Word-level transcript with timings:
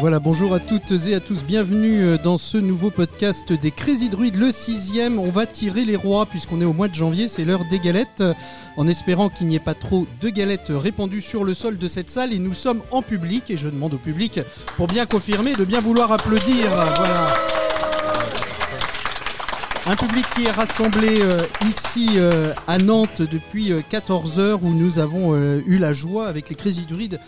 Voilà, 0.00 0.18
bonjour 0.18 0.54
à 0.54 0.60
toutes 0.60 0.92
et 1.08 1.14
à 1.14 1.20
tous, 1.20 1.44
bienvenue 1.44 2.00
euh, 2.00 2.16
dans 2.16 2.38
ce 2.38 2.56
nouveau 2.56 2.90
podcast 2.90 3.52
des 3.52 3.70
Crazy 3.70 4.08
Druids, 4.08 4.30
le 4.30 4.50
sixième. 4.50 5.18
On 5.18 5.28
va 5.28 5.44
tirer 5.44 5.84
les 5.84 5.94
rois 5.94 6.24
puisqu'on 6.24 6.62
est 6.62 6.64
au 6.64 6.72
mois 6.72 6.88
de 6.88 6.94
janvier, 6.94 7.28
c'est 7.28 7.44
l'heure 7.44 7.66
des 7.70 7.78
galettes, 7.78 8.24
en 8.78 8.88
espérant 8.88 9.28
qu'il 9.28 9.46
n'y 9.48 9.56
ait 9.56 9.60
pas 9.60 9.74
trop 9.74 10.06
de 10.22 10.30
galettes 10.30 10.70
répandues 10.70 11.20
sur 11.20 11.44
le 11.44 11.52
sol 11.52 11.76
de 11.76 11.86
cette 11.86 12.08
salle. 12.08 12.32
Et 12.32 12.38
nous 12.38 12.54
sommes 12.54 12.80
en 12.92 13.02
public, 13.02 13.50
et 13.50 13.58
je 13.58 13.68
demande 13.68 13.92
au 13.92 13.98
public, 13.98 14.40
pour 14.78 14.86
bien 14.86 15.04
confirmer, 15.04 15.52
de 15.52 15.66
bien 15.66 15.80
vouloir 15.82 16.10
applaudir. 16.10 16.70
Voilà. 16.70 17.49
Un 19.90 19.96
public 19.96 20.24
qui 20.36 20.44
est 20.44 20.52
rassemblé 20.52 21.20
euh, 21.20 21.46
ici 21.68 22.10
euh, 22.14 22.54
à 22.68 22.78
Nantes 22.78 23.22
depuis 23.22 23.72
14 23.88 24.38
heures 24.38 24.62
où 24.62 24.72
nous 24.72 25.00
avons 25.00 25.34
eu 25.34 25.78
la 25.78 25.92
joie 25.92 26.28
avec 26.28 26.48
les 26.48 26.54
Crazy 26.54 26.86
Druids 26.86 27.18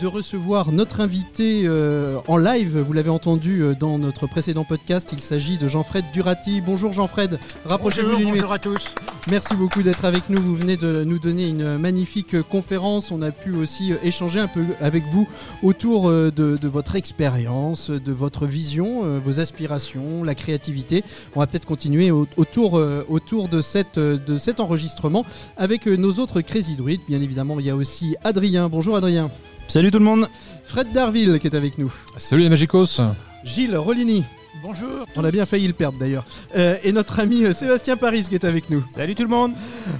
de 0.00 0.06
recevoir 0.06 0.72
notre 0.72 1.00
invité 1.00 1.62
euh, 1.64 2.18
en 2.28 2.36
live. 2.36 2.78
Vous 2.78 2.92
l'avez 2.92 3.10
entendu 3.10 3.62
euh, 3.62 3.74
dans 3.74 3.98
notre 3.98 4.26
précédent 4.26 4.64
podcast. 4.64 5.10
Il 5.12 5.20
s'agit 5.20 5.58
de 5.58 5.68
Jean-Fred 5.68 6.04
Durati. 6.12 6.60
Bonjour 6.60 6.92
Jean-Fred. 6.92 7.38
Rapprochez-vous 7.64 8.16
du 8.16 8.24
Bonjour 8.24 8.52
à 8.52 8.58
tous. 8.58 8.94
Merci 9.30 9.54
beaucoup 9.54 9.82
d'être 9.82 10.04
avec 10.04 10.30
nous. 10.30 10.40
Vous 10.40 10.56
venez 10.56 10.76
de 10.76 11.04
nous 11.04 11.18
donner 11.18 11.48
une 11.48 11.76
magnifique 11.76 12.40
conférence. 12.42 13.10
On 13.10 13.20
a 13.22 13.30
pu 13.30 13.54
aussi 13.54 13.92
échanger 14.02 14.40
un 14.40 14.48
peu 14.48 14.64
avec 14.80 15.04
vous 15.04 15.28
autour 15.62 16.08
euh, 16.08 16.30
de, 16.30 16.68
votre 16.68 16.96
expérience, 16.96 17.90
de 17.90 18.12
votre 18.12 18.46
vision, 18.46 19.18
vos 19.18 19.40
aspirations, 19.40 20.24
la 20.24 20.34
créativité. 20.34 21.04
On 21.34 21.40
va 21.40 21.46
peut-être 21.46 21.66
continuer 21.66 22.10
autour, 22.10 22.80
autour 23.08 23.48
de, 23.48 23.60
cette, 23.60 23.98
de 23.98 24.38
cet 24.38 24.60
enregistrement 24.60 25.26
avec 25.56 25.86
nos 25.86 26.12
autres 26.14 26.40
Crazy 26.40 26.76
Druids. 26.76 27.00
Bien 27.08 27.20
évidemment, 27.20 27.60
il 27.60 27.66
y 27.66 27.70
a 27.70 27.76
aussi 27.76 28.16
Adrien. 28.24 28.68
Bonjour 28.68 28.96
Adrien. 28.96 29.30
Salut 29.70 29.92
tout 29.92 30.00
le 30.00 30.04
monde 30.04 30.26
Fred 30.64 30.90
Darville 30.92 31.38
qui 31.38 31.46
est 31.46 31.54
avec 31.54 31.78
nous. 31.78 31.92
Salut 32.16 32.42
les 32.42 32.48
Magicos 32.48 33.00
Gilles 33.44 33.76
Rollini. 33.76 34.24
Bonjour. 34.62 35.06
On 35.16 35.24
a 35.24 35.30
bien 35.30 35.46
failli 35.46 35.66
le 35.66 35.72
perdre 35.72 35.98
d'ailleurs. 35.98 36.26
Euh, 36.54 36.76
et 36.84 36.92
notre 36.92 37.18
ami 37.18 37.44
euh, 37.44 37.52
Sébastien 37.52 37.96
Paris 37.96 38.26
qui 38.28 38.34
est 38.34 38.44
avec 38.44 38.68
nous. 38.68 38.84
Salut 38.90 39.14
tout 39.14 39.22
le 39.22 39.28
monde. 39.28 39.52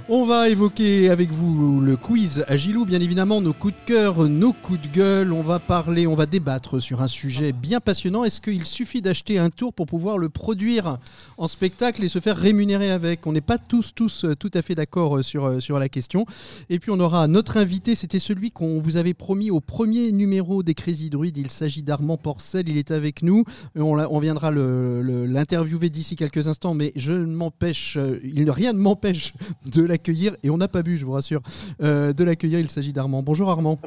On 0.07 0.23
va 0.23 0.49
évoquer 0.49 1.09
avec 1.09 1.31
vous 1.31 1.81
le 1.81 1.97
quiz 1.97 2.45
à 2.47 2.57
Gilou, 2.57 2.85
bien 2.85 3.01
évidemment, 3.01 3.41
nos 3.41 3.53
coups 3.53 3.73
de 3.73 3.93
cœur, 3.93 4.29
nos 4.29 4.53
coups 4.53 4.81
de 4.81 4.87
gueule. 4.87 5.33
On 5.33 5.41
va 5.41 5.57
parler, 5.57 6.05
on 6.05 6.13
va 6.13 6.27
débattre 6.27 6.79
sur 6.79 7.01
un 7.01 7.07
sujet 7.07 7.53
bien 7.53 7.79
passionnant. 7.79 8.23
Est-ce 8.23 8.39
qu'il 8.39 8.65
suffit 8.67 9.01
d'acheter 9.01 9.39
un 9.39 9.49
tour 9.49 9.73
pour 9.73 9.87
pouvoir 9.87 10.19
le 10.19 10.29
produire 10.29 10.99
en 11.37 11.47
spectacle 11.47 12.03
et 12.03 12.09
se 12.09 12.19
faire 12.19 12.37
rémunérer 12.37 12.91
avec? 12.91 13.25
On 13.25 13.31
n'est 13.31 13.41
pas 13.41 13.57
tous, 13.57 13.93
tous 13.95 14.25
euh, 14.25 14.35
tout 14.35 14.51
à 14.53 14.61
fait 14.61 14.75
d'accord 14.75 15.23
sur, 15.23 15.59
sur 15.61 15.79
la 15.79 15.89
question. 15.89 16.27
Et 16.69 16.77
puis 16.77 16.91
on 16.91 16.99
aura 16.99 17.27
notre 17.27 17.57
invité, 17.57 17.95
c'était 17.95 18.19
celui 18.19 18.51
qu'on 18.51 18.79
vous 18.79 18.97
avait 18.97 19.15
promis 19.15 19.49
au 19.49 19.59
premier 19.59 20.11
numéro 20.11 20.61
des 20.61 20.75
Crazy 20.75 21.09
Druids. 21.09 21.33
Il 21.35 21.49
s'agit 21.49 21.81
d'Armand 21.81 22.17
Porcel, 22.17 22.69
il 22.69 22.77
est 22.77 22.91
avec 22.91 23.23
nous. 23.23 23.43
On, 23.75 23.97
on 23.97 24.19
viendra 24.19 24.50
l'interviewer 24.51 25.89
d'ici 25.89 26.15
quelques 26.15 26.47
instants, 26.47 26.73
mais 26.73 26.91
je 26.95 27.13
ne 27.13 27.25
m'empêche, 27.25 27.97
euh, 27.97 28.19
il 28.23 28.49
rien 28.51 28.73
ne 28.73 28.79
m'empêche 28.79 29.33
de 29.65 29.83
l'accueillir, 29.83 30.33
et 30.43 30.49
on 30.49 30.57
n'a 30.57 30.67
pas 30.67 30.83
bu, 30.83 30.97
je 30.97 31.05
vous 31.05 31.13
rassure, 31.13 31.41
euh, 31.81 32.13
de 32.13 32.23
l'accueillir. 32.23 32.59
Il 32.59 32.69
s'agit 32.69 32.93
d'Armand. 32.93 33.23
Bonjour 33.23 33.49
Armand. 33.49 33.79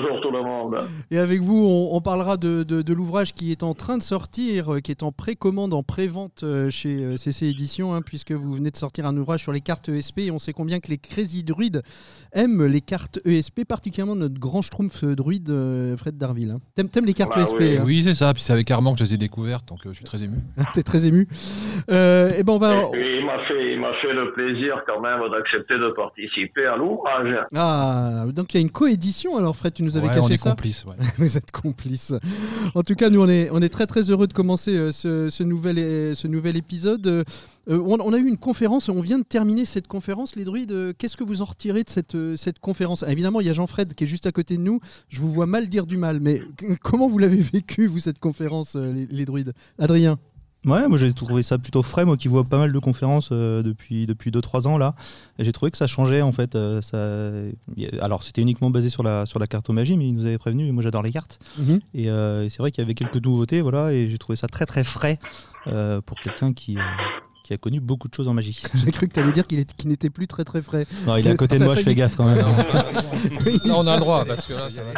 Bonjour 0.00 0.20
tout 0.20 0.30
le 0.30 0.42
monde. 0.42 0.76
Et 1.10 1.18
avec 1.18 1.40
vous, 1.40 1.88
on, 1.92 2.00
parlera 2.00 2.36
de, 2.36 2.62
de, 2.62 2.94
l'ouvrage 2.94 3.34
qui 3.34 3.50
est 3.50 3.62
en 3.62 3.74
train 3.74 3.98
de 3.98 4.02
sortir, 4.02 4.74
euh, 4.74 4.80
qui 4.80 4.90
est 4.90 5.02
en 5.02 5.12
précommande, 5.12 5.74
en 5.74 5.82
prévente 5.82 6.44
chez 6.70 7.16
CC 7.16 7.46
Éditions, 7.46 7.94
hein, 7.94 8.02
puisque 8.02 8.32
vous 8.32 8.54
venez 8.54 8.70
de 8.70 8.76
sortir 8.76 9.06
un 9.06 9.16
ouvrage 9.16 9.42
sur 9.42 9.52
les 9.52 9.60
cartes 9.60 9.88
ESP, 9.88 10.18
et 10.18 10.30
on 10.30 10.38
sait 10.38 10.52
combien 10.52 10.80
que 10.80 10.88
les 10.88 10.98
Crazy 10.98 11.44
Druides 11.44 11.82
aiment 12.32 12.66
les 12.66 12.80
cartes 12.80 13.20
ESP, 13.24 13.64
particulièrement 13.64 14.16
notre 14.16 14.38
grand 14.38 14.62
schtroumpf 14.62 15.04
druide 15.04 15.52
Fred 15.96 16.16
Darville. 16.16 16.50
Hein. 16.50 16.60
T'aimes, 16.74 17.04
les 17.04 17.14
cartes 17.14 17.36
ESP 17.36 17.56
Oui, 17.58 17.76
hein 17.76 17.82
oui 17.84 18.02
c'est 18.02 18.14
ça. 18.14 18.32
Puis 18.32 18.42
c'est 18.42 18.52
avec 18.52 18.70
Armand 18.70 18.92
que 18.92 19.00
je 19.00 19.04
les 19.04 19.14
ai 19.14 19.18
découvertes 19.18 19.68
donc 19.68 19.86
euh, 19.86 19.90
je 19.90 19.94
suis 19.94 20.04
très 20.04 20.22
ému. 20.22 20.38
T'es 20.74 20.82
très 20.82 21.06
ému. 21.06 21.28
Euh, 21.90 22.30
et 22.38 22.42
ben 22.42 22.54
on 22.54 22.58
va. 22.58 22.74
il 22.94 23.24
m'a 23.24 23.38
fait, 23.46 23.72
il 23.72 23.80
m'a 23.80 23.92
fait 24.00 24.12
le 24.12 24.32
plaisir 24.32 24.82
quand 24.86 25.00
même 25.00 25.20
d'accepter 25.30 25.78
de 25.78 25.88
participer 25.90 26.66
à 26.66 26.76
l'ouvrage. 26.76 27.46
Ah, 27.54 28.24
donc 28.34 28.54
il 28.54 28.56
y 28.56 28.58
a 28.58 28.62
une 28.62 28.70
coédition 28.70 29.36
alors 29.36 29.56
Fred, 29.56 29.74
tu 29.74 29.82
nous 29.88 29.96
avais 29.96 30.08
caché 30.08 30.20
on 30.20 30.28
est 30.28 30.36
ça. 30.36 30.50
Complice, 30.50 30.84
ouais. 30.84 30.94
Vous 31.18 31.36
êtes 31.36 31.50
complice. 31.50 32.14
En 32.74 32.82
tout 32.82 32.94
cas, 32.94 33.10
nous 33.10 33.20
on 33.20 33.28
est, 33.28 33.50
on 33.50 33.60
est 33.60 33.68
très 33.68 33.86
très 33.86 34.10
heureux 34.10 34.26
de 34.26 34.32
commencer 34.32 34.76
euh, 34.76 34.92
ce, 34.92 35.30
ce 35.30 35.42
nouvel, 35.42 35.76
ce 36.16 36.26
nouvel 36.26 36.56
épisode. 36.56 37.24
on, 37.66 38.12
a 38.12 38.18
eu 38.18 38.26
une 38.26 38.38
conférence, 38.38 38.88
on 38.88 39.00
vient 39.00 39.18
de 39.18 39.24
terminer 39.24 39.64
cette 39.64 39.86
conférence, 39.86 40.36
les 40.36 40.44
druides. 40.44 40.94
Qu'est-ce 40.98 41.16
que 41.16 41.24
vous 41.24 41.42
en 41.42 41.46
retirez 41.46 41.84
de 41.84 41.90
cette, 41.90 42.16
cette 42.36 42.58
conférence? 42.58 43.04
Évidemment, 43.06 43.40
il 43.40 43.46
y 43.46 43.50
a 43.50 43.54
Jean-Fred 43.54 43.94
qui 43.94 44.04
est 44.04 44.08
juste 44.08 44.26
à 44.26 44.32
côté 44.32 44.56
de 44.56 44.62
nous. 44.62 44.80
Je 45.08 45.20
vous 45.20 45.32
vois 45.32 45.46
mal 45.46 45.68
dire 45.68 45.86
du 45.86 45.96
mal, 45.96 46.20
mais 46.20 46.40
comment 46.82 47.08
vous 47.08 47.18
l'avez 47.18 47.40
vécu, 47.40 47.86
vous, 47.86 48.00
cette 48.00 48.18
conférence, 48.18 48.74
les, 48.74 49.06
les 49.06 49.24
druides? 49.24 49.52
Adrien? 49.78 50.18
Ouais, 50.64 50.88
moi 50.88 50.98
j'ai 50.98 51.12
trouvé 51.12 51.42
ça 51.42 51.56
plutôt 51.56 51.82
frais, 51.82 52.04
moi 52.04 52.16
qui 52.16 52.26
vois 52.26 52.42
pas 52.42 52.58
mal 52.58 52.72
de 52.72 52.78
conférences 52.80 53.28
euh, 53.30 53.62
depuis 53.62 54.06
depuis 54.06 54.30
2-3 54.30 54.66
ans 54.66 54.76
là. 54.76 54.94
J'ai 55.38 55.52
trouvé 55.52 55.70
que 55.70 55.76
ça 55.76 55.86
changeait 55.86 56.20
en 56.20 56.32
fait. 56.32 56.56
Euh, 56.56 56.82
ça... 56.82 56.98
Alors 58.02 58.24
c'était 58.24 58.42
uniquement 58.42 58.68
basé 58.68 58.90
sur 58.90 59.04
la, 59.04 59.24
sur 59.24 59.38
la 59.38 59.46
cartomagie, 59.46 59.96
mais 59.96 60.08
ils 60.08 60.14
nous 60.14 60.26
avaient 60.26 60.38
prévenu, 60.38 60.70
moi 60.72 60.82
j'adore 60.82 61.02
les 61.02 61.12
cartes. 61.12 61.38
Mhm. 61.58 61.80
Euh, 61.96 62.42
et, 62.44 62.50
c'est 62.50 62.58
vrai 62.58 62.72
qu'il 62.72 62.82
y 62.82 62.84
avait 62.84 62.94
quelques 62.94 63.24
nouveautés, 63.24 63.60
voilà, 63.60 63.92
et 63.92 64.08
j'ai 64.10 64.18
trouvé 64.18 64.36
ça 64.36 64.48
très 64.48 64.66
très 64.66 64.84
frais 64.84 65.18
pour 66.06 66.18
quelqu'un 66.20 66.54
qui, 66.54 66.78
qui 67.44 67.52
a 67.52 67.58
connu 67.58 67.78
beaucoup 67.78 68.08
de 68.08 68.14
choses 68.14 68.26
en 68.26 68.32
magie. 68.32 68.60
J'ai 68.74 68.90
cru 68.90 69.06
que 69.06 69.12
tu 69.12 69.20
allais 69.20 69.32
dire 69.32 69.46
qu'il 69.46 69.64
n'était 69.84 70.08
plus 70.08 70.26
très 70.26 70.44
très 70.44 70.62
frais. 70.62 70.86
Non, 71.06 71.18
il 71.18 71.26
est 71.26 71.30
à 71.30 71.36
côté 71.36 71.58
de 71.58 71.64
moi, 71.64 71.76
je 71.76 71.82
fais 71.82 71.94
gaffe 71.94 72.16
quand 72.16 72.24
même. 72.24 72.42
Hein. 72.42 72.92
non, 73.66 73.80
on 73.80 73.86
a 73.86 73.94
le 73.94 74.00
droit, 74.00 74.24
parce 74.24 74.46
que 74.46 74.54
là 74.54 74.70
ça 74.70 74.82
va. 74.82 74.92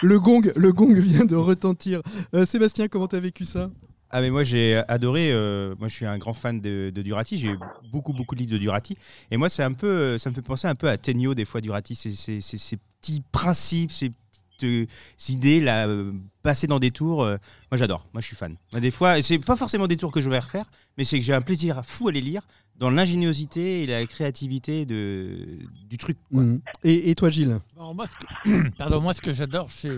Le 0.00 0.18
gong, 0.18 0.50
le 0.56 0.72
gong 0.72 0.94
vient 0.98 1.26
de 1.26 1.36
retentir. 1.36 2.00
Sébastien, 2.46 2.88
comment 2.88 3.06
tu 3.06 3.16
as 3.16 3.20
vécu 3.20 3.44
ça? 3.44 3.68
Ah 4.12 4.20
mais 4.20 4.30
moi 4.30 4.44
j'ai 4.44 4.82
adoré. 4.88 5.32
Euh, 5.32 5.74
moi 5.78 5.88
je 5.88 5.94
suis 5.94 6.06
un 6.06 6.18
grand 6.18 6.34
fan 6.34 6.60
de, 6.60 6.92
Durati. 6.94 7.38
J'ai 7.38 7.54
beaucoup 7.90 8.12
beaucoup 8.12 8.34
de 8.34 8.40
livres 8.40 8.52
de 8.52 8.58
Durati. 8.58 8.96
Et 9.30 9.38
moi 9.38 9.48
c'est 9.48 9.62
un 9.62 9.72
peu, 9.72 10.18
ça 10.18 10.28
me 10.28 10.34
fait 10.34 10.42
penser 10.42 10.68
un 10.68 10.74
peu 10.74 10.88
à 10.88 10.98
Tenio 10.98 11.34
des 11.34 11.46
fois 11.46 11.62
Durati. 11.62 11.94
C'est 11.96 12.40
ces 12.40 12.76
petits 13.00 13.22
principes, 13.32 13.90
ces 13.90 14.10
petites 14.10 14.64
euh, 14.64 14.86
idées 15.30 15.60
là, 15.60 15.88
euh, 15.88 16.12
passer 16.42 16.66
dans 16.66 16.78
des 16.78 16.90
tours. 16.90 17.24
moi 17.24 17.38
j'adore. 17.72 18.06
Moi 18.12 18.20
je 18.20 18.26
suis 18.26 18.36
fan. 18.36 18.56
des 18.74 18.90
fois 18.90 19.22
c'est 19.22 19.38
pas 19.38 19.56
forcément 19.56 19.86
des 19.86 19.96
tours 19.96 20.12
que 20.12 20.20
je 20.20 20.28
vais 20.28 20.38
refaire, 20.38 20.70
mais 20.98 21.04
c'est 21.04 21.18
que 21.18 21.24
j'ai 21.24 21.34
un 21.34 21.42
plaisir 21.42 21.80
fou 21.82 22.08
à 22.08 22.12
les 22.12 22.20
lire 22.20 22.46
dans 22.76 22.90
l'ingéniosité 22.90 23.82
et 23.82 23.86
la 23.86 24.04
créativité 24.06 24.84
de, 24.84 25.58
du 25.88 25.96
truc. 25.96 26.18
Mmh. 26.32 26.56
Et, 26.84 27.14
toi 27.14 27.30
Gilles? 27.30 27.60
Moi, 27.76 28.06
Pardon, 28.78 29.00
moi 29.00 29.14
ce 29.14 29.22
que 29.22 29.32
j'adore 29.32 29.70
chez 29.70 29.96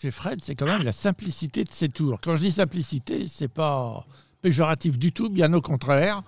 chez 0.00 0.10
Fred, 0.10 0.40
c'est 0.42 0.54
quand 0.54 0.66
même 0.66 0.82
la 0.82 0.92
simplicité 0.92 1.64
de 1.64 1.72
ses 1.72 1.88
tours. 1.88 2.20
Quand 2.20 2.36
je 2.36 2.42
dis 2.42 2.52
simplicité, 2.52 3.26
c'est 3.26 3.48
pas 3.48 4.06
péjoratif 4.42 4.98
du 4.98 5.12
tout, 5.12 5.28
bien 5.28 5.52
au 5.52 5.60
contraire. 5.60 6.22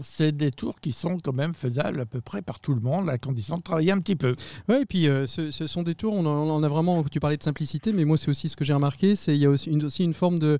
C'est 0.00 0.32
des 0.34 0.50
tours 0.50 0.80
qui 0.80 0.92
sont 0.92 1.18
quand 1.18 1.36
même 1.36 1.52
faisables 1.52 2.00
à 2.00 2.06
peu 2.06 2.22
près 2.22 2.40
par 2.40 2.58
tout 2.58 2.72
le 2.72 2.80
monde, 2.80 3.10
à 3.10 3.18
condition 3.18 3.58
de 3.58 3.62
travailler 3.62 3.92
un 3.92 3.98
petit 3.98 4.16
peu. 4.16 4.34
Oui, 4.70 4.76
et 4.80 4.86
puis 4.86 5.08
euh, 5.08 5.26
ce, 5.26 5.50
sont 5.50 5.82
des 5.82 5.94
tours, 5.94 6.14
on 6.14 6.24
en, 6.24 6.62
a 6.62 6.68
vraiment, 6.68 7.04
tu 7.04 7.20
parlais 7.20 7.36
de 7.36 7.42
simplicité, 7.42 7.92
mais 7.92 8.06
moi 8.06 8.16
c'est 8.16 8.30
aussi 8.30 8.48
ce 8.48 8.56
que 8.56 8.64
j'ai 8.64 8.72
remarqué, 8.72 9.14
c'est 9.14 9.34
il 9.34 9.40
y 9.40 9.44
a 9.44 9.50
aussi 9.50 9.68
une 9.68 10.14
forme 10.14 10.38
de, 10.38 10.58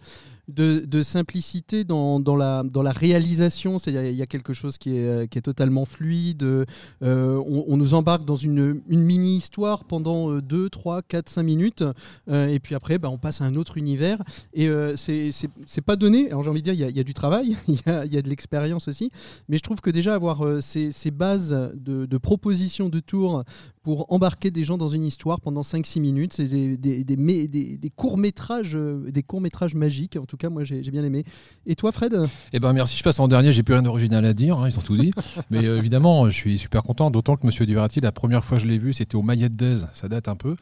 de, 0.49 1.03
simplicité 1.03 1.85
dans, 1.85 2.21
dans, 2.21 2.37
la, 2.37 2.63
dans 2.63 2.83
la 2.83 2.93
réalisation. 2.93 3.79
C'est 3.79 3.93
il 3.93 4.17
y 4.17 4.23
a 4.23 4.27
quelque 4.27 4.53
chose 4.53 4.79
qui 4.79 4.97
est, 4.97 5.29
qui 5.31 5.39
est 5.39 5.43
totalement 5.43 5.85
fluide. 5.85 6.43
Euh, 6.43 7.43
on, 7.47 7.77
nous 7.77 7.95
embarque 7.95 8.25
dans 8.25 8.37
une, 8.37 8.81
une 8.89 9.03
mini 9.03 9.37
histoire 9.37 9.85
pendant 9.85 10.39
2, 10.39 10.71
3, 10.71 11.03
4, 11.03 11.29
5 11.29 11.43
minutes. 11.43 11.85
Euh, 12.29 12.49
et 12.49 12.59
puis 12.59 12.75
après, 12.75 12.99
bah, 12.99 13.11
on 13.11 13.19
passe 13.19 13.41
à 13.41 13.45
un 13.45 13.55
autre 13.57 13.77
univers. 13.77 14.23
Et 14.55 14.69
euh, 14.69 14.97
c'est 14.97 15.81
pas 15.85 15.97
donné. 15.97 16.29
Alors 16.29 16.43
j'ai 16.43 16.51
envie 16.51 16.63
de 16.63 16.71
dire, 16.73 16.89
il 16.89 16.97
y 16.97 17.01
a, 17.01 17.05
du 17.05 17.15
travail, 17.15 17.57
il 17.69 17.81
y 17.87 17.91
a, 17.91 18.05
y 18.07 18.17
a, 18.17 18.23
de 18.23 18.29
l'expérience 18.29 18.89
aussi. 18.89 19.11
Mais 19.49 19.57
je 19.57 19.63
trouve 19.63 19.81
que 19.81 19.91
déjà 19.91 20.15
avoir 20.15 20.45
euh, 20.45 20.61
ces, 20.61 21.11
bases 21.11 21.51
de, 21.75 22.07
de 22.07 22.19
propositions 22.19 22.89
de 22.89 23.01
tours 23.01 23.45
pour 23.87 24.13
embarquer 24.13 24.51
des 24.51 24.65
gens 24.65 24.79
dans 24.79 24.89
une 24.89 25.05
histoire 25.05 25.41
pendant 25.41 25.61
5-6 25.61 26.01
minutes. 26.01 26.33
C'est 26.33 26.49
des, 26.49 26.77
des, 26.77 27.05
des, 27.05 27.47
des 27.47 27.91
courts-métrages 27.91 28.77
des 28.77 29.23
courts 29.23 29.41
métrages 29.41 29.77
magiques. 29.77 30.17
En 30.17 30.25
tout 30.25 30.37
cas, 30.37 30.49
moi, 30.49 30.65
j'ai 30.65 30.83
bien 30.91 31.05
aimé. 31.05 31.23
Et 31.67 31.77
toi, 31.77 31.93
Fred? 31.93 32.13
Eh 32.53 32.59
ben, 32.59 32.73
merci. 32.73 32.99
Je 32.99 33.05
passe 33.05 33.21
en 33.21 33.29
dernier. 33.29 33.53
J'ai 33.53 33.63
plus 33.63 33.75
rien 33.75 33.85
d'original 33.85 34.25
à 34.25 34.33
dire. 34.33 34.59
Hein, 34.59 34.71
ils 34.71 34.77
ont 34.77 34.83
tout 34.83 34.97
dit. 34.97 35.13
Mais 35.53 35.65
euh, 35.65 35.79
évidemment, 35.79 36.29
je 36.29 36.35
suis 36.35 36.59
super 36.59 36.83
content. 36.83 37.13
D'autant 37.13 37.37
que 37.37 37.47
Monsieur 37.47 37.65
Diverati, 37.65 38.01
la 38.01 38.11
première 38.11 38.45
fois 38.45 38.57
que 38.57 38.65
je 38.65 38.69
l'ai 38.69 38.79
vu, 38.79 38.93
c'était 38.93 39.15
au 39.15 39.23
Mayette 39.23 39.55
Days. 39.55 39.85
Ça 39.93 40.09
date 40.09 40.27
un 40.27 40.35
peu. 40.35 40.57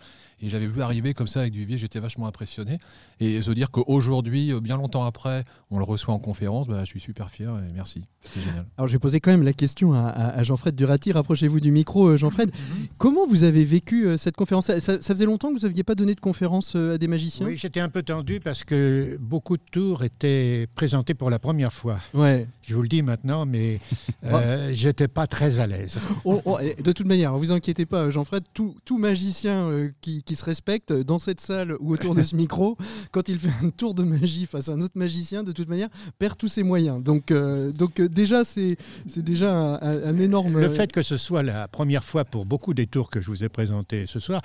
Et 0.44 0.50
j'avais 0.50 0.66
vu 0.66 0.82
arriver 0.82 1.14
comme 1.14 1.26
ça 1.26 1.40
avec 1.40 1.52
Duvier, 1.54 1.78
j'étais 1.78 2.00
vachement 2.00 2.26
impressionné. 2.26 2.78
Et 3.18 3.40
se 3.40 3.50
dire 3.50 3.70
qu'aujourd'hui, 3.70 4.52
euh, 4.52 4.60
bien 4.60 4.76
longtemps 4.76 5.04
après, 5.06 5.44
on 5.70 5.78
le 5.78 5.84
reçoit 5.84 6.12
en 6.12 6.18
conférence, 6.18 6.66
bah, 6.68 6.80
je 6.80 6.90
suis 6.90 7.00
super 7.00 7.30
fier 7.30 7.48
et 7.50 7.72
merci. 7.72 8.02
C'était 8.22 8.46
génial. 8.46 8.66
Alors 8.76 8.86
j'ai 8.88 8.98
posé 8.98 9.20
quand 9.20 9.30
même 9.30 9.42
la 9.42 9.54
question 9.54 9.94
à, 9.94 10.00
à- 10.08 10.38
à 10.38 10.42
Jean-Fred 10.42 10.74
Durati. 10.74 11.12
Rapprochez-vous 11.12 11.60
du 11.60 11.70
micro, 11.70 12.08
euh, 12.08 12.16
Jean-Fred. 12.18 12.50
Comment 12.98 13.26
vous 13.26 13.42
avez 13.44 13.64
vécu 13.64 14.06
euh, 14.06 14.16
cette 14.18 14.36
conférence? 14.36 14.66
Ça, 14.80 14.98
faisait 15.00 15.24
longtemps 15.24 15.48
que 15.48 15.58
vous 15.60 15.66
n'aviez 15.66 15.82
pas 15.82 15.94
donné 15.94 16.14
de 16.14 16.20
conférence 16.20 16.74
euh, 16.76 16.96
à 16.96 16.98
des 16.98 17.08
magiciens? 17.08 17.46
Oui, 17.46 17.56
j'étais 17.56 17.80
un 17.80 17.88
peu 17.88 18.02
tendu 18.02 18.38
parce 18.40 18.64
que 18.64 19.16
beaucoup 19.20 19.56
de 19.56 19.62
tours 19.72 20.04
étaient 20.04 20.66
présentés 20.74 21.14
pour 21.14 21.30
la 21.30 21.38
première 21.38 21.72
fois. 21.72 22.00
Ouais. 22.12 22.46
Je 22.62 22.74
vous 22.74 22.82
le 22.82 22.88
dis 22.88 23.02
maintenant, 23.02 23.46
mais 23.46 23.80
euh, 24.24 24.72
j'étais 24.74 25.08
pas 25.08 25.26
très 25.26 25.60
à 25.60 25.66
l'aise. 25.66 26.00
On- 26.26 26.58
et 26.58 26.74
de 26.74 26.92
toute 26.92 27.06
manière, 27.06 27.32
ne 27.32 27.38
vous 27.38 27.52
inquiétez 27.52 27.86
pas, 27.86 28.10
Jean-Fred, 28.10 28.42
tout, 28.52 28.74
tout 28.84 28.98
magicien 28.98 29.70
euh, 29.70 29.88
qui, 30.02 30.22
qui 30.22 30.33
se 30.36 30.44
respecte 30.44 30.92
dans 30.92 31.18
cette 31.18 31.40
salle 31.40 31.76
ou 31.80 31.92
autour 31.92 32.14
de 32.14 32.22
ce 32.22 32.36
micro, 32.44 32.76
quand 33.10 33.28
il 33.28 33.38
fait 33.38 33.64
un 33.64 33.70
tour 33.70 33.94
de 33.94 34.02
magie 34.02 34.46
face 34.46 34.68
à 34.68 34.72
un 34.72 34.80
autre 34.80 34.96
magicien, 34.96 35.42
de 35.42 35.52
toute 35.52 35.68
manière, 35.68 35.88
perd 36.18 36.36
tous 36.36 36.48
ses 36.48 36.62
moyens. 36.62 37.02
Donc, 37.02 37.30
euh, 37.30 37.72
donc 37.72 38.00
euh, 38.00 38.08
déjà, 38.08 38.44
c'est 38.44 38.76
déjà 39.16 39.52
un, 39.52 40.18
énorme. 40.18 40.58
Le 40.58 40.70
fait 40.70 40.90
que 40.90 41.02
ce 41.02 41.16
soit 41.16 41.42
la 41.42 41.68
première 41.68 42.04
fois 42.04 42.24
pour 42.24 42.46
beaucoup 42.46 42.74
des 42.74 42.86
tours 42.86 43.10
que 43.10 43.20
je 43.20 43.28
vous 43.28 43.44
ai 43.44 43.48
présentés 43.48 44.06
ce 44.06 44.20
soir, 44.20 44.42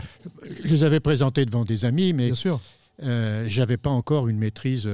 je 0.64 0.68
les 0.68 0.84
avais 0.84 1.00
présentés 1.00 1.46
devant 1.46 1.66
des 1.66 1.86
amis, 1.86 2.14
mais 2.14 2.32
euh, 3.04 3.46
j'avais 3.48 3.78
pas 3.78 3.90
encore 3.90 4.28
une 4.28 4.38
maîtrise. 4.38 4.88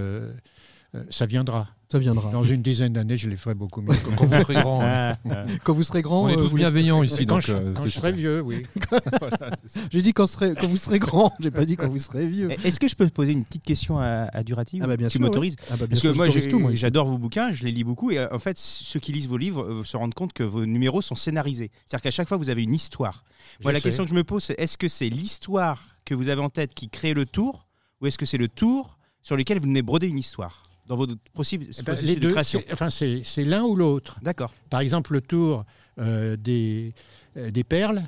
euh, 0.96 1.04
ça 1.10 1.26
viendra. 1.26 1.68
Ça 1.92 2.00
viendra. 2.00 2.32
Dans 2.32 2.44
une 2.44 2.62
dizaine 2.62 2.94
d'années, 2.94 3.18
je 3.18 3.30
les 3.30 3.38
ferai 3.38 3.54
beaucoup 3.56 3.82
mieux. 3.82 3.96
Quand 4.18 4.26
vous 4.26 4.40
serez 4.42 4.54
grand, 4.56 4.82
Ah, 4.84 5.18
Quand 5.64 5.74
vous 5.74 5.84
serez 5.84 6.02
grand, 6.02 6.24
on 6.24 6.30
est 6.30 6.34
euh, 6.34 6.38
tous 6.38 6.50
vous- 6.50 6.56
bienveillants 6.58 7.04
ici. 7.04 7.26
quand 7.26 7.36
donc, 7.36 7.44
je, 7.44 7.54
euh, 7.54 7.74
quand 7.74 7.84
c'est 7.84 7.90
je 7.90 7.94
serai 7.94 8.12
vieux, 8.12 8.42
oui. 8.42 8.64
J'ai 9.92 10.02
dit 10.02 10.14
quand, 10.14 10.28
serez- 10.28 10.54
quand 10.54 10.68
vous 10.68 10.78
serez 10.78 11.00
grand, 11.00 11.34
j'ai 11.40 11.52
pas 11.52 11.66
dit 11.66 11.76
quand 11.78 11.88
vous 11.90 11.98
serez 12.00 12.28
vieux. 12.28 12.50
Est-ce 12.66 12.80
que 12.80 12.88
je 12.88 12.96
peux 12.96 13.08
poser 13.10 13.32
une 13.32 13.44
petite 13.46 13.64
question 13.64 14.00
à, 14.00 14.30
à 14.34 14.44
Durati 14.44 14.80
Ah 14.82 14.88
bah 14.88 14.98
bien 14.98 15.08
Tu 15.08 15.14
sûr, 15.18 15.22
m'autorises 15.22 15.56
Ah 15.70 15.72
bah 15.72 15.78
bien 15.78 15.88
Parce 15.90 16.02
sûr, 16.02 16.10
que 16.10 16.14
je 16.14 16.18
moi, 16.18 16.26
t'autorise 16.28 16.44
j'ai- 16.46 16.50
tout, 16.50 16.60
moi, 16.60 16.72
ici. 16.72 16.82
j'adore 16.82 17.08
vos 17.08 17.18
bouquins, 17.18 17.52
je 17.52 17.64
les 17.66 17.72
lis 17.72 17.84
beaucoup, 17.84 18.12
et 18.12 18.18
euh, 18.20 18.28
en 18.34 18.40
fait, 18.40 18.58
ceux 18.58 19.00
qui 19.00 19.12
lisent 19.12 19.28
vos 19.28 19.38
livres 19.38 19.64
euh, 19.64 19.84
se 19.84 19.96
rendent 19.98 20.14
compte 20.14 20.34
que 20.34 20.44
vos 20.44 20.66
numéros 20.66 21.02
sont 21.02 21.16
scénarisés. 21.16 21.72
C'est-à-dire 21.86 22.04
qu'à 22.04 22.12
chaque 22.12 22.28
fois, 22.28 22.38
vous 22.38 22.50
avez 22.50 22.64
une 22.64 22.74
histoire. 22.74 23.24
Moi, 23.64 23.72
Je 23.72 23.74
la 23.76 23.80
sais. 23.80 23.84
question 23.84 24.04
que 24.06 24.10
je 24.10 24.16
me 24.16 24.24
pose, 24.24 24.44
c'est 24.44 24.56
est-ce 24.60 24.78
que 24.78 24.88
c'est 24.88 25.10
l'histoire 25.10 25.82
que 26.04 26.14
vous 26.16 26.30
avez 26.30 26.42
en 26.42 26.50
tête 26.50 26.74
qui 26.74 26.90
crée 26.90 27.14
le 27.14 27.26
tour, 27.26 27.68
ou 28.02 28.08
est-ce 28.08 28.18
que 28.18 28.26
c'est 28.26 28.38
le 28.38 28.48
tour 28.48 28.98
sur 29.24 29.36
lequel 29.36 29.60
vous 29.60 29.66
venez 29.66 29.82
broder 29.82 30.08
une 30.08 30.20
histoire? 30.20 30.65
Dans 30.88 30.96
votre 30.96 31.16
possible 31.34 31.66
Eh 31.70 31.84
ben, 31.84 31.94
processus 31.94 32.08
les 32.10 32.16
de 32.16 32.20
deux, 32.22 32.32
création 32.32 32.62
enfin, 32.72 32.90
c'est 32.90 33.24
c'est 33.24 33.46
l'un 33.46 33.64
ou 33.64 33.76
l'autre. 33.76 34.20
D'accord. 34.22 34.54
Par 34.70 34.80
exemple, 34.82 35.14
le 35.14 35.22
tour 35.22 35.66
euh, 36.00 36.36
des, 36.38 36.94
euh, 37.38 37.52
des 37.52 37.64
perles, 37.64 38.04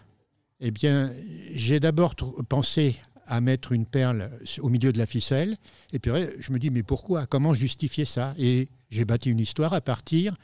eh 0.59 0.71
bien, 0.71 1.11
j'ai 1.53 1.79
d'abord 1.79 2.15
pensé 2.49 2.97
à 3.25 3.41
mettre 3.41 3.71
une 3.73 3.85
perle 3.85 4.29
au 4.59 4.69
milieu 4.69 4.93
de 4.93 4.97
la 4.97 5.05
ficelle, 5.05 5.57
et 5.91 5.99
puis 5.99 6.11
je 6.39 6.51
me 6.53 6.59
dis, 6.59 6.69
mais 6.69 6.83
pourquoi? 6.83 7.25
Comment 7.25 7.53
justifier 7.53 8.05
ça? 8.05 8.33
Et 8.37 8.69
j'ai 8.89 9.03
bâti 9.05 9.29
une 9.29 9.39
histoire 9.39 9.73
à 9.73 9.81
partir 9.81 10.35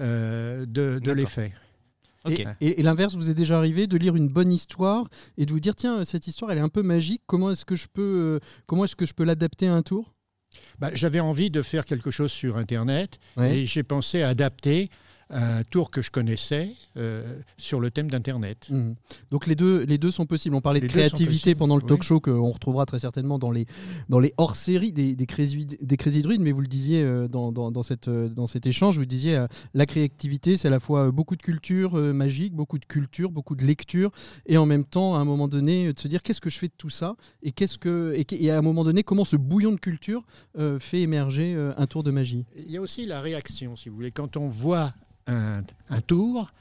euh, 0.00 0.66
de, 0.66 0.98
de 0.98 1.12
l'effet. 1.12 1.52
Ok. 2.24 2.40
Et, 2.40 2.46
et- 2.66 2.80
et 2.80 2.82
l'inverse, 2.82 3.14
vous 3.14 3.30
est 3.30 3.34
déjà 3.34 3.58
arrivé 3.58 3.86
de 3.86 3.96
lire 3.96 4.16
une 4.16 4.28
bonne 4.28 4.52
histoire 4.52 5.08
et 5.38 5.44
de 5.46 5.52
vous 5.52 5.60
dire 5.60 5.74
tiens 5.74 6.04
cette 6.04 6.26
histoire 6.26 6.50
elle 6.52 6.58
est 6.58 6.62
un 6.62 6.68
peu 6.68 6.82
magique. 6.82 7.22
Comment 7.26 7.50
est-ce 7.50 7.64
que 7.64 7.74
je 7.76 7.86
peux 7.92 8.40
euh, 8.42 8.46
comment 8.66 8.84
est-ce 8.84 8.94
que 8.96 9.06
je 9.06 9.12
peux 9.14 9.24
l'adapter 9.24 9.66
à 9.68 9.74
un 9.74 9.82
tour? 9.82 10.12
Bah, 10.78 10.90
J'avais 10.94 11.20
envie 11.20 11.50
de 11.50 11.62
faire 11.62 11.84
quelque 11.84 12.10
chose 12.10 12.32
sur 12.32 12.56
Internet, 12.56 13.18
et 13.52 13.66
j'ai 13.66 13.82
pensé 13.82 14.22
à 14.22 14.28
adapter 14.28 14.90
un 15.32 15.64
tour 15.64 15.90
que 15.90 16.02
je 16.02 16.10
connaissais 16.10 16.70
euh, 16.98 17.38
sur 17.56 17.80
le 17.80 17.90
thème 17.90 18.10
d'Internet. 18.10 18.68
Mhm. 18.70 18.94
Donc 19.30 19.46
les 19.46 19.54
deux, 19.54 19.84
les 19.84 19.96
deux 19.96 20.10
sont 20.10 20.26
possibles. 20.26 20.54
On 20.54 20.60
parlait 20.60 20.80
Les 20.80 20.86
de 20.86 20.92
créativité 20.92 21.54
pendant 21.54 21.76
le 21.76 21.82
talk 21.82 22.02
show 22.02 22.20
qu'on 22.20 22.50
retrouvera 22.50 22.84
très 22.84 22.98
certainement 22.98 23.38
dans 23.38 23.50
les, 23.50 23.66
dans 24.10 24.20
les 24.20 24.34
hors-séries 24.36 24.92
des, 24.92 25.16
des, 25.16 25.26
Crazy, 25.26 25.64
des 25.64 25.96
Crazy 25.96 26.20
Druids, 26.20 26.38
mais 26.38 26.52
vous 26.52 26.60
le 26.60 26.66
disiez 26.66 27.02
euh, 27.02 27.28
dans, 27.28 27.50
dans, 27.50 27.70
dans 27.70 27.82
cette, 27.82 28.08
euh, 28.08 28.28
dans 28.28 28.46
cet 28.46 28.66
échange, 28.66 28.98
vous 28.98 29.06
disiez 29.06 29.46
la 29.74 29.86
créativité, 29.86 30.56
c'est 30.56 30.68
à 30.68 30.70
la 30.70 30.80
fois 30.80 31.10
beaucoup 31.10 31.36
de 31.36 31.42
culture 31.42 31.94
magique, 31.94 32.54
beaucoup 32.54 32.78
de 32.78 32.84
culture, 32.84 33.30
beaucoup 33.30 33.54
de 33.56 33.64
lecture, 33.64 34.10
et 34.46 34.58
en 34.58 34.66
même 34.66 34.84
temps, 34.84 35.14
à 35.16 35.18
un 35.18 35.24
moment 35.24 35.48
donné, 35.48 35.92
de 35.92 35.98
se 35.98 36.08
dire 36.08 36.22
qu'est-ce 36.22 36.40
que 36.40 36.50
je 36.50 36.58
fais 36.58 36.68
de 36.68 36.74
tout 36.76 36.90
ça, 36.90 37.16
et, 37.42 37.52
qu'est-ce 37.52 37.78
que, 37.78 38.14
et, 38.16 38.26
et 38.44 38.50
à 38.50 38.58
un 38.58 38.62
moment 38.62 38.84
donné, 38.84 39.02
comment 39.02 39.24
ce 39.24 39.36
bouillon 39.36 39.72
de 39.72 39.80
culture 39.80 40.24
euh, 40.58 40.78
fait 40.78 41.00
émerger 41.00 41.54
un 41.76 41.86
tour 41.86 42.02
de 42.02 42.10
magie? 42.10 42.44
Il 42.56 42.70
y 42.70 42.76
a 42.76 42.80
aussi 42.80 43.06
la 43.06 43.20
réaction, 43.20 43.76
si 43.76 43.88
vous 43.88 43.96
voulez. 43.96 44.10
Quand 44.10 44.36
on 44.36 44.48
voit 44.48 44.92
un, 45.26 45.62
un 45.88 46.00
tour, 46.00 46.52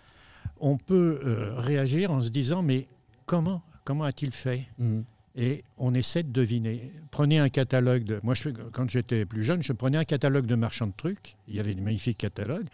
on 0.60 0.78
peut 0.78 1.22
euh, 1.26 1.54
réagir 1.56 2.12
en 2.12 2.24
se 2.24 2.30
disant 2.30 2.62
mais 2.62 2.88
comment 3.26 3.64
comment 3.84 4.04
a-t-il 4.04 4.32
fait? 4.32 4.68
Mhm. 4.78 5.04
Et 5.36 5.64
on 5.78 5.94
essaie 5.94 6.24
de 6.24 6.32
deviner. 6.32 6.92
Prenez 7.10 7.40
un 7.40 7.48
catalogue 7.48 8.04
de. 8.04 8.20
Moi, 8.22 8.36
je, 8.36 8.50
quand 8.50 8.90
j'étais 8.90 9.26
plus 9.26 9.46
jeune, 9.46 9.64
je 9.64 9.72
prenais 9.72 9.98
un 9.98 10.04
catalogue 10.04 10.46
de 10.46 10.56
marchands 10.56 10.88
de 10.88 10.94
trucs. 10.96 11.38
Il 11.48 11.56
y 11.56 11.60
avait 11.60 11.74
des 11.74 11.82
magnifiques 11.82 12.18
catalogues. 12.18 12.68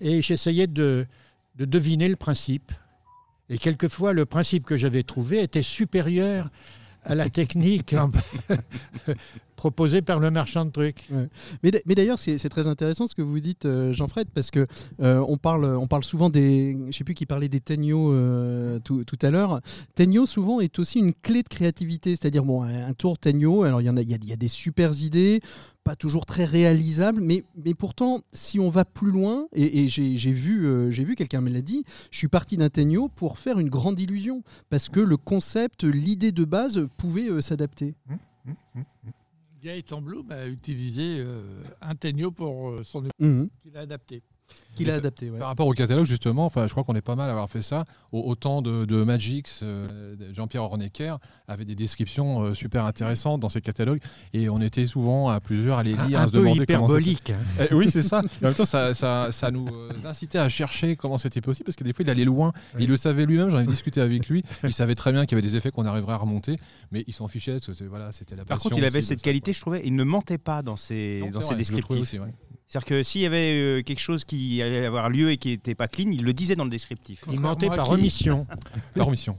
Et 0.00 0.20
j'essayais 0.20 0.66
de, 0.66 1.06
de 1.56 1.64
deviner 1.64 2.08
le 2.08 2.16
principe. 2.16 2.72
Et 3.48 3.58
quelquefois, 3.58 4.12
le 4.12 4.26
principe 4.26 4.64
que 4.64 4.76
j'avais 4.76 5.04
trouvé 5.04 5.40
était 5.40 5.62
supérieur 5.62 6.50
à 7.04 7.14
la 7.14 7.28
technique 7.28 7.94
proposée 9.60 10.00
par 10.00 10.20
le 10.20 10.30
marchand 10.30 10.64
de 10.64 10.70
trucs. 10.70 11.06
Mais, 11.62 11.94
d'ailleurs, 11.94 12.18
c'est 12.18 12.48
très 12.48 12.66
intéressant 12.66 13.06
ce 13.06 13.14
que 13.14 13.20
vous 13.20 13.40
dites, 13.40 13.66
euh, 13.66 13.92
Jean-Fred, 13.92 14.28
parce 14.34 14.50
que 14.50 14.66
euh, 15.02 15.22
on, 15.28 15.36
parle, 15.36 15.66
on 15.66 15.86
parle 15.86 16.02
souvent 16.02 16.30
des. 16.30 16.78
Je 16.90 16.96
sais 16.96 17.04
plus 17.04 17.12
qui 17.12 17.26
parlait 17.26 17.50
des 17.50 17.60
Tegno 17.60 18.10
euh, 18.10 18.78
tout, 18.82 19.04
tout 19.04 19.18
à 19.20 19.28
l'heure. 19.28 19.60
Tegno, 19.94 20.24
souvent, 20.24 20.60
est 20.60 20.78
aussi 20.78 20.98
une 20.98 21.12
clé 21.12 21.42
de 21.42 21.48
créativité. 21.48 22.10
C'est-à-dire, 22.12 22.42
bon, 22.42 22.62
un 22.62 22.94
tour 22.94 23.18
Tegno, 23.18 23.64
alors 23.64 23.82
il 23.82 23.84
y, 23.84 23.90
en 23.90 23.98
a, 23.98 24.00
il 24.00 24.10
y, 24.10 24.14
a, 24.14 24.18
il 24.22 24.28
y 24.30 24.32
a 24.32 24.36
des 24.36 24.48
super 24.48 24.98
idées, 25.02 25.40
pas 25.84 25.94
toujours 25.94 26.24
très 26.24 26.46
réalisables, 26.46 27.20
mais, 27.20 27.44
mais 27.62 27.74
pourtant, 27.74 28.20
si 28.32 28.58
on 28.60 28.70
va 28.70 28.84
plus 28.84 29.10
loin, 29.10 29.46
et, 29.54 29.84
et 29.84 29.88
j'ai 29.88 30.32
vu, 30.32 30.64
euh, 30.64 30.90
j'ai 30.90 31.04
vu 31.04 31.16
quelqu'un 31.16 31.40
me 31.40 31.50
l'a 31.50 31.62
dit, 31.62 31.84
je 32.10 32.18
suis 32.18 32.28
parti 32.28 32.56
d'un 32.56 32.70
Tegno 32.70 33.08
pour 33.08 33.38
faire 33.38 33.58
une 33.58 33.68
grande 33.68 34.00
illusion, 34.00 34.42
parce 34.70 34.88
que 34.88 35.00
le 35.00 35.16
concept, 35.16 35.84
l'idée 35.84 36.32
de 36.32 36.44
base 36.44 36.86
pouvait 36.96 37.28
euh, 37.28 37.40
s'adapter. 37.40 37.94
Gaëtan 39.62 40.00
Blum 40.00 40.30
a 40.30 40.46
utilisé 40.46 41.20
euh, 41.20 41.42
un 41.82 41.94
Tegno 41.94 42.30
pour 42.30 42.70
euh, 42.70 42.84
son 42.84 43.04
Mhm. 43.18 43.48
qu'il 43.62 43.76
a 43.76 43.80
adapté. 43.80 44.22
Qu'il 44.76 44.88
a 44.88 44.94
adapté, 44.94 45.28
ouais. 45.30 45.38
Par 45.40 45.48
rapport 45.48 45.66
au 45.66 45.72
catalogue, 45.72 46.06
justement, 46.06 46.46
enfin, 46.46 46.66
je 46.68 46.70
crois 46.72 46.84
qu'on 46.84 46.94
est 46.94 47.00
pas 47.02 47.16
mal 47.16 47.28
à 47.28 47.32
avoir 47.32 47.50
fait 47.50 47.60
ça. 47.60 47.84
Au, 48.12 48.20
au 48.20 48.34
temps 48.36 48.62
de, 48.62 48.84
de 48.84 49.02
Magix, 49.02 49.42
euh, 49.64 50.14
Jean-Pierre 50.32 50.62
Hornecker 50.62 51.16
avait 51.48 51.64
des 51.64 51.74
descriptions 51.74 52.42
euh, 52.44 52.54
super 52.54 52.84
intéressantes 52.86 53.40
dans 53.40 53.48
ses 53.48 53.60
catalogues 53.60 54.00
et 54.32 54.48
on 54.48 54.60
était 54.60 54.86
souvent 54.86 55.28
à 55.28 55.40
plusieurs 55.40 55.78
à 55.78 55.82
les 55.82 55.94
lire, 55.94 56.20
à 56.20 56.22
un 56.22 56.26
se 56.28 56.32
peu 56.32 56.38
demander 56.38 56.66
comment 56.66 56.88
c'était- 56.88 57.00
hyperbolique. 57.10 57.30
hein. 57.30 57.66
Eh 57.70 57.74
oui, 57.74 57.90
c'est 57.90 58.00
ça. 58.02 58.22
Et 58.40 58.44
en 58.44 58.48
même 58.48 58.54
temps, 58.54 58.64
ça, 58.64 58.94
ça, 58.94 59.32
ça 59.32 59.50
nous 59.50 59.66
euh, 59.68 59.90
incitait 60.04 60.38
à 60.38 60.48
chercher 60.48 60.94
comment 60.94 61.18
c'était 61.18 61.40
possible 61.40 61.64
parce 61.66 61.76
que 61.76 61.84
des 61.84 61.92
fois, 61.92 62.04
il 62.04 62.10
allait 62.10 62.24
loin. 62.24 62.52
Oui. 62.76 62.84
Il 62.84 62.88
le 62.88 62.96
savait 62.96 63.26
lui-même. 63.26 63.50
J'en 63.50 63.58
ai 63.58 63.66
discuté 63.66 64.00
avec 64.00 64.28
lui. 64.28 64.44
Il 64.62 64.72
savait 64.72 64.94
très 64.94 65.10
bien 65.10 65.26
qu'il 65.26 65.36
y 65.36 65.40
avait 65.40 65.46
des 65.48 65.56
effets 65.56 65.72
qu'on 65.72 65.84
arriverait 65.84 66.12
à 66.12 66.16
remonter, 66.18 66.56
mais 66.92 67.02
il 67.08 67.12
s'en 67.12 67.26
fichait. 67.26 67.56
parce 67.64 67.76
que 67.78 67.84
Voilà, 67.84 68.12
c'était 68.12 68.36
la 68.36 68.44
Par 68.44 68.56
passion 68.56 68.70
contre, 68.70 68.80
il 68.80 68.84
avait 68.84 68.98
aussi 68.98 69.08
cette 69.08 69.22
qualité, 69.22 69.50
quoi. 69.50 69.56
je 69.56 69.60
trouvais, 69.60 69.82
il 69.84 69.96
ne 69.96 70.04
mentait 70.04 70.38
pas 70.38 70.62
dans 70.62 70.76
ses, 70.76 71.22
Non, 71.24 71.30
dans 71.32 71.40
ses 71.40 71.54
vrai, 71.54 71.64
je 71.64 71.72
le 71.72 71.80
trouvais 71.80 72.00
descriptifs. 72.00 72.20
C'est-à-dire 72.70 72.86
que 72.86 73.02
s'il 73.02 73.22
y 73.22 73.26
avait 73.26 73.80
euh, 73.80 73.82
quelque 73.82 73.98
chose 73.98 74.22
qui 74.22 74.62
allait 74.62 74.86
avoir 74.86 75.10
lieu 75.10 75.30
et 75.30 75.38
qui 75.38 75.48
n'était 75.48 75.74
pas 75.74 75.88
clean, 75.88 76.12
il 76.12 76.24
le 76.24 76.32
disait 76.32 76.54
dans 76.54 76.62
le 76.62 76.70
descriptif. 76.70 77.20
Il 77.28 77.40
mentait 77.40 77.66
par 77.66 77.88
qui 77.88 77.94
omission. 77.94 78.46
Par 78.96 79.08
omission. 79.08 79.36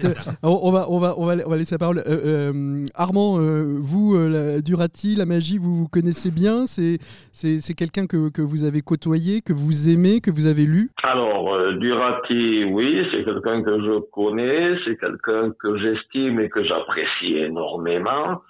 T'es- 0.00 0.14
on, 0.42 0.72
va, 0.72 0.90
on, 0.90 0.98
va, 0.98 1.14
on, 1.18 1.26
va, 1.26 1.36
on 1.44 1.50
va 1.50 1.56
laisser 1.58 1.74
la 1.74 1.78
parole. 1.78 1.98
Euh, 1.98 2.52
euh, 2.52 2.86
Armand, 2.94 3.38
euh, 3.38 3.76
vous, 3.78 4.14
euh, 4.14 4.54
la 4.56 4.60
Durati, 4.62 5.14
la 5.14 5.26
magie, 5.26 5.58
vous 5.58 5.76
vous 5.76 5.88
connaissez 5.88 6.30
bien 6.30 6.64
C'est 6.64 6.96
c'est 7.32 7.60
c'est 7.60 7.74
quelqu'un 7.74 8.06
que, 8.06 8.30
que 8.30 8.40
vous 8.40 8.64
avez 8.64 8.80
côtoyé, 8.80 9.42
que 9.42 9.52
vous 9.52 9.90
aimez, 9.90 10.22
que 10.22 10.30
vous 10.30 10.46
avez 10.46 10.64
lu 10.64 10.90
Alors, 11.02 11.52
euh, 11.52 11.74
Durati, 11.74 12.64
oui, 12.64 13.04
c'est 13.12 13.24
quelqu'un 13.24 13.62
que 13.62 13.78
je 13.78 14.00
connais, 14.10 14.78
c'est 14.86 14.98
quelqu'un 14.98 15.52
que 15.60 15.76
j'estime 15.78 16.40
et 16.40 16.48
que 16.48 16.64
j'apprécie 16.64 17.34
énormément. 17.36 18.40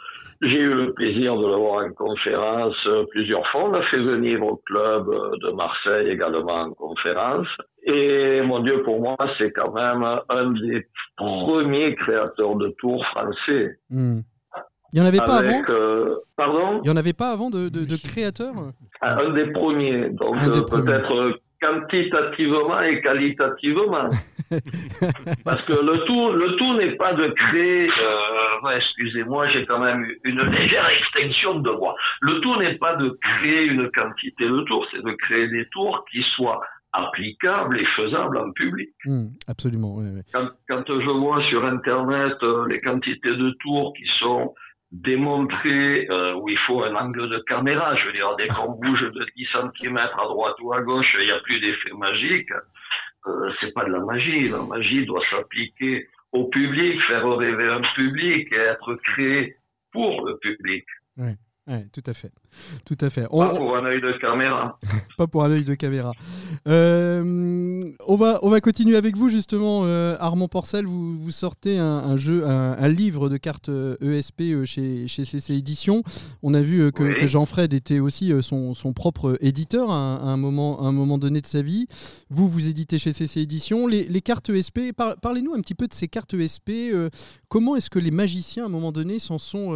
J'ai 0.42 0.58
eu 0.58 0.72
le 0.74 0.92
plaisir 0.94 1.36
de 1.36 1.46
le 1.46 1.54
voir 1.56 1.84
en 1.84 1.92
conférence 1.92 2.74
euh, 2.86 3.04
plusieurs 3.10 3.46
fois. 3.48 3.64
On 3.64 3.72
l'a 3.72 3.82
fait 3.90 3.98
venir 4.00 4.42
au 4.42 4.56
club 4.64 5.08
euh, 5.10 5.36
de 5.42 5.50
Marseille 5.50 6.08
également 6.08 6.62
en 6.62 6.70
conférence. 6.72 7.46
Et 7.84 8.40
mon 8.42 8.60
Dieu, 8.60 8.82
pour 8.82 9.00
moi, 9.00 9.16
c'est 9.36 9.52
quand 9.52 9.72
même 9.72 10.02
un 10.30 10.50
des 10.52 10.86
premiers 11.16 11.94
créateurs 11.96 12.56
de 12.56 12.74
tours 12.78 13.04
français. 13.06 13.76
Hmm. 13.90 14.20
Il 14.92 15.00
n'y 15.00 15.06
en 15.06 15.08
avait 15.08 15.18
pas 15.18 15.36
avant 15.38 15.62
euh, 15.68 16.16
pardon? 16.36 16.80
Il 16.82 16.88
n'y 16.88 16.90
en 16.90 16.96
avait 16.96 17.12
pas 17.12 17.30
avant 17.30 17.48
de, 17.50 17.68
de, 17.68 17.84
de 17.84 17.96
créateurs 18.02 18.54
Un 19.02 19.30
des 19.30 19.46
premiers. 19.52 20.10
Donc 20.10 20.36
Un 20.38 20.48
des 20.48 20.58
euh, 20.58 20.62
premiers. 20.62 20.84
peut-être 20.84 21.38
quantitativement 21.60 22.80
et 22.82 23.00
qualitativement. 23.02 24.08
Parce 25.44 25.62
que 25.62 25.72
le 25.72 26.04
tout, 26.06 26.32
le 26.32 26.56
tout 26.56 26.74
n'est 26.76 26.96
pas 26.96 27.12
de 27.12 27.28
créer. 27.28 27.88
Euh, 27.88 28.76
excusez-moi, 28.76 29.48
j'ai 29.50 29.64
quand 29.66 29.78
même 29.78 30.06
une 30.24 30.42
légère 30.42 30.88
extinction 30.88 31.60
de 31.60 31.70
voix. 31.70 31.94
Le 32.20 32.40
tout 32.40 32.56
n'est 32.56 32.76
pas 32.76 32.96
de 32.96 33.18
créer 33.20 33.64
une 33.64 33.90
quantité 33.90 34.48
de 34.48 34.60
tours, 34.62 34.86
c'est 34.90 35.02
de 35.02 35.12
créer 35.12 35.48
des 35.48 35.66
tours 35.70 36.04
qui 36.10 36.22
soient 36.34 36.60
applicable 36.92 37.78
et 37.78 37.86
faisable 37.96 38.38
en 38.38 38.50
public. 38.52 38.90
Mmh, 39.04 39.28
absolument. 39.46 40.02
quand 40.32 40.84
je 40.88 41.10
vois 41.10 41.42
sur 41.48 41.64
Internet 41.64 42.34
euh, 42.42 42.66
les 42.68 42.80
quantités 42.80 43.36
de 43.36 43.50
tours 43.60 43.92
qui 43.96 44.04
sont 44.18 44.54
démontrées, 44.92 46.08
euh, 46.10 46.34
où 46.34 46.48
il 46.48 46.58
faut 46.66 46.82
un 46.82 46.94
angle 46.96 47.28
de 47.28 47.38
caméra, 47.46 47.94
je 47.96 48.06
veux 48.06 48.12
dire, 48.12 48.34
dès 48.36 48.48
qu'on 48.48 48.72
bouge 48.72 49.02
de 49.02 49.26
10 49.36 49.46
cm 49.80 49.96
à 49.98 50.24
droite 50.24 50.56
ou 50.62 50.72
à 50.72 50.82
gauche, 50.82 51.16
il 51.20 51.26
n'y 51.26 51.30
a 51.30 51.38
plus 51.40 51.60
d'effet 51.60 51.92
magique, 51.96 52.50
euh, 53.26 53.52
c'est 53.60 53.72
pas 53.72 53.84
de 53.84 53.92
la 53.92 54.00
magie. 54.00 54.48
La 54.48 54.62
magie 54.62 55.04
doit 55.06 55.22
s'appliquer 55.30 56.08
au 56.32 56.44
public, 56.44 57.00
faire 57.08 57.26
rêver 57.36 57.68
un 57.68 57.82
public 57.94 58.52
et 58.52 58.56
être 58.56 58.94
créée 58.96 59.56
pour 59.92 60.24
le 60.26 60.38
public, 60.38 60.84
Ouais, 61.66 61.86
tout 61.92 62.02
à 62.06 62.14
fait. 62.14 62.32
Tout 62.84 62.96
à 63.00 63.10
fait. 63.10 63.22
pas 63.22 63.28
pour 63.28 63.76
un 63.76 63.84
œil 63.84 64.00
de 64.00 64.12
caméra. 64.20 64.78
pas 65.16 65.26
pour 65.26 65.44
un 65.44 65.50
œil 65.50 65.64
de 65.64 65.74
caméra. 65.74 66.12
Euh, 66.68 67.80
on, 68.06 68.16
va, 68.16 68.38
on 68.42 68.48
va 68.50 68.60
continuer 68.60 68.96
avec 68.96 69.16
vous 69.16 69.28
justement, 69.28 69.82
euh, 69.84 70.16
Armand 70.20 70.48
Porcel. 70.48 70.86
Vous, 70.86 71.18
vous 71.18 71.30
sortez 71.30 71.78
un, 71.78 71.84
un 71.86 72.16
jeu, 72.16 72.46
un, 72.46 72.72
un 72.78 72.88
livre 72.88 73.28
de 73.28 73.36
cartes 73.36 73.68
euh, 73.68 73.96
ESP 74.00 74.40
euh, 74.42 74.64
chez, 74.64 75.08
chez 75.08 75.24
CC 75.24 75.54
Éditions. 75.54 76.02
On 76.42 76.54
a 76.54 76.62
vu 76.62 76.92
que, 76.92 77.02
Oui. 77.02 77.14
que 77.16 77.26
Jean-Fred 77.26 77.72
était 77.72 77.98
aussi 77.98 78.32
son, 78.42 78.74
son 78.74 78.92
propre 78.92 79.36
éditeur 79.40 79.90
à 79.90 79.94
un, 79.96 80.16
à 80.16 80.24
un 80.30 80.36
moment, 80.36 80.80
à 80.82 80.86
un 80.86 80.92
moment 80.92 81.18
donné 81.18 81.40
de 81.40 81.46
sa 81.46 81.62
vie. 81.62 81.86
Vous, 82.30 82.48
vous 82.48 82.68
éditez 82.68 82.98
chez 82.98 83.12
CC 83.12 83.40
Éditions. 83.40 83.86
Les, 83.86 84.04
les 84.04 84.20
cartes 84.20 84.50
ESP, 84.50 84.92
par- 84.96 85.16
parlez-nous 85.16 85.54
un 85.54 85.60
petit 85.60 85.74
peu 85.74 85.86
de 85.86 85.94
ces 85.94 86.08
cartes 86.08 86.34
ESP. 86.34 86.70
euh, 86.92 87.10
comment 87.48 87.76
est-ce 87.76 87.90
que 87.90 87.98
les 87.98 88.10
magiciens, 88.10 88.64
à 88.64 88.66
un 88.66 88.70
moment 88.70 88.92
donné, 88.92 89.18
s'en 89.18 89.38
sont, 89.38 89.72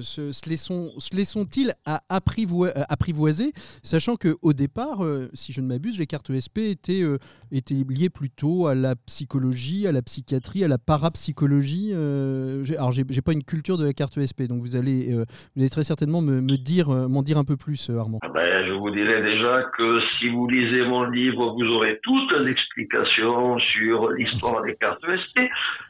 se, 0.00 0.32
se 0.32 1.16
les 1.16 1.24
sont-ils 1.24 1.74
à 1.84 2.15
apprivo- 2.18 2.66
à 2.66 2.84
apprivoiser 2.88 3.52
Sachant 3.82 4.16
qu'au 4.16 4.52
départ, 4.52 5.04
euh, 5.04 5.28
si 5.34 5.52
je 5.52 5.60
ne 5.60 5.66
m'abuse, 5.66 5.98
les 5.98 6.06
cartes 6.06 6.30
ESP 6.30 6.58
étaient, 6.58 7.02
euh, 7.02 7.18
étaient 7.52 7.74
liées 7.88 8.10
plutôt 8.10 8.66
à 8.66 8.74
la 8.74 8.94
psychologie, 8.96 9.86
à 9.86 9.92
la 9.92 10.02
psychiatrie, 10.02 10.64
à 10.64 10.68
la 10.68 10.78
parapsychologie. 10.78 11.92
euh, 11.94 12.64
j'ai- 12.64 12.76
alors, 12.76 12.92
j'ai 12.92 13.04
pas 13.22 13.32
une 13.32 13.44
culture 13.44 13.78
de 13.78 13.84
la 13.84 13.92
carte 13.92 14.16
ESP, 14.18 14.48
donc 14.48 14.60
vous 14.62 14.76
allez, 14.76 15.12
euh, 15.12 15.24
vous 15.54 15.60
allez 15.62 15.70
très 15.70 15.84
certainement 15.84 16.20
me, 16.22 16.40
me 16.40 16.56
dire, 16.56 16.90
euh, 16.90 17.08
m'en 17.08 17.22
dire 17.22 17.38
un 17.38 17.44
peu 17.44 17.56
plus, 17.56 17.90
euh, 17.90 17.98
Armand. 17.98 18.18
Ah 18.22 18.28
Ben, 18.34 18.66
je 18.66 18.72
vous 18.72 18.90
dirais 18.90 19.22
déjà 19.22 19.62
que 19.76 20.00
si 20.18 20.28
vous 20.28 20.46
lisez 20.48 20.84
mon 20.86 21.04
livre, 21.04 21.54
vous 21.54 21.66
aurez 21.74 21.98
toute 22.02 22.32
l'explication 22.44 23.58
sur 23.58 24.10
l'histoire 24.12 24.62
des 24.62 24.74
cartes 24.76 25.02
ESP. 25.04 25.48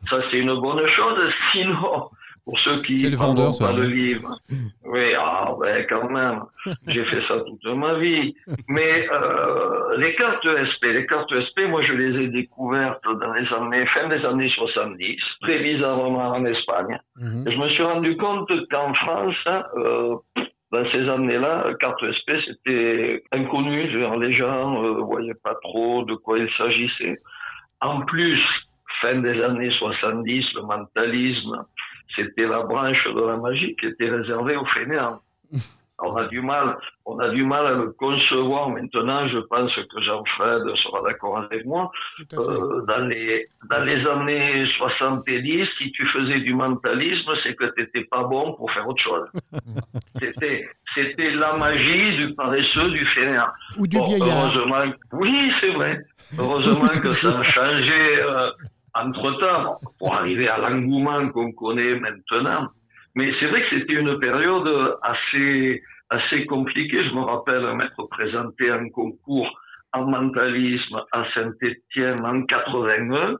Ça, 0.09 0.17
c'est 0.31 0.39
une 0.39 0.55
bonne 0.61 0.87
chose. 0.97 1.19
Sinon, 1.53 2.11
pour 2.45 2.59
ceux 2.61 2.83
qui 2.83 2.99
vendeur, 2.99 3.19
prendront 3.19 3.53
ça, 3.53 3.67
pas 3.67 3.73
le 3.73 3.87
hein. 3.87 3.91
livre, 3.91 4.41
quand 5.89 6.09
même, 6.11 6.43
j'ai 6.87 7.05
fait 7.05 7.23
ça 7.29 7.41
toute 7.41 7.75
ma 7.75 7.95
vie. 7.95 8.35
Mais 8.69 9.09
euh, 9.11 9.97
les 9.99 10.15
cartes 10.15 10.45
ESP, 10.45 10.85
les 10.85 11.07
cartes 11.07 11.31
ESP, 11.33 11.69
moi, 11.69 11.83
je 11.83 11.93
les 11.93 12.25
ai 12.25 12.29
découvertes 12.29 13.05
dans 13.05 13.33
les 13.33 13.47
années, 13.53 13.87
fin 13.87 14.09
des 14.09 14.25
années 14.25 14.51
70, 14.51 15.17
très 15.43 15.59
bizarrement 15.59 16.29
en 16.29 16.45
Espagne. 16.45 16.99
Mhm. 17.17 17.45
Et 17.47 17.53
je 17.53 17.59
me 17.59 17.69
suis 17.71 17.83
rendu 17.83 18.17
compte 18.17 18.51
qu'en 18.71 18.95
France, 18.95 19.49
euh, 19.77 20.17
dans 20.73 20.91
ces 20.91 21.09
années-là, 21.09 21.75
carte 21.81 22.03
ESP, 22.03 22.33
c'était 22.47 23.23
inconnu. 23.33 23.87
Les 23.87 24.33
gens 24.35 24.83
ne 24.83 25.01
voyaient 25.03 25.41
pas 25.43 25.55
trop 25.63 26.05
de 26.05 26.15
quoi 26.15 26.39
il 26.39 26.51
s'agissait. 26.57 27.19
En 27.81 28.01
plus, 28.01 28.41
fin 29.01 29.17
des 29.21 29.43
années 29.43 29.71
70, 29.79 30.45
le 30.55 30.63
mentalisme, 30.63 31.65
c'était 32.15 32.47
la 32.47 32.63
branche 32.63 33.05
de 33.07 33.21
la 33.21 33.37
magie 33.37 33.77
qui 33.77 33.87
était 33.87 34.09
réservée 34.09 34.57
aux 34.57 34.65
fainéants. 34.67 35.21
On 35.99 36.15
a 36.15 36.27
du 36.27 36.43
mal, 36.43 36.77
on 37.07 37.19
a 37.21 37.31
du 37.31 37.43
mal 37.43 37.67
à 37.67 37.71
le 37.73 37.91
concevoir 37.93 38.69
maintenant. 38.69 39.27
Je 39.29 39.39
pense 39.39 39.75
que 39.75 40.03
Jean-Fred 40.03 40.63
sera 40.83 41.01
d'accord 41.09 41.39
avec 41.39 41.65
moi. 41.65 41.91
Euh, 42.35 42.83
dans 42.87 43.07
les 43.09 43.49
dans 43.71 43.83
les 43.83 44.07
années 44.07 44.67
70, 44.77 45.67
si 45.79 45.93
tu 45.93 46.07
faisais 46.09 46.41
du 46.41 46.53
mentalisme, 46.53 47.31
c'est 47.43 47.55
que 47.55 47.65
t'étais 47.75 48.05
pas 48.05 48.25
bon 48.25 48.53
pour 48.57 48.71
faire 48.73 48.87
autre 48.87 49.03
chose. 49.03 49.27
c'était 50.21 50.69
c'était 50.95 51.31
la 51.31 51.57
magie 51.57 52.17
du 52.19 52.35
paresseux, 52.35 52.91
du 52.91 53.07
fainéant. 53.15 53.49
Ou 53.79 53.87
du 53.87 53.97
Bon, 53.97 54.05
vieillard. 54.05 54.53
heureusement, 54.55 54.93
oui, 55.13 55.51
c'est 55.63 55.73
vrai. 55.73 56.05
Heureusement 56.39 56.89
que 57.03 57.09
ça 57.23 57.39
a 57.39 57.43
changé 57.43 58.19
euh, 58.23 58.51
entre 58.95 59.33
temps 59.41 59.77
pour 59.99 60.15
arriver 60.15 60.49
à 60.49 60.59
l'engouement 60.59 61.27
qu'on 61.31 61.53
connaît 61.53 61.99
maintenant. 61.99 62.69
Mais 63.17 63.33
c'est 63.41 63.47
vrai 63.47 63.63
que 63.63 63.81
c'était 63.81 63.95
une 63.95 64.19
période 64.21 64.99
assez 65.03 65.83
assez 66.11 66.47
compliquée. 66.47 67.03
Je 67.03 67.15
me 67.15 67.23
rappelle 67.23 67.75
m'être 67.75 68.05
présenté 68.05 68.71
à 68.71 68.77
un 68.77 68.89
concours 68.91 69.51
en 69.93 70.05
mentalisme 70.05 71.03
à 71.13 71.25
Saint-Étienne 71.33 72.25
en 72.25 72.43
81, 72.43 73.37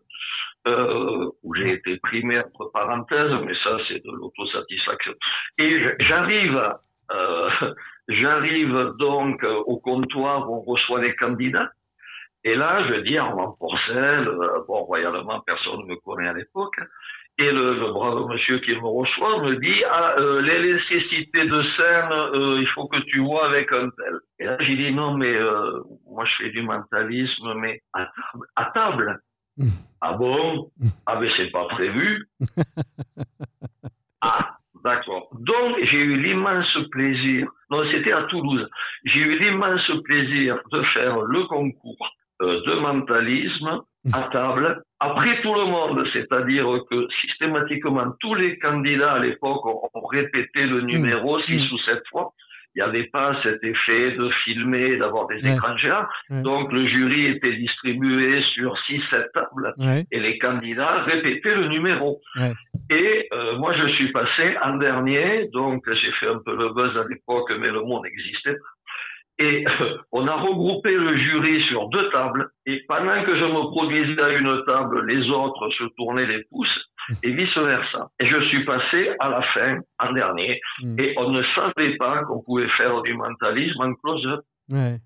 euh, 0.67 1.31
où 1.43 1.55
j'ai 1.55 1.75
été 1.75 1.99
primé 1.99 2.39
entre 2.39 2.71
parenthèses, 2.73 3.33
mais 3.45 3.55
ça 3.63 3.77
c'est 3.87 4.05
de 4.05 4.11
l'autosatisfaction. 4.13 5.13
Et 5.59 5.95
j'arrive, 6.01 6.75
euh, 7.13 7.51
j'arrive 8.09 8.93
donc 8.99 9.45
au 9.45 9.79
comptoir 9.79 10.51
où 10.51 10.57
on 10.57 10.73
reçoit 10.73 11.03
les 11.03 11.15
candidats. 11.15 11.71
Et 12.45 12.55
là, 12.55 12.87
je 12.89 13.01
dis 13.01 13.19
Armand 13.19 13.57
Porcel, 13.59 14.29
euh, 14.29 14.65
bon, 14.69 14.85
royalement, 14.85 15.41
personne 15.41 15.81
ne 15.81 15.87
me 15.87 15.97
connaît 15.97 16.29
à 16.29 16.33
l'époque. 16.33 16.79
Et 17.39 17.53
le, 17.53 17.75
le 17.75 17.93
brave 17.93 18.27
monsieur 18.29 18.59
qui 18.61 18.75
me 18.75 18.87
reçoit 18.87 19.43
me 19.43 19.57
dit, 19.57 19.85
ah, 19.85 20.15
euh, 20.19 20.41
les 20.41 20.73
nécessités 20.73 21.47
de 21.47 21.63
scène, 21.77 22.13
euh, 22.13 22.61
il 22.61 22.67
faut 22.69 22.89
que 22.89 22.97
tu 23.11 23.19
vois 23.19 23.47
avec 23.47 23.71
un 23.73 23.91
tel. 23.91 24.21
Et 24.39 24.45
là, 24.45 24.57
j'ai 24.61 24.75
dit, 24.75 24.91
non, 24.93 25.15
mais 25.15 25.35
euh, 25.35 25.83
moi, 26.11 26.25
je 26.25 26.45
fais 26.45 26.51
du 26.51 26.63
mentalisme, 26.63 27.55
mais 27.57 27.83
à 27.93 28.07
table. 28.07 28.47
À 28.57 28.65
table. 28.73 29.21
ah 30.01 30.15
bon? 30.15 30.71
Ah, 31.05 31.19
mais 31.21 31.29
c'est 31.37 31.51
pas 31.51 31.67
prévu. 31.67 32.27
ah, 34.23 34.57
d'accord. 34.83 35.29
Donc, 35.39 35.77
j'ai 35.83 35.99
eu 35.99 36.17
l'immense 36.23 36.79
plaisir, 36.91 37.49
non, 37.71 37.83
c'était 37.91 38.13
à 38.13 38.23
Toulouse, 38.25 38.67
j'ai 39.05 39.21
eu 39.21 39.39
l'immense 39.39 39.91
plaisir 40.05 40.59
de 40.73 40.83
faire 40.95 41.21
le 41.21 41.45
concours 41.45 42.17
de 42.41 42.75
mentalisme 42.81 43.81
à 44.13 44.23
table, 44.31 44.83
après 45.01 45.41
tout 45.43 45.55
le 45.55 45.65
monde, 45.65 46.07
c'est-à-dire 46.13 46.67
que 46.91 47.07
systématiquement 47.23 48.13
tous 48.21 48.35
les 48.35 48.59
candidats 48.59 49.13
à 49.15 49.19
l'époque 49.19 49.65
ont, 49.67 50.07
répété 50.07 50.65
le 50.67 50.83
numéro 50.83 51.41
six 51.43 51.57
Mmh. 51.59 51.75
ou 51.75 51.79
sept 51.79 52.03
fois. 52.11 52.31
Il 52.75 52.83
n'y 52.83 52.89
avait 52.91 53.05
pas 53.11 53.35
cet 53.43 53.65
effet 53.65 54.13
de 54.13 54.29
filmer, 54.45 54.99
d'avoir 54.99 55.27
des 55.29 55.37
Ouais. 55.43 55.55
écrans 55.55 55.77
géants. 55.79 56.05
Ouais. 56.29 56.43
Donc 56.43 56.71
le 56.73 56.87
jury 56.87 57.27
était 57.29 57.55
distribué 57.57 58.43
sur 58.55 58.77
six, 58.87 59.01
sept 59.11 59.33
tables 59.33 59.73
Ouais. 59.79 60.05
et 60.13 60.21
les 60.21 60.39
candidats 60.39 61.03
répétaient 61.05 61.55
le 61.55 61.69
numéro. 61.69 62.21
Et 62.91 63.29
euh, 63.33 63.57
moi, 63.57 63.73
je 63.75 63.87
suis 63.95 64.13
passé 64.13 64.57
en 64.63 64.77
dernier, 64.77 65.49
donc 65.53 65.83
j'ai 65.91 66.13
fait 66.21 66.29
un 66.29 66.39
peu 66.45 66.55
le 66.55 66.69
buzz 66.75 66.97
à 66.99 67.05
l'époque, 67.09 67.51
mais 67.59 67.69
le 67.71 67.81
monde 67.81 68.05
existait. 68.07 68.53
pas. 68.53 68.59
Et 69.39 69.65
euh, 69.67 69.99
on 70.13 70.27
a 70.27 70.35
regroupé 70.35 70.93
le 70.93 71.17
jury 71.19 71.63
sur 71.69 71.89
deux 71.91 72.09
tables, 72.11 72.49
et 72.65 72.83
pendant 72.89 73.23
que 73.25 73.37
je 73.39 73.45
me 73.45 73.71
produisais 73.71 74.21
à 74.23 74.31
une 74.31 74.65
table, 74.67 75.07
les 75.07 75.29
autres 75.31 75.69
se 75.77 75.85
tournaient 75.97 76.27
les 76.27 76.43
pouces, 76.51 76.81
et 77.23 77.33
vice-versa. 77.33 78.09
Et 78.19 78.27
je 78.27 78.41
suis 78.49 78.65
passé 78.65 79.11
à 79.21 79.29
la 79.29 79.43
fin, 79.43 79.79
en 80.01 80.13
dernier, 80.13 80.59
Mm. 80.83 80.99
et 81.01 81.15
on 81.19 81.31
ne 81.31 81.43
savait 81.55 81.97
pas 81.99 82.23
qu'on 82.25 82.43
pouvait 82.43 82.69
faire 82.79 83.03
du 83.03 83.15
mentalisme 83.15 83.81
en 83.83 83.93
close-up. 83.95 84.41
Ouais. 84.73 84.97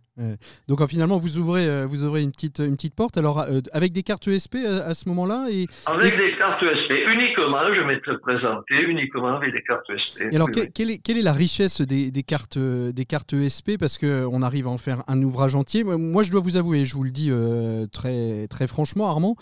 Donc 0.69 0.81
euh, 0.81 0.87
finalement, 0.87 1.19
vous 1.19 1.39
ouvrez, 1.39 1.67
euh, 1.67 1.87
vous 1.87 2.03
ouvrez 2.03 2.23
une 2.23 2.33
petite, 2.33 2.59
une 2.61 2.77
petite 2.77 2.95
porte. 2.95 3.17
Alors 3.17 3.41
euh, 3.41 3.61
avec 3.73 3.93
des 3.93 4.03
cartes 4.03 4.27
ESP 4.29 4.57
euh, 4.57 4.89
à 4.89 4.95
ce 4.95 5.09
moment-là 5.09 5.47
et, 5.50 5.67
Avec 5.87 6.17
des 6.17 6.37
cartes 6.39 6.62
ESP, 6.62 6.91
uniquement, 7.12 7.73
je 7.75 7.87
m'étais 7.87 8.19
présenté 8.23 8.75
uniquement 8.89 9.37
avec 9.37 9.53
des 9.53 9.62
cartes 9.62 9.85
ESP. 9.91 10.33
et 10.33 10.37
alors 10.37 10.49
Oui, 10.49 10.55
que- 10.55 10.61
oui. 10.61 10.69
quelle, 10.75 10.91
est, 10.91 10.99
quelle 10.99 11.19
est 11.19 11.23
la 11.23 11.33
richesse 11.33 11.81
des, 11.81 12.11
des 12.11 12.23
cartes, 12.23 12.57
euh, 12.57 12.93
des 12.93 13.05
cartes 13.05 13.33
ESP 13.33 13.79
parce 13.79 13.99
que 13.99 14.27
on 14.31 14.43
arrive 14.43 14.67
à 14.67 14.71
en 14.71 14.79
faire 14.79 15.03
un 15.09 15.23
ouvrage 15.23 15.55
entier. 15.55 15.85
Moi, 15.85 16.23
je 16.23 16.31
dois 16.31 16.41
vous 16.41 16.57
avouer, 16.57 16.85
je 16.85 16.95
vous 16.95 17.05
le 17.05 17.11
dis 17.11 17.29
euh, 17.31 17.87
très, 17.87 18.47
très 18.49 18.67
franchement, 18.67 19.09
Armand, 19.09 19.37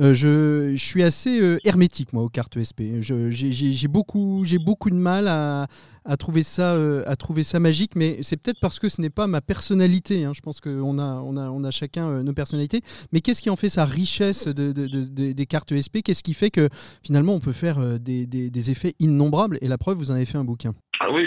euh, 0.00 0.14
je, 0.14 0.72
je 0.74 0.84
suis 0.84 1.02
assez 1.02 1.40
euh, 1.40 1.58
hermétique 1.64 2.12
moi 2.12 2.22
aux 2.22 2.28
cartes 2.28 2.56
ESP. 2.56 2.82
J'ai 3.00 3.88
beaucoup, 3.88 4.42
j'ai 4.44 4.58
beaucoup 4.58 4.90
de 4.90 4.94
mal 4.96 5.28
à, 5.28 5.66
à 6.04 6.16
trouver 6.16 6.42
ça, 6.42 6.74
euh, 6.74 7.02
à 7.06 7.16
trouver 7.16 7.42
ça 7.44 7.58
magique, 7.60 7.96
mais 7.96 8.18
c'est 8.22 8.36
peut-être 8.42 8.60
parce 8.60 8.78
que 8.78 8.88
ce 8.88 9.00
n'est 9.00 9.10
pas 9.10 9.26
ma 9.26 9.40
personnalité. 9.40 10.24
hein. 10.24 10.32
Je 10.34 10.40
pense 10.42 10.60
qu'on 10.60 10.98
a, 10.98 11.22
on 11.24 11.36
a, 11.36 11.48
on 11.50 11.64
a 11.64 11.70
chacun 11.70 12.08
euh, 12.08 12.22
nos 12.22 12.32
personnalités. 12.34 12.80
Mais 13.12 13.20
qu'est-ce 13.20 13.40
qui 13.42 13.50
en 13.50 13.56
fait 13.56 13.68
sa 13.70 13.84
richesse 13.84 14.46
de, 14.46 14.72
de- 14.72 14.86
de- 14.86 15.08
de- 15.28 15.32
des 15.32 15.46
cartes 15.46 15.72
ESP 15.72 16.02
Qu'est-ce 16.04 16.22
qui 16.22 16.34
fait 16.34 16.50
que 16.50 16.68
finalement 17.04 17.34
on 17.34 17.40
peut 17.40 17.52
faire 17.52 17.78
euh, 17.78 17.98
des, 17.98 18.70
effets 18.70 18.94
innombrables? 19.00 19.58
Et 19.62 19.68
la 19.68 19.78
preuve, 19.78 19.96
vous 19.96 20.10
en 20.10 20.14
avez 20.14 20.26
fait 20.26 20.38
un 20.38 20.44
bouquin. 20.44 20.72
Ah 21.00 21.10
oui, 21.10 21.22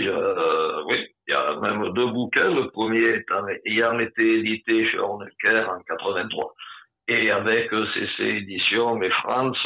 oui, 0.89 0.97
il 1.27 1.31
y 1.31 1.33
a 1.33 1.59
même 1.59 1.91
deux 1.93 2.11
bouquins. 2.11 2.49
Le 2.53 2.69
premier 2.71 3.23
ayant 3.65 3.99
été 3.99 4.39
édité 4.39 4.85
chez 4.89 4.99
Hornecker 4.99 5.67
en 5.69 5.81
83. 5.87 6.53
Et 7.09 7.31
avec 7.31 7.69
CC 7.69 8.23
Éditions, 8.41 8.95
mais 8.95 9.09
France, 9.09 9.57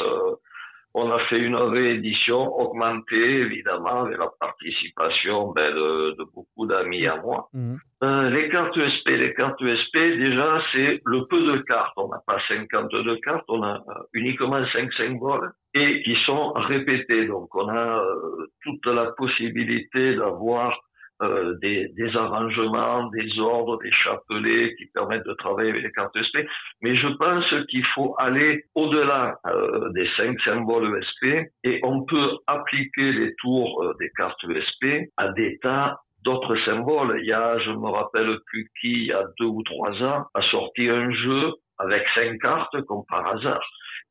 on 0.94 1.10
a 1.10 1.18
fait 1.26 1.38
une 1.38 1.56
réédition 1.56 2.54
augmentée, 2.58 3.40
évidemment, 3.40 4.02
avec 4.02 4.18
la 4.18 4.28
participation 4.38 5.52
ben, 5.52 5.74
de, 5.74 6.16
de 6.18 6.24
beaucoup 6.34 6.66
d'amis 6.66 7.06
à 7.06 7.16
moi. 7.16 7.48
Mhm. 7.54 7.78
Euh, 8.02 8.30
les 8.30 8.48
cartes 8.50 8.76
ESP, 8.76 9.08
les 9.08 9.34
cartes 9.34 9.62
ESP, 9.62 9.94
déjà, 9.94 10.60
c'est 10.72 11.00
le 11.04 11.26
peu 11.26 11.40
de 11.40 11.58
cartes. 11.62 11.94
On 11.96 12.08
n'a 12.08 12.20
pas 12.26 12.38
52 12.48 13.16
cartes, 13.20 13.44
on 13.48 13.62
a 13.62 13.76
euh, 13.76 14.02
uniquement 14.12 14.62
5 14.72 14.92
symboles 14.94 15.52
et 15.74 16.02
qui 16.02 16.16
sont 16.26 16.52
répétés. 16.52 17.26
Donc, 17.26 17.54
on 17.54 17.68
a 17.68 17.98
euh, 17.98 18.46
toute 18.62 18.84
la 18.86 19.06
possibilité 19.12 20.16
d'avoir 20.16 20.78
euh, 21.22 21.54
des, 21.62 22.16
arrangements, 22.16 23.08
des 23.10 23.38
ordres, 23.38 23.78
des 23.80 23.92
chapelets 23.92 24.74
qui 24.76 24.86
permettent 24.86 25.24
de 25.24 25.34
travailler 25.34 25.70
avec 25.70 25.84
les 25.84 25.92
cartes 25.92 26.16
ESP. 26.16 26.46
Mais 26.82 26.96
je 26.96 27.06
pense 27.08 27.44
qu'il 27.68 27.84
faut 27.94 28.14
aller 28.18 28.64
au-delà 28.74 29.38
euh, 29.46 29.90
des 29.90 30.08
cinq 30.16 30.40
symboles 30.40 30.98
ESP 30.98 31.46
et 31.62 31.80
on 31.84 32.04
peut 32.04 32.38
appliquer 32.48 33.12
les 33.12 33.34
tours 33.36 33.84
euh, 33.84 33.94
des 34.00 34.10
cartes 34.16 34.42
ESP 34.44 35.10
à 35.16 35.28
des 35.32 35.58
tas 35.62 35.96
d'autres 36.24 36.56
symboles. 36.64 37.18
Il 37.20 37.26
y 37.26 37.32
a, 37.32 37.58
je 37.58 37.70
me 37.70 37.88
rappelle 37.88 38.38
plus 38.46 38.68
qui, 38.80 38.92
il 38.92 39.06
y 39.06 39.12
a 39.12 39.24
deux 39.38 39.46
ou 39.46 39.62
trois 39.62 39.92
ans, 40.02 40.24
a 40.34 40.42
sorti 40.50 40.88
un 40.88 41.12
jeu 41.12 41.52
avec 41.78 42.04
cinq 42.14 42.38
cartes, 42.40 42.80
comme 42.82 43.02
par 43.08 43.26
hasard, 43.28 43.64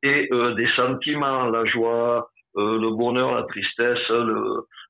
et 0.04 0.30
des 0.58 0.68
sentiments, 0.76 1.46
la 1.46 1.64
joie, 1.66 2.28
le 2.56 2.90
bonheur, 2.98 3.36
la 3.36 3.44
tristesse, 3.44 4.12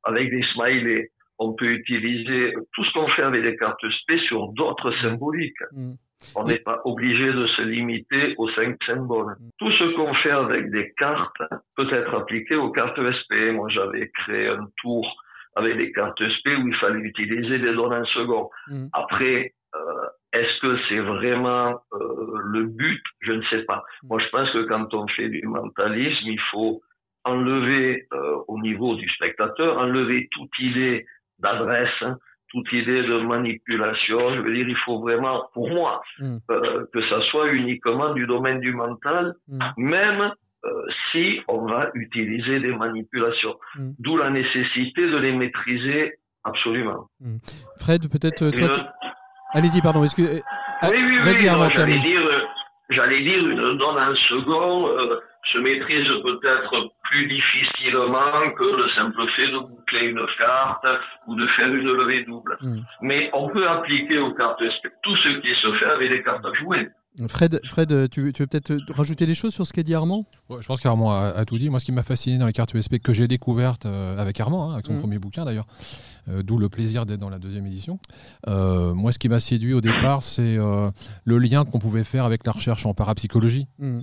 avec 0.04 0.32
des 0.32 0.44
smileys. 0.54 1.10
On 1.44 1.54
peut 1.54 1.72
utiliser 1.72 2.54
tout 2.74 2.84
ce 2.86 2.94
qu'on 2.94 3.08
fait 3.08 3.24
avec 3.24 3.44
les 3.44 3.58
cartes 3.58 3.82
SP 3.82 4.22
sur 4.28 4.50
d'autres 4.50 4.94
symboliques. 5.02 5.64
Mm. 5.72 5.94
On 6.36 6.44
n'est 6.44 6.60
pas 6.60 6.82
obligé 6.86 7.34
de 7.34 7.48
se 7.48 7.64
limiter 7.64 8.36
aux 8.38 8.48
cinq 8.52 8.78
symboles. 8.86 9.36
Tout 9.58 9.72
ce 9.72 9.96
qu'on 9.96 10.14
fait 10.14 10.30
avec 10.30 10.70
des 10.70 10.94
cartes 10.98 11.42
peut 11.76 11.92
être 11.92 12.14
appliqué 12.14 12.56
aux 12.56 12.70
cartes 12.70 13.00
SP. 13.02 13.50
Moi, 13.54 13.70
j'avais 13.70 14.08
créé 14.10 14.50
un 14.50 14.68
tour 14.84 15.04
avec 15.56 15.78
des 15.78 15.92
cartes 15.92 16.22
SP 16.22 16.54
où 16.62 16.68
il 16.68 16.76
fallait 16.76 17.00
utiliser 17.00 17.58
des 17.58 17.74
données 17.74 17.98
en 17.98 18.06
second. 18.06 18.50
Mm. 18.68 18.86
Après, 18.94 19.56
euh, 19.74 19.80
est-ce 20.34 20.62
que 20.62 20.78
c'est 20.88 21.00
vraiment 21.00 21.82
euh, 21.94 22.40
le 22.54 22.66
but? 22.66 23.04
Je 23.22 23.32
ne 23.32 23.44
sais 23.50 23.64
pas. 23.64 23.84
Moi, 24.04 24.20
je 24.20 24.30
pense 24.30 24.52
que 24.52 24.64
quand 24.68 24.94
on 24.94 25.08
fait 25.08 25.30
du 25.30 25.42
mentalisme, 25.48 26.28
il 26.28 26.40
faut 26.52 26.82
enlever 27.24 28.08
euh, 28.14 28.38
au 28.48 28.60
niveau 28.60 28.96
du 28.96 29.08
spectateur, 29.10 29.78
enlever 29.78 30.28
toute 30.32 30.58
idée 30.60 31.06
d'adresse, 31.42 31.90
hein, 32.02 32.18
toute 32.50 32.72
idée 32.74 33.04
de 33.04 33.20
manipulation. 33.22 34.36
Je 34.36 34.42
veux 34.42 34.54
dire, 34.54 34.68
il 34.68 34.76
faut 34.86 35.00
vraiment, 35.00 35.44
pour 35.54 35.70
moi, 35.70 36.02
Mm. 36.20 36.38
euh, 36.52 36.86
que 36.94 37.02
ça 37.10 37.22
soit 37.30 37.48
uniquement 37.52 38.14
du 38.14 38.26
domaine 38.28 38.60
du 38.60 38.74
mental, 38.74 39.34
Mm. 39.48 39.60
même 39.78 40.32
euh, 40.64 40.70
si 41.12 41.40
on 41.48 41.66
va 41.66 41.90
utiliser 41.96 42.60
des 42.60 42.74
manipulations. 42.76 43.56
Mm. 43.76 43.92
D'où 44.00 44.18
la 44.18 44.30
nécessité 44.30 45.02
de 45.10 45.18
les 45.18 45.32
maîtriser 45.32 46.14
absolument. 46.44 47.08
Fred, 47.80 48.02
peut-être 48.12 48.50
toi. 48.52 48.68
le- 48.68 48.84
Allez-y, 49.54 49.82
pardon. 49.82 50.04
Est-ce 50.04 50.16
que 50.16 50.22
euh, 50.22 50.40
oui, 50.84 50.98
oui, 50.98 51.20
vas-y, 51.24 51.50
oui. 51.50 51.70
J'allais 51.74 52.00
dire, 52.00 52.22
j'allais 52.92 53.24
dire 53.24 53.48
une 53.48 53.78
donne 53.78 53.98
en 53.98 54.16
second 54.30 54.88
euh, 54.88 55.20
se 55.52 55.58
maîtrise 55.58 56.08
peut-être 56.24 56.92
plus 57.10 57.28
difficilement 57.28 58.52
que 58.58 58.64
le 58.64 58.90
simple 58.96 59.22
fait 59.36 59.48
de 59.52 59.60
boucler 59.60 60.08
une 60.08 60.22
carte 60.38 60.86
ou 61.28 61.36
de 61.36 61.48
faire 61.58 61.68
une 61.74 61.88
levée 61.88 62.24
double. 62.26 62.58
Mm. 62.62 62.80
Mais 63.02 63.30
on 63.34 63.50
peut 63.50 63.68
appliquer 63.68 64.20
aux 64.20 64.34
cartes 64.34 64.62
SP 64.62 64.88
tout 65.04 65.16
ce 65.18 65.40
qui 65.42 65.50
se 65.62 65.74
fait 65.80 65.86
avec 65.92 66.12
les 66.12 66.24
cartes 66.24 66.46
à 66.46 66.54
jouer. 66.54 66.88
Fred, 67.28 67.60
Fred, 67.68 68.10
tu, 68.10 68.22
veux- 68.22 68.32
tu 68.32 68.44
veux 68.44 68.48
peut-être 68.48 68.74
rajouter 68.96 69.26
des 69.26 69.36
choses 69.36 69.54
sur 69.54 69.66
ce 69.66 69.74
qu'a 69.74 69.84
dit 69.84 69.94
Armand? 69.94 70.26
Ouais, 70.50 70.58
je 70.62 70.68
pense 70.68 70.80
qu'Armand 70.80 71.12
a, 71.12 71.34
a 71.36 71.44
tout 71.44 71.58
dit. 71.58 71.70
Moi, 71.70 71.80
ce 71.80 71.86
qui 71.86 71.92
m'a 71.92 72.04
fasciné 72.04 72.38
dans 72.38 72.46
les 72.48 72.54
cartes 72.54 72.74
USP 72.74 73.00
que 73.04 73.12
j'ai 73.12 73.28
découvertes 73.28 73.86
euh, 73.86 74.18
avec 74.18 74.40
Armand, 74.40 74.70
hein, 74.70 74.74
avec 74.76 74.86
son 74.86 74.94
Mhm. 74.94 75.00
premier 75.02 75.20
bouquin 75.20 75.44
d'ailleurs, 75.44 75.66
euh, 75.68 76.11
d'où 76.28 76.58
le 76.58 76.70
plaisir 76.70 77.06
d'être 77.06 77.20
dans 77.20 77.30
la 77.30 77.40
deuxième 77.40 77.66
édition. 77.66 78.00
Euh, 78.48 78.94
moi, 78.94 79.12
ce 79.12 79.20
qui 79.20 79.30
m'a 79.30 79.40
séduit 79.40 79.74
au 79.74 79.82
départ, 79.82 80.24
c'est 80.24 80.58
euh, 80.58 80.90
le 81.26 81.38
lien 81.38 81.66
qu'on 81.66 81.80
pouvait 81.80 82.04
faire 82.04 82.26
avec 82.26 82.46
la 82.46 82.52
recherche 82.52 82.86
en 82.86 82.94
parapsychologie 82.94 83.68
Mm. 83.80 84.00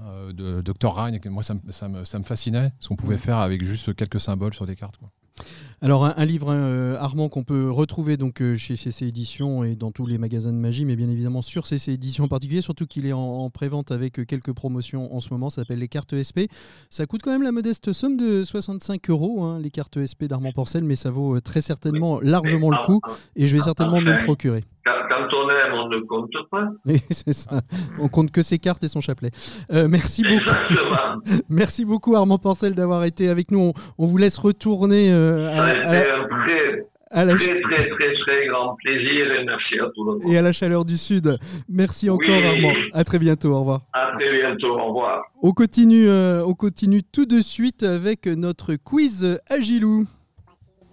euh, 0.00 0.32
de 0.32 0.60
Dr. 0.62 0.94
Ryan. 0.94 1.18
Moi, 1.26 1.42
ça, 1.42 1.54
me- 1.54 1.70
ça 1.70 1.88
me, 1.88 2.04
ça 2.04 2.18
me 2.18 2.24
fascinait, 2.24 2.72
ce 2.80 2.88
qu'on 2.88 2.96
pouvait 2.96 3.14
Mhm. 3.16 3.20
faire 3.20 3.38
avec 3.38 3.62
juste 3.64 3.94
quelques 3.94 4.20
symboles 4.20 4.54
sur 4.54 4.66
des 4.66 4.76
cartes. 4.76 4.96
quoi. 4.96 5.10
Alors 5.82 6.04
un, 6.04 6.12
un 6.18 6.24
livre 6.26 6.48
euh, 6.50 6.98
Armand 6.98 7.30
qu'on 7.30 7.42
peut 7.42 7.70
retrouver 7.70 8.18
donc 8.18 8.42
euh, 8.42 8.54
chez 8.54 8.76
CC 8.76 9.06
Éditions 9.06 9.64
et 9.64 9.76
dans 9.76 9.90
tous 9.90 10.04
les 10.04 10.18
magasins 10.18 10.52
de 10.52 10.58
magie, 10.58 10.84
mais 10.84 10.94
bien 10.94 11.08
évidemment 11.08 11.40
sur 11.40 11.66
CC 11.66 11.92
Éditions 11.92 12.24
en 12.24 12.28
particulier, 12.28 12.60
surtout 12.60 12.86
qu'il 12.86 13.06
est 13.06 13.14
en, 13.14 13.18
en 13.18 13.48
prévente 13.48 13.90
avec 13.90 14.18
euh, 14.18 14.24
quelques 14.26 14.52
promotions 14.52 15.14
en 15.14 15.20
ce 15.20 15.32
moment. 15.32 15.48
Ça 15.48 15.62
s'appelle 15.62 15.78
les 15.78 15.88
cartes 15.88 16.12
ESP. 16.12 16.40
Ça 16.90 17.06
coûte 17.06 17.22
quand 17.22 17.30
même 17.30 17.42
la 17.42 17.52
modeste 17.52 17.94
somme 17.94 18.18
de 18.18 18.44
65 18.44 19.08
euros 19.08 19.42
hein, 19.42 19.58
les 19.58 19.70
cartes 19.70 19.96
ESP 19.96 20.24
d'Armand 20.24 20.52
Porcel, 20.52 20.84
mais 20.84 20.96
ça 20.96 21.10
vaut 21.10 21.40
très 21.40 21.62
certainement 21.62 22.20
largement 22.20 22.68
Mais, 22.70 22.76
le 22.76 22.84
coup 22.84 23.00
ah, 23.04 23.12
et 23.36 23.46
je 23.46 23.56
vais 23.56 23.62
certainement 23.62 24.02
me 24.02 24.12
le 24.12 24.24
procurer. 24.24 24.64
Quand, 24.84 25.28
on 25.34 25.50
aime, 25.50 25.74
on 25.74 25.88
ne 25.88 26.00
compte 26.00 26.30
pas. 26.50 26.68
Oui, 26.86 27.00
c'est 27.10 27.32
ça. 27.32 27.60
On 27.98 28.08
compte 28.08 28.30
que 28.30 28.42
ses 28.42 28.58
cartes 28.58 28.82
et 28.84 28.88
son 28.88 29.00
chapelet. 29.00 29.30
Euh, 29.72 29.88
merci 29.88 30.22
beaucoup. 30.22 30.50
Merci 31.48 31.84
beaucoup 31.84 32.16
Armand 32.16 32.38
Porcel 32.38 32.74
d'avoir 32.74 33.04
été 33.04 33.28
avec 33.28 33.50
nous. 33.50 33.58
On, 33.58 33.72
on 33.98 34.06
vous 34.06 34.16
laisse 34.16 34.38
retourner 34.38 35.10
à, 35.20 35.62
a 35.62 35.62
à 35.62 35.74
la, 35.74 36.10
à 37.12 37.24
la- 37.24 37.34
très, 37.36 37.60
très, 37.60 37.88
très, 37.88 38.14
très 38.14 38.46
grand 38.46 38.76
plaisir 38.76 39.32
et 39.32 39.44
merci 39.44 39.74
à 39.80 39.86
tout 39.94 40.04
le 40.04 40.12
monde. 40.18 40.22
et 40.32 40.38
à 40.38 40.42
la 40.42 40.52
chaleur 40.52 40.84
du 40.84 40.96
Sud. 40.96 41.36
Merci 41.68 42.08
encore 42.08 42.26
Oui. 42.28 42.44
Armand. 42.46 42.72
À 42.92 43.02
très 43.04 43.18
bientôt. 43.18 43.52
Au 43.52 43.60
revoir. 43.60 43.80
À 43.92 44.12
très 44.16 44.30
bientôt. 44.40 44.78
Au 44.78 44.86
revoir. 44.88 45.22
On 45.42 45.50
continue, 45.52 46.06
euh, 46.08 46.44
on 46.46 46.54
continue 46.54 47.02
tout 47.02 47.26
de 47.26 47.40
suite 47.40 47.82
avec 47.82 48.26
notre 48.26 48.74
quiz 48.76 49.40
Agilou. 49.48 50.06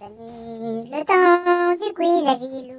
Le 0.00 1.04
temps 1.04 1.86
du 1.86 1.92
quiz 1.94 2.26
Agilou. 2.26 2.74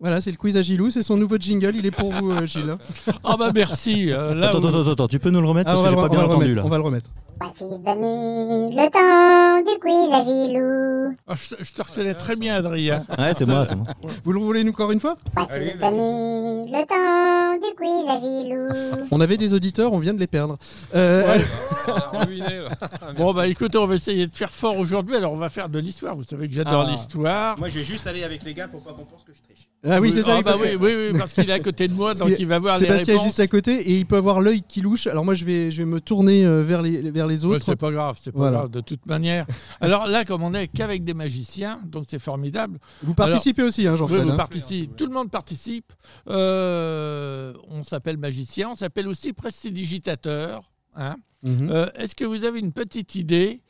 Voilà, 0.00 0.20
c'est 0.20 0.30
le 0.30 0.36
quiz 0.36 0.56
Agilou, 0.58 0.90
c'est 0.90 1.02
son 1.02 1.16
nouveau 1.16 1.36
jingle, 1.38 1.76
il 1.76 1.86
est 1.86 1.90
pour 1.90 2.12
vous 2.12 2.30
euh, 2.32 2.44
Gilles. 2.44 2.76
Ah 3.22 3.36
bah 3.38 3.50
merci. 3.54 4.12
euh, 4.12 4.34
là 4.34 4.48
Attends, 4.48 4.60
où- 4.60 4.66
attends, 4.66 4.80
attends, 4.82 4.90
attends, 4.90 5.08
tu 5.08 5.18
peux 5.18 5.30
nous 5.30 5.40
le 5.40 5.46
remettre 5.46 5.70
Ah, 5.70 5.74
parce 5.74 5.84
que 5.84 5.90
j'ai 5.90 5.96
pas 5.96 6.08
bien 6.10 6.20
entendu 6.24 6.34
remettre, 6.36 6.56
là. 6.56 6.62
on 6.66 6.68
va 6.68 6.76
le 6.76 6.82
remettre. 6.82 7.10
Voici 7.40 7.64
venu 7.64 8.70
le 8.74 8.90
temps 8.90 9.58
du 9.72 9.78
quiz 9.80 10.12
Agilou. 10.12 11.14
Ah, 11.26 11.34
je, 11.36 11.54
te- 11.54 11.64
je 11.64 11.72
te 11.72 11.82
reconnais 11.82 12.14
très 12.14 12.36
bien, 12.36 12.54
Adrien. 12.56 13.04
Ouais, 13.18 13.34
c'est 13.34 13.46
moi, 13.46 13.66
c'est 13.66 13.74
moi. 13.74 13.86
Vous 14.24 14.32
le 14.32 14.40
voulez 14.40 14.66
encore 14.68 14.92
une 14.92 15.00
fois? 15.00 15.16
Voici 15.36 15.72
venu 15.72 16.70
le 16.70 16.86
temps 16.86 17.54
du 17.66 17.74
quiz 17.74 18.08
Agilou. 18.08 19.06
On 19.10 19.20
avait 19.20 19.36
des 19.36 19.52
auditeurs, 19.52 19.92
on 19.92 19.98
vient 19.98 20.14
de 20.14 20.20
les 20.20 20.26
perdre. 20.26 20.56
Euh, 20.94 21.38
Bon 23.16 23.32
bah 23.34 23.46
écoutez, 23.46 23.78
on 23.78 23.86
va 23.86 23.94
essayer 23.96 24.26
de 24.26 24.34
faire 24.34 24.50
fort 24.50 24.78
aujourd'hui. 24.78 25.16
Alors 25.16 25.32
on 25.32 25.36
va 25.36 25.50
faire 25.50 25.68
de 25.68 25.78
l'histoire. 25.78 26.16
Vous 26.16 26.24
savez 26.24 26.48
que 26.48 26.54
j'adore 26.54 26.84
Ah. 26.86 26.90
l'histoire. 26.90 27.58
Moi, 27.58 27.68
je 27.68 27.78
vais 27.78 27.84
juste 27.84 28.06
aller 28.06 28.22
avec 28.24 28.42
les 28.44 28.54
gars 28.54 28.68
pour 28.68 28.82
pas 28.82 28.92
qu'on 28.92 29.04
pense 29.04 29.22
que 29.24 29.32
je 29.34 29.42
triche. 29.42 29.63
Ah 29.86 30.00
oui, 30.00 30.12
c'est 30.12 30.22
ça. 30.22 30.36
Ah, 30.38 30.42
bah 30.42 30.54
oui, 30.60 30.68
oui, 30.80 30.92
oui, 31.12 31.18
parce 31.18 31.32
qu'il 31.34 31.48
est 31.50 31.52
à 31.52 31.60
côté 31.60 31.88
de 31.88 31.92
moi, 31.92 32.14
donc 32.14 32.30
il 32.38 32.46
va 32.46 32.58
voir 32.58 32.78
les 32.78 32.86
Sébastien 32.86 33.14
est 33.14 33.16
réponses. 33.18 33.26
juste 33.26 33.40
à 33.40 33.46
côté 33.46 33.74
et 33.90 33.98
il 33.98 34.06
peut 34.06 34.16
avoir 34.16 34.40
l'œil 34.40 34.62
qui 34.62 34.80
louche. 34.80 35.06
Alors 35.06 35.24
moi 35.24 35.34
je 35.34 35.44
vais, 35.44 35.70
je 35.70 35.82
vais 35.82 35.84
me 35.88 36.00
tourner 36.00 36.44
euh, 36.44 36.62
vers 36.62 36.80
les, 36.80 37.10
vers 37.10 37.26
les 37.26 37.44
Ouais, 37.44 37.56
autres. 37.56 37.66
c'est 37.66 37.76
pas 37.76 37.90
grave, 37.90 38.18
c'est 38.22 38.32
pas 38.32 38.38
Voilà. 38.38 38.56
grave 38.58 38.70
de 38.70 38.80
toute 38.80 39.04
manière. 39.06 39.46
Alors 39.80 40.06
là, 40.06 40.24
comme 40.24 40.42
on 40.42 40.54
est 40.54 40.68
qu'avec 40.68 41.04
des 41.04 41.12
magiciens, 41.14 41.80
donc 41.84 42.04
c'est 42.08 42.18
formidable. 42.18 42.78
vous 43.02 43.14
participez 43.14 43.62
aussi, 43.62 43.86
hein, 43.86 43.92
Oui, 43.92 43.98
Jean-Fred. 43.98 44.22
vous 44.22 44.30
hein. 44.30 44.36
participez. 44.36 44.90
Tout 44.96 45.06
le 45.06 45.12
monde 45.12 45.30
participe. 45.30 45.92
Euh, 46.30 47.52
on 47.68 47.84
s'appelle 47.84 48.16
magicien, 48.16 48.70
on 48.70 48.76
s'appelle 48.76 49.08
aussi 49.08 49.32
prestidigitateur. 49.32 50.62
Hein. 50.96 51.16
Mhm. 51.42 51.68
Euh, 51.70 51.86
Est-ce 51.96 52.14
que 52.14 52.24
vous 52.24 52.44
avez 52.44 52.58
une 52.58 52.72
petite 52.72 53.14
idée 53.16 53.60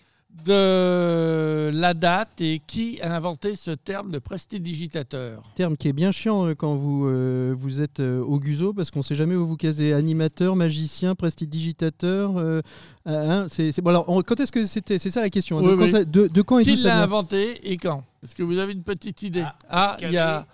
de 0.44 1.70
la 1.72 1.94
date 1.94 2.40
et 2.40 2.60
qui 2.66 3.00
a 3.02 3.14
inventé 3.14 3.54
ce 3.56 3.70
terme 3.70 4.10
de 4.10 4.18
prestidigitateur 4.18 5.42
Terme 5.54 5.76
qui 5.76 5.88
est 5.88 5.92
bien 5.92 6.12
chiant 6.12 6.46
euh, 6.46 6.54
quand 6.54 6.74
vous, 6.74 7.06
euh, 7.06 7.54
vous 7.56 7.80
êtes 7.80 8.00
euh, 8.00 8.20
au 8.22 8.38
Guzo 8.40 8.72
parce 8.72 8.90
qu'on 8.90 9.02
sait 9.02 9.14
jamais 9.14 9.34
où 9.36 9.46
vous 9.46 9.56
casez. 9.56 9.92
Animateur, 9.94 10.56
magicien, 10.56 11.14
prestidigitateur. 11.14 12.36
euh, 12.36 12.60
hein, 13.06 13.46
c'est, 13.48 13.72
c'est- 13.72 13.80
bon, 13.82 13.90
alors, 13.90 14.04
on- 14.08 14.22
quand 14.22 14.38
est-ce 14.40 14.52
que 14.52 14.64
c'était? 14.66 14.98
C'est 14.98 15.10
ça 15.10 15.20
la 15.22 15.30
question. 15.30 15.58
hein. 15.58 15.62
de, 15.62 15.68
Oui, 15.74 15.76
quand 15.78 15.98
ça- 15.98 16.04
de- 16.04 16.26
de 16.26 16.42
quand 16.42 16.58
et 16.58 16.64
Qui 16.64 16.76
l'a 16.76 17.02
inventé 17.02 17.70
et 17.70 17.76
quand? 17.76 18.02
Est-ce 18.22 18.34
que 18.34 18.42
vous 18.42 18.58
avez 18.58 18.72
une 18.72 18.82
petite 18.82 19.22
idée? 19.22 19.44
Ah, 19.70 19.96
il 20.00 20.10
y 20.12 20.16
a. 20.18 20.46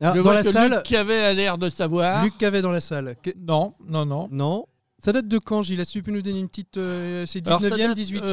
Ah, 0.00 0.12
je 0.12 0.18
Dans 0.18 0.22
vois 0.22 0.34
la 0.34 0.42
que 0.42 0.50
salle, 0.52 0.70
Luc 0.74 0.82
qui 0.84 0.94
avait 0.96 1.18
a 1.24 1.32
l'air 1.32 1.58
de 1.58 1.68
savoir. 1.68 2.22
Luc 2.22 2.38
Cavet 2.38 2.62
dans 2.62 2.70
la 2.70 2.80
salle. 2.80 3.16
Que- 3.22 3.30
Non, 3.36 3.74
non, 3.88 4.06
non. 4.06 4.28
Non. 4.30 4.66
Ça 5.00 5.12
date 5.12 5.28
de 5.28 5.38
quand, 5.38 5.62
Gilles? 5.62 5.78
Est-ce 5.78 5.90
que 5.92 5.98
tu 5.98 6.02
peux 6.02 6.10
nous 6.10 6.22
donner 6.22 6.40
une 6.40 6.48
petite. 6.48 6.76
euh, 6.76 7.24
c'est 7.24 7.46
Alors, 7.46 7.60
ça 7.60 7.68
19e, 7.68 7.78
date, 7.78 7.98
18e 7.98 8.20
euh, 8.20 8.26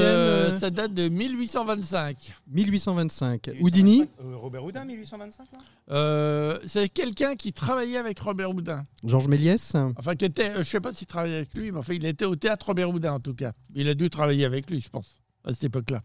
euh, 0.53 0.59
Ça 0.59 0.71
date 0.71 0.93
de 0.95 1.09
1825. 1.09 2.33
1825. 2.47 3.51
Houdini? 3.61 4.05
Euh, 4.19 4.35
Robert 4.35 4.63
Houdin, 4.63 4.83
1825 4.83 5.45
là? 5.51 5.59
Euh, 5.91 6.57
c'est 6.65 6.89
quelqu'un 6.89 7.35
qui 7.35 7.53
travaillait 7.53 7.97
avec 7.99 8.19
Robert 8.19 8.49
Houdin. 8.49 8.83
Georges 9.03 9.27
Méliès? 9.27 9.75
Enfin, 9.97 10.15
qui 10.15 10.25
était, 10.25 10.49
euh, 10.49 10.63
je 10.63 10.69
sais 10.69 10.81
pas 10.81 10.91
s'il 10.91 11.05
travaillait 11.05 11.35
avec 11.37 11.53
lui, 11.53 11.71
mais 11.71 11.77
enfin, 11.77 11.93
il 11.93 12.03
était 12.05 12.25
au 12.25 12.35
théâtre 12.35 12.65
Robert 12.65 12.89
Houdin 12.89 13.13
en 13.13 13.19
tout 13.19 13.35
cas. 13.35 13.51
Il 13.75 13.87
a 13.87 13.93
dû 13.93 14.09
travailler 14.09 14.45
avec 14.45 14.67
lui, 14.69 14.79
je 14.79 14.89
pense, 14.89 15.19
à 15.43 15.51
cette 15.51 15.65
époque-là. 15.65 16.01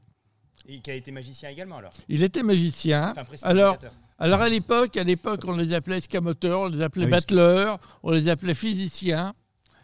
Et 0.69 0.81
qui 0.81 0.91
a 0.91 0.95
été 0.95 1.11
magicien 1.11 1.49
également 1.49 1.79
alors? 1.79 1.93
Il 2.11 2.23
était 2.23 2.43
magicien. 2.43 3.15
Enfin, 3.17 3.25
Alors, 4.19 4.43
à 4.43 4.49
l'époque, 4.51 4.99
à 4.99 5.05
l'époque, 5.05 5.41
on 5.47 5.57
les 5.57 5.73
appelait 5.73 5.97
escamoteurs, 5.97 6.61
on 6.61 6.69
les 6.69 6.83
appelait 6.83 7.05
Ah 7.05 7.07
oui. 7.07 7.11
battleurs, 7.13 7.79
on 8.03 8.11
les 8.11 8.29
appelait 8.29 8.55
physiciens. 8.55 9.33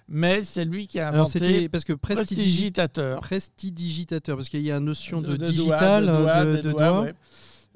Mais 0.09 0.45
c'est 0.45 0.65
lui 0.65 0.87
qui 0.87 0.99
a 1.01 1.09
Alors 1.09 1.23
inventé 1.27 1.69
parce 1.69 1.85
que 1.85 1.93
prestidigitateur. 1.93 3.21
prestidigitateur, 3.21 4.37
parce 4.37 4.49
qu'il 4.49 4.63
y 4.63 4.71
a 4.71 4.77
une 4.77 4.85
notion 4.85 5.21
de, 5.21 5.29
De- 5.29 5.33
de 5.33 5.37
doigts, 5.39 5.51
digital, 5.53 6.07
de 6.07 6.11
doigts, 6.13 6.45
de, 6.45 6.57
des 6.57 6.63
de 6.63 6.71
doigts, 6.71 6.89
doigts, 6.89 7.01
ouais. 7.03 7.15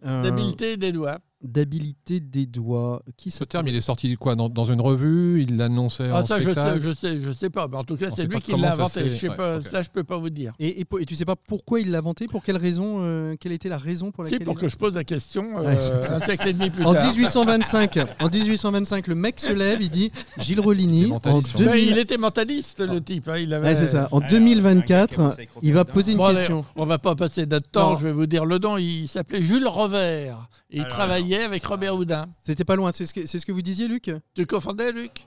euh, 0.06 0.22
D'habileté 0.22 0.76
des 0.76 0.92
doigts. 0.92 1.18
D'habilité 1.42 2.20
des 2.20 2.46
doigts. 2.46 3.02
Qui 3.16 3.30
Ce 3.30 3.38
ça 3.38 3.46
terme, 3.46 3.68
il 3.68 3.74
est 3.74 3.80
sorti 3.80 4.14
quoi? 4.16 4.34
Dans, 4.34 4.48
dans 4.48 4.64
une 4.64 4.80
revue? 4.80 5.42
Il 5.42 5.56
l'annonçait 5.56 6.08
Ah, 6.12 6.20
en 6.20 6.24
ça, 6.26 6.38
je 6.38 6.44
sais, 6.44 6.52
spectacle? 6.52 6.80
je 6.82 6.92
sais, 6.92 7.20
je 7.20 7.30
sais 7.30 7.50
pas. 7.50 7.66
Mais 7.68 7.76
en 7.76 7.84
tout 7.84 7.96
cas, 7.96 8.10
c'est 8.10 8.24
lui 8.26 8.40
qui 8.40 8.52
l'a 8.52 8.68
ça 8.68 8.74
inventé. 8.74 9.00
s'est- 9.00 9.08
Je 9.10 9.16
sais 9.16 9.28
ouais, 9.30 9.34
pas, 9.36 9.60
ça, 9.62 9.82
je 9.82 9.88
peux 9.90 10.04
pas 10.04 10.18
vous 10.18 10.30
dire. 10.30 10.52
et, 10.58 10.80
et, 10.80 10.86
et 11.00 11.06
tu 11.06 11.14
sais 11.14 11.24
pas 11.24 11.36
pourquoi 11.36 11.80
il 11.80 11.90
l'a 11.90 11.98
inventé? 11.98 12.26
Pour 12.26 12.42
quelle 12.42 12.56
raison 12.58 12.98
euh, 13.00 13.36
Quelle 13.40 13.52
était 13.52 13.68
la 13.68 13.78
raison 13.78 14.10
pour 14.10 14.26
Si, 14.26 14.32
laquelle 14.32 14.44
pour 14.44 14.54
il 14.54 14.60
que 14.60 14.68
je 14.68 14.76
pose 14.76 14.94
la 14.94 15.04
question 15.04 15.58
euh, 15.58 15.62
Ouais. 15.74 15.78
un 16.10 16.20
siècle 16.20 16.48
et 16.48 16.52
demi 16.52 16.70
plus 16.70 16.84
En 16.84 16.92
tard. 16.94 17.06
1825, 17.06 17.98
en 18.20 18.28
1825, 18.28 19.06
le 19.06 19.14
mec 19.14 19.40
se 19.40 19.52
lève, 19.52 19.80
il 19.80 19.90
dit 19.90 20.10
Gilles 20.38 20.58
est 20.58 21.04
en 21.06 21.08
mentaliste, 21.08 21.54
hein. 21.54 21.58
2000 21.58 21.70
Mais 21.72 21.82
il 21.84 21.98
était 21.98 22.18
mentaliste, 22.18 22.80
le 22.80 23.00
type. 23.00 23.28
hein, 23.28 23.36
il 23.38 23.52
avait... 23.54 23.68
Ouais, 23.68 23.76
c'est 23.76 23.88
ça. 23.88 24.08
En 24.12 24.18
Alors, 24.18 24.18
un 24.18 24.20
gars 24.20 24.26
qui 24.28 24.34
a 24.34 24.38
2024, 24.38 25.16
bossé 25.18 25.32
avec 25.38 25.48
il 25.62 25.72
va 25.72 25.84
poser 25.84 26.12
une 26.12 26.18
Bon, 26.18 26.24
allez, 26.26 26.38
question. 26.38 26.64
on 26.76 26.84
va 26.86 26.98
pas 26.98 27.14
passer 27.14 27.46
notre 27.46 27.68
temps, 27.68 27.92
Non. 27.92 27.98
je 27.98 28.04
vais 28.04 28.12
vous 28.12 28.26
dire 28.26 28.44
le 28.44 28.58
nom. 28.58 28.76
Il 28.76 29.08
s'appelait 29.08 29.42
Jules 29.42 29.66
Revers. 29.66 30.48
Et 30.72 30.76
il 30.76 30.80
Alors, 30.82 30.92
travaillait 30.92 31.42
avec 31.42 31.64
Robert 31.64 31.96
Houdin. 31.96 32.28
C'était 32.42 32.64
pas 32.64 32.76
loin, 32.76 32.92
c'est 32.92 33.04
ce, 33.06 33.12
que- 33.14 33.26
c'est 33.26 33.38
ce 33.40 33.46
que 33.46 33.50
vous 33.52 33.62
disiez, 33.62 33.88
Luc? 33.88 34.10
Tu 34.34 34.46
confondais, 34.46 34.92
Luc? 34.92 35.26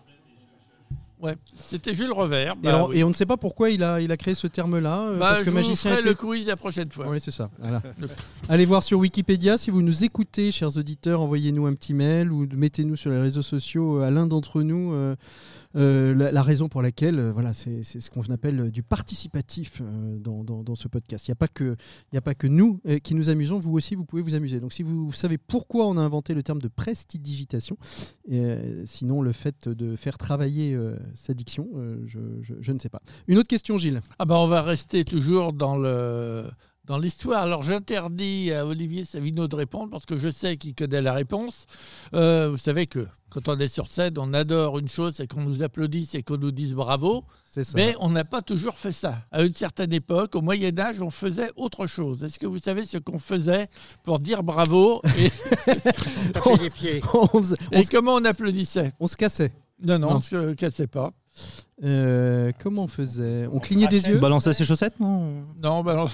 Ouais, 1.24 1.36
c'était 1.56 1.96
Jules 1.96 2.12
Revers. 2.12 2.54
et, 2.54 2.62
Bah, 2.62 2.70
alors- 2.76 2.90
oui. 2.90 2.98
et 3.00 3.04
on 3.06 3.10
ne 3.10 3.14
sait 3.14 3.26
pas 3.26 3.38
pourquoi 3.38 3.70
il 3.70 3.82
a, 3.82 4.02
il 4.02 4.12
a 4.12 4.18
créé 4.18 4.36
ce 4.36 4.46
terme-là. 4.48 5.08
euh, 5.08 5.14
Bah, 5.18 5.28
parce 5.30 5.40
je 5.40 5.46
que 5.46 5.50
vous 5.52 5.56
magicien. 5.56 5.90
ferai 5.92 6.02
était- 6.02 6.10
le 6.10 6.16
quiz 6.16 6.46
la 6.48 6.58
prochaine 6.58 6.92
fois. 6.92 7.08
Oui, 7.10 7.20
c'est 7.22 7.32
ça. 7.32 7.50
Voilà. 7.60 7.82
Le- 7.98 8.10
Allez 8.50 8.66
voir 8.66 8.84
sur 8.84 9.00
Wikipédia. 9.00 9.58
Si 9.58 9.72
vous 9.72 9.82
nous 9.82 10.04
écoutez, 10.04 10.52
chers 10.52 10.76
auditeurs, 10.78 11.22
envoyez-nous 11.22 11.66
un 11.66 11.74
petit 11.76 11.94
mail 11.94 12.32
ou 12.32 12.46
mettez-nous 12.56 12.96
sur 12.98 13.10
les 13.10 13.20
réseaux 13.22 13.42
sociaux 13.42 14.00
euh, 14.02 14.04
à 14.08 14.12
l'un 14.12 14.28
d'entre 14.28 14.62
nous 14.64 14.92
euh, 14.94 15.16
euh, 15.76 16.14
la, 16.14 16.32
la 16.32 16.42
raison 16.44 16.70
pour 16.70 16.84
laquelle, 16.84 17.18
euh, 17.18 17.32
voilà, 17.32 17.52
c'est 17.54 17.84
ce 17.84 18.10
qu'on 18.12 18.22
appelle 18.30 18.70
du 18.70 18.84
participatif 18.84 19.82
dans, 20.20 20.44
dans- 20.44 20.62
dans 20.62 20.76
ce 20.76 20.88
podcast. 20.88 21.28
Il 21.28 21.32
n'y 21.32 21.34
a 21.34 21.36
pas 21.36 21.48
que, 21.48 21.76
y 22.12 22.18
a 22.18 22.22
pas 22.22 22.36
que 22.36 22.46
nous 22.48 22.80
qui 23.04 23.16
nous 23.16 23.30
amusons. 23.30 23.58
Vous 23.60 23.72
aussi, 23.74 23.96
vous 23.96 24.06
pouvez 24.06 24.22
vous 24.22 24.36
amuser. 24.36 24.60
Donc, 24.60 24.74
si 24.74 24.84
vous 24.84 25.12
savez 25.14 25.38
pourquoi 25.40 25.88
on 25.88 25.98
a 25.98 26.02
inventé 26.02 26.34
le 26.34 26.44
terme 26.44 26.62
de 26.62 26.68
prestidigitation, 26.68 27.78
sinon 28.86 29.22
le 29.22 29.32
fait 29.32 29.68
de 29.70 29.96
faire 29.96 30.18
travailler 30.18 30.78
euh, 31.14 31.16
sa 31.16 31.34
diction, 31.34 31.68
euh, 31.76 32.04
je, 32.08 32.20
je- 32.42 32.54
je 32.60 32.72
ne 32.72 32.80
sais 32.80 32.90
pas. 32.90 33.02
Une 33.28 33.38
autre 33.38 33.48
question, 33.48 33.78
Gilles. 33.78 34.02
Ah 34.20 34.26
bah 34.26 34.36
on 34.38 34.48
va 34.48 34.62
rester 34.62 35.06
toujours 35.06 35.54
dans 35.54 35.78
le 35.78 36.46
dans 36.86 36.98
l'histoire. 36.98 37.44
Alors 37.44 37.64
j'interdis 37.64 38.52
à 38.52 38.66
Olivier 38.66 39.06
Savino 39.06 39.48
de 39.48 39.56
répondre 39.56 39.90
parce 39.92 40.06
que 40.06 40.18
je 40.18 40.30
sais 40.30 40.58
qu'il 40.58 40.76
connaît 40.76 41.02
la 41.02 41.14
réponse. 41.14 41.66
Euh, 42.14 42.50
vous 42.52 42.58
savez 42.58 42.88
que 42.88 43.08
quand 43.30 43.48
on 43.48 43.58
est 43.58 43.68
sur 43.70 43.88
scène, 43.88 44.14
on 44.18 44.32
adore 44.34 44.78
une 44.78 44.88
chose, 44.90 45.14
c'est 45.16 45.26
qu'on 45.28 45.42
nous 45.42 45.64
applaudisse 45.64 46.14
et 46.14 46.22
qu'on 46.24 46.38
nous 46.38 46.52
dise 46.52 46.76
bravo. 46.76 47.24
C'est 47.50 47.64
ça. 47.64 47.72
Mais 47.76 47.96
on 48.00 48.10
n'a 48.10 48.26
pas 48.26 48.42
toujours 48.42 48.76
fait 48.78 48.92
ça. 48.92 49.20
À 49.32 49.44
une 49.44 49.54
certaine 49.56 49.94
époque, 49.94 50.36
au 50.36 50.42
Moyen 50.42 50.78
Âge, 50.78 51.02
on 51.02 51.10
faisait 51.10 51.50
autre 51.56 51.88
chose. 51.88 52.24
Est-ce 52.24 52.38
que 52.38 52.46
vous 52.48 52.60
savez 52.60 52.86
ce 52.86 52.98
qu'on 52.98 53.18
faisait 53.20 53.68
pour 54.04 54.20
dire 54.20 54.44
bravo 54.44 55.02
et, 55.18 55.32
Taper 56.34 56.58
les 56.62 56.70
pieds. 56.70 57.02
on, 57.14 57.28
faisait- 57.42 57.56
on 57.74 57.80
et 57.80 57.86
comment 57.86 58.16
on 58.16 58.26
applaudissait? 58.26 58.94
On 59.00 59.08
se 59.08 59.16
cassait. 59.16 59.52
Non, 59.82 60.00
non, 60.00 60.10
Non. 60.12 60.16
on 60.18 60.22
se 60.22 60.54
cassait 60.54 60.88
pas. 60.88 61.12
Euh, 61.84 62.52
comment 62.62 62.84
on 62.84 62.88
faisait? 62.88 63.48
On 63.52 63.60
clignait 63.60 63.88
des 63.88 64.06
yeux? 64.08 64.20
Balancer 64.20 64.54
ses 64.54 64.66
chaussettes, 64.66 65.00
non? 65.00 65.46
Non, 65.62 65.84
bah 65.84 65.96
non, 65.96 66.06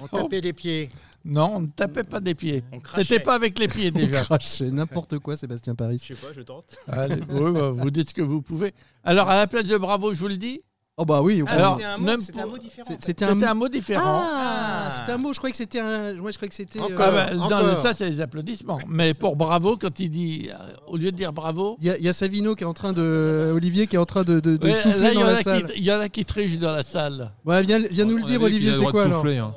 On 0.00 0.06
tapait 0.06 0.40
les 0.40 0.52
pieds. 0.52 0.88
non, 1.24 1.50
on 1.56 1.60
ne 1.60 1.66
tapait 1.66 2.04
pas 2.04 2.20
des 2.20 2.34
pieds. 2.34 2.62
On 2.72 2.78
crachait. 2.80 3.02
C'était 3.02 3.22
pas 3.22 3.34
avec 3.34 3.58
les 3.58 3.66
pieds 3.68 3.90
On 3.94 3.98
déjà. 3.98 4.22
crachait 4.22 4.70
n'importe 4.70 5.18
quoi, 5.18 5.36
Sébastien 5.36 5.74
Paris. 5.74 6.00
Je 6.02 6.14
sais 6.14 6.20
pas, 6.20 6.32
je 6.32 6.42
tente. 6.42 6.76
Allez, 6.86 7.16
oui, 7.28 7.52
bah, 7.52 7.70
vous 7.72 7.90
dites 7.90 8.10
ce 8.10 8.14
que 8.14 8.22
vous 8.22 8.40
pouvez. 8.40 8.72
Alors, 9.04 9.28
à 9.28 9.36
la 9.36 9.46
place 9.48 9.64
de 9.64 9.76
bravo, 9.76 10.14
je 10.14 10.20
vous 10.20 10.28
le 10.28 10.36
dis, 10.36 10.60
Oh 11.00 11.04
bah 11.04 11.22
oui. 11.22 11.44
Ah, 11.46 11.52
Alors, 11.52 11.74
c'était 11.76 11.86
un 11.86 11.96
mot, 11.98 12.04
même 12.04 12.20
c'était 12.20 12.32
pour- 12.32 12.42
un 12.42 12.46
mot 12.48 12.58
différent. 12.58 12.96
C'était 12.98 13.24
un... 13.24 13.42
un 13.42 13.54
mot 13.54 13.68
différent. 13.68 14.22
Ah, 14.26 14.86
Ah. 14.86 14.90
c'était 14.90 15.12
un 15.12 15.18
mot. 15.18 15.32
Je 15.32 15.38
croyais 15.38 15.52
que 15.52 15.56
c'était 15.56 15.78
un. 15.78 16.14
Moi, 16.14 16.32
je 16.32 16.36
croyais 16.36 16.48
que 16.48 16.54
c'était. 16.56 16.80
Encore. 16.80 17.00
euh, 17.14 17.36
Ah 17.40 17.46
bah, 17.48 17.76
ça, 17.76 17.94
c'est 17.94 18.10
les 18.10 18.20
applaudissements. 18.20 18.80
Mais 18.88 19.14
pour 19.14 19.36
bravo, 19.36 19.76
quand 19.76 20.00
il 20.00 20.10
dit, 20.10 20.50
euh, 20.50 20.54
au 20.88 20.96
lieu 20.96 21.12
de 21.12 21.16
dire 21.16 21.32
bravo, 21.32 21.76
Il 21.80 21.86
y, 21.86 21.90
a- 21.90 21.96
il 21.98 22.02
y 22.04 22.08
a 22.08 22.12
Savino 22.12 22.56
qui 22.56 22.64
est 22.64 22.66
en 22.66 22.74
train 22.74 22.92
de. 22.92 23.52
Olivier 23.54 23.86
qui 23.86 23.94
est 23.94 23.98
en 24.00 24.06
train 24.06 24.24
de, 24.24 24.40
de, 24.40 24.56
de 24.56 24.66
ouais, 24.68 24.74
souffler 24.74 24.98
là, 25.00 25.12
il 25.12 25.20
y, 25.20 25.22
dans 25.22 25.22
en 25.22 25.26
la 25.26 25.36
a 25.38 25.42
salle. 25.42 25.64
qui- 25.66 25.72
il 25.78 25.84
y 25.84 25.92
en 25.92 26.00
a 26.00 26.08
qui 26.08 26.24
trichent 26.24 26.58
dans 26.58 26.72
la 26.72 26.82
salle. 26.82 27.30
Ouais, 27.44 27.62
viens, 27.62 27.78
viens 27.78 28.04
nous 28.04 28.16
le 28.16 28.24
dire, 28.24 28.42
Olivier, 28.42 28.72
c'est 28.74 28.84
quoi 28.86 29.04
alors 29.04 29.24
hein. 29.24 29.54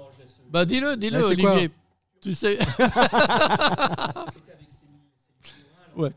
Bah, 0.52 0.64
dis-le, 0.66 0.96
dis-le, 0.96 1.18
Ouais, 1.22 1.26
Olivier. 1.26 1.72
Tu 2.22 2.36
sais. 2.36 2.60
ouais. 5.98 6.12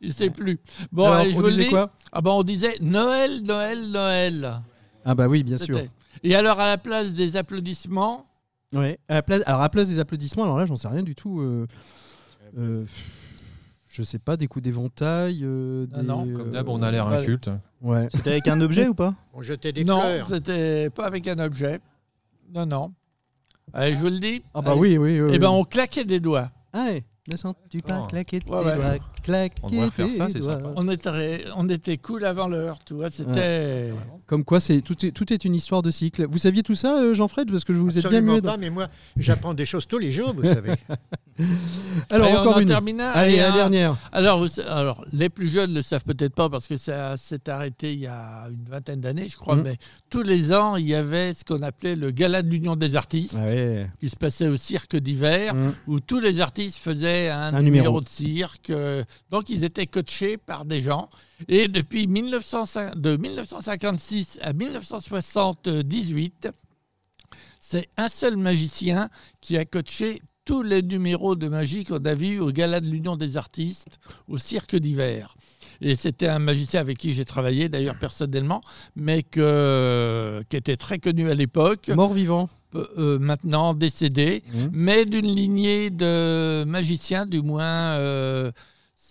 Il 0.00 0.12
sait 0.14 0.30
plus. 0.30 0.58
Bon, 0.92 1.04
Alors, 1.04 1.16
allez, 1.16 1.30
je 1.30 1.36
on 1.36 1.40
vous 1.40 1.44
le 1.46 1.50
disait 1.52 1.64
dis. 1.64 1.70
quoi 1.70 1.90
Ah 2.12 2.20
bah, 2.20 2.30
on 2.32 2.42
disait 2.42 2.76
Noël, 2.80 3.42
Noël, 3.42 3.90
Noël. 3.90 4.60
Ah 5.04 5.14
bah 5.14 5.28
oui, 5.28 5.42
bien 5.42 5.56
sûr. 5.56 5.78
Et 6.22 6.34
alors, 6.34 6.58
à 6.60 6.66
la 6.68 6.78
place 6.78 7.12
des 7.12 7.36
applaudissements, 7.36 8.26
Ouais. 8.72 8.98
À 9.08 9.14
la 9.14 9.22
place, 9.22 9.42
alors 9.46 9.60
à 9.60 9.64
la 9.64 9.68
place 9.68 9.88
des 9.88 9.98
applaudissements, 9.98 10.44
alors 10.44 10.56
là, 10.56 10.64
j'en 10.64 10.76
sais 10.76 10.86
rien 10.88 11.02
du 11.02 11.14
tout. 11.16 11.40
euh, 11.40 11.66
euh, 12.56 12.84
je 13.88 14.02
sais 14.04 14.20
pas, 14.20 14.36
des 14.36 14.46
coups 14.46 14.62
d'éventail. 14.62 15.40
euh, 15.42 15.86
Ah 15.92 16.00
des, 16.02 16.06
non, 16.06 16.18
Comme 16.20 16.48
euh, 16.48 16.52
d'hab, 16.52 16.68
on 16.68 16.80
a 16.80 16.90
l'air 16.92 17.08
ouais. 17.08 17.16
inculte. 17.18 17.50
Ouais. 17.82 18.08
C'était 18.14 18.30
avec 18.30 18.46
un 18.48 18.60
objet 18.60 18.86
ou 18.86 18.94
pas 18.94 19.14
On 19.34 19.42
jetait 19.42 19.72
des 19.72 19.84
non, 19.84 20.00
fleurs. 20.00 20.28
c'était 20.28 20.88
pas 20.90 21.06
avec 21.06 21.26
un 21.26 21.38
objet. 21.40 21.80
Non, 22.54 22.64
non. 22.64 22.92
Allez, 23.72 23.94
je 23.94 23.98
vous 23.98 24.06
le 24.10 24.18
dis. 24.20 24.42
Ah 24.54 24.60
bah 24.62 24.70
Allez. 24.72 24.80
oui, 24.80 24.98
oui. 24.98 25.20
oui, 25.20 25.26
Eh 25.28 25.32
oui. 25.32 25.38
ben, 25.40 25.50
on 25.50 25.64
claquait 25.64 26.04
des 26.04 26.20
doigts. 26.20 26.50
Ah 26.72 26.84
ouais. 26.86 27.04
Ne 27.30 27.36
sens-tu 27.36 27.82
pas 27.82 28.02
Oh. 28.04 28.06
claquer 28.06 28.38
Ouais, 28.48 28.56
ouais. 28.64 28.76
doigts 28.76 28.98
Claquer 29.22 29.54
On 29.62 29.70
devrait 29.70 29.90
faire 29.90 30.08
ça, 30.12 30.28
c'est 30.30 30.42
sympa. 30.42 30.72
On 30.76 30.88
était, 30.88 31.44
on 31.56 31.68
était 31.68 31.96
cool 31.98 32.24
avant 32.24 32.48
l'heure, 32.48 32.78
tu 32.84 32.94
vois. 32.94 33.10
C'était. 33.10 33.92
Comme 34.26 34.44
quoi, 34.44 34.60
c'est 34.60 34.80
tout, 34.80 35.04
est, 35.04 35.10
tout 35.10 35.32
est 35.32 35.44
une 35.44 35.54
histoire 35.54 35.82
de 35.82 35.90
cycle. 35.90 36.26
Vous 36.30 36.38
saviez 36.38 36.62
tout 36.62 36.76
ça, 36.76 36.98
euh, 37.00 37.14
Jean-Fred 37.14 37.50
Parce 37.50 37.64
que 37.64 37.72
vous 37.72 37.88
êtes 37.98 38.02
bien 38.06 38.18
Absolument 38.18 38.34
mieux. 38.36 38.42
pas, 38.42 38.56
mais 38.56 38.70
moi, 38.70 38.88
j'apprends 39.16 39.54
des 39.54 39.66
choses 39.66 39.86
tous 39.88 39.98
les 39.98 40.10
jours, 40.12 40.32
vous 40.34 40.44
savez. 40.44 40.74
Alors, 42.10 42.26
Allez, 42.28 42.36
on 42.36 42.40
encore 42.40 42.56
en 42.56 42.60
une. 42.60 42.68
termine. 42.68 43.00
Allez, 43.00 43.36
la 43.38 43.52
un- 43.52 43.56
dernière. 43.56 43.96
Alors, 44.12 44.38
vous 44.44 44.60
alors, 44.68 45.04
les 45.12 45.28
plus 45.30 45.48
jeunes 45.48 45.70
ne 45.70 45.76
le 45.76 45.82
savent 45.82 46.04
peut-être 46.04 46.34
pas 46.34 46.48
parce 46.50 46.66
que 46.66 46.76
ça 46.76 47.16
s'est 47.16 47.48
arrêté 47.48 47.92
il 47.94 48.00
y 48.00 48.06
a 48.06 48.48
une 48.50 48.68
vingtaine 48.70 49.00
d'années, 49.00 49.26
je 49.28 49.36
crois. 49.36 49.56
Mhm. 49.56 49.62
Mais 49.64 49.76
tous 50.10 50.22
les 50.22 50.52
ans, 50.52 50.76
il 50.76 50.86
y 50.86 50.94
avait 50.94 51.32
ce 51.34 51.44
qu'on 51.44 51.62
appelait 51.62 51.96
le 51.96 52.10
gala 52.10 52.42
de 52.42 52.48
l'Union 52.48 52.76
des 52.76 52.94
artistes, 52.96 53.36
Ah 53.40 53.44
ouais. 53.46 53.86
qui 54.00 54.08
se 54.10 54.16
passait 54.16 54.48
au 54.48 54.56
cirque 54.56 54.96
d'hiver, 54.96 55.54
Mhm. 55.54 55.72
où 55.86 56.00
tous 56.00 56.20
les 56.20 56.40
artistes 56.40 56.78
faisaient 56.78 57.30
un, 57.30 57.54
Un 57.54 57.62
numéro. 57.62 57.70
numéro. 57.86 58.00
de 58.00 58.08
cirque. 58.08 58.70
euh, 58.70 59.02
Donc, 59.30 59.48
ils 59.50 59.64
étaient 59.64 59.86
coachés 59.86 60.36
par 60.36 60.64
des 60.64 60.82
gens. 60.82 61.08
Et 61.48 61.68
depuis 61.68 62.06
1905 62.06 62.96
de 62.96 63.16
1956 63.16 64.38
à 64.42 64.52
1978, 64.52 66.48
c'est 67.58 67.88
un 67.96 68.08
seul 68.08 68.36
magicien 68.36 69.08
qui 69.40 69.56
a 69.56 69.64
coaché 69.64 70.22
tous 70.44 70.62
les 70.62 70.82
numéros 70.82 71.36
de 71.36 71.48
magie 71.48 71.84
qu'on 71.84 72.04
a 72.04 72.14
vus 72.14 72.40
au 72.40 72.50
Gala 72.50 72.80
de 72.80 72.86
l'Union 72.86 73.14
des 73.16 73.36
artistes, 73.36 73.98
au 74.26 74.38
cirque 74.38 74.74
d'hiver. 74.74 75.36
Et 75.80 75.94
c'était 75.94 76.26
un 76.28 76.38
magicien 76.40 76.80
avec 76.80 76.98
qui 76.98 77.14
j'ai 77.14 77.24
travaillé, 77.24 77.68
d'ailleurs 77.68 77.98
personnellement, 77.98 78.60
mais 78.96 79.22
que, 79.22 80.42
qui 80.48 80.56
était 80.56 80.76
très 80.76 80.98
connu 80.98 81.30
à 81.30 81.34
l'époque, 81.34 81.88
Mort-vivant. 81.88 82.48
euh, 82.74 82.86
euh, 82.98 83.18
maintenant 83.18 83.74
décédé, 83.74 84.42
Mhm. 84.52 84.70
mais 84.72 85.04
d'une 85.04 85.26
lignée 85.34 85.90
de 85.90 86.64
magiciens, 86.64 87.26
du 87.26 87.42
moins 87.42 87.62
euh, 87.98 88.50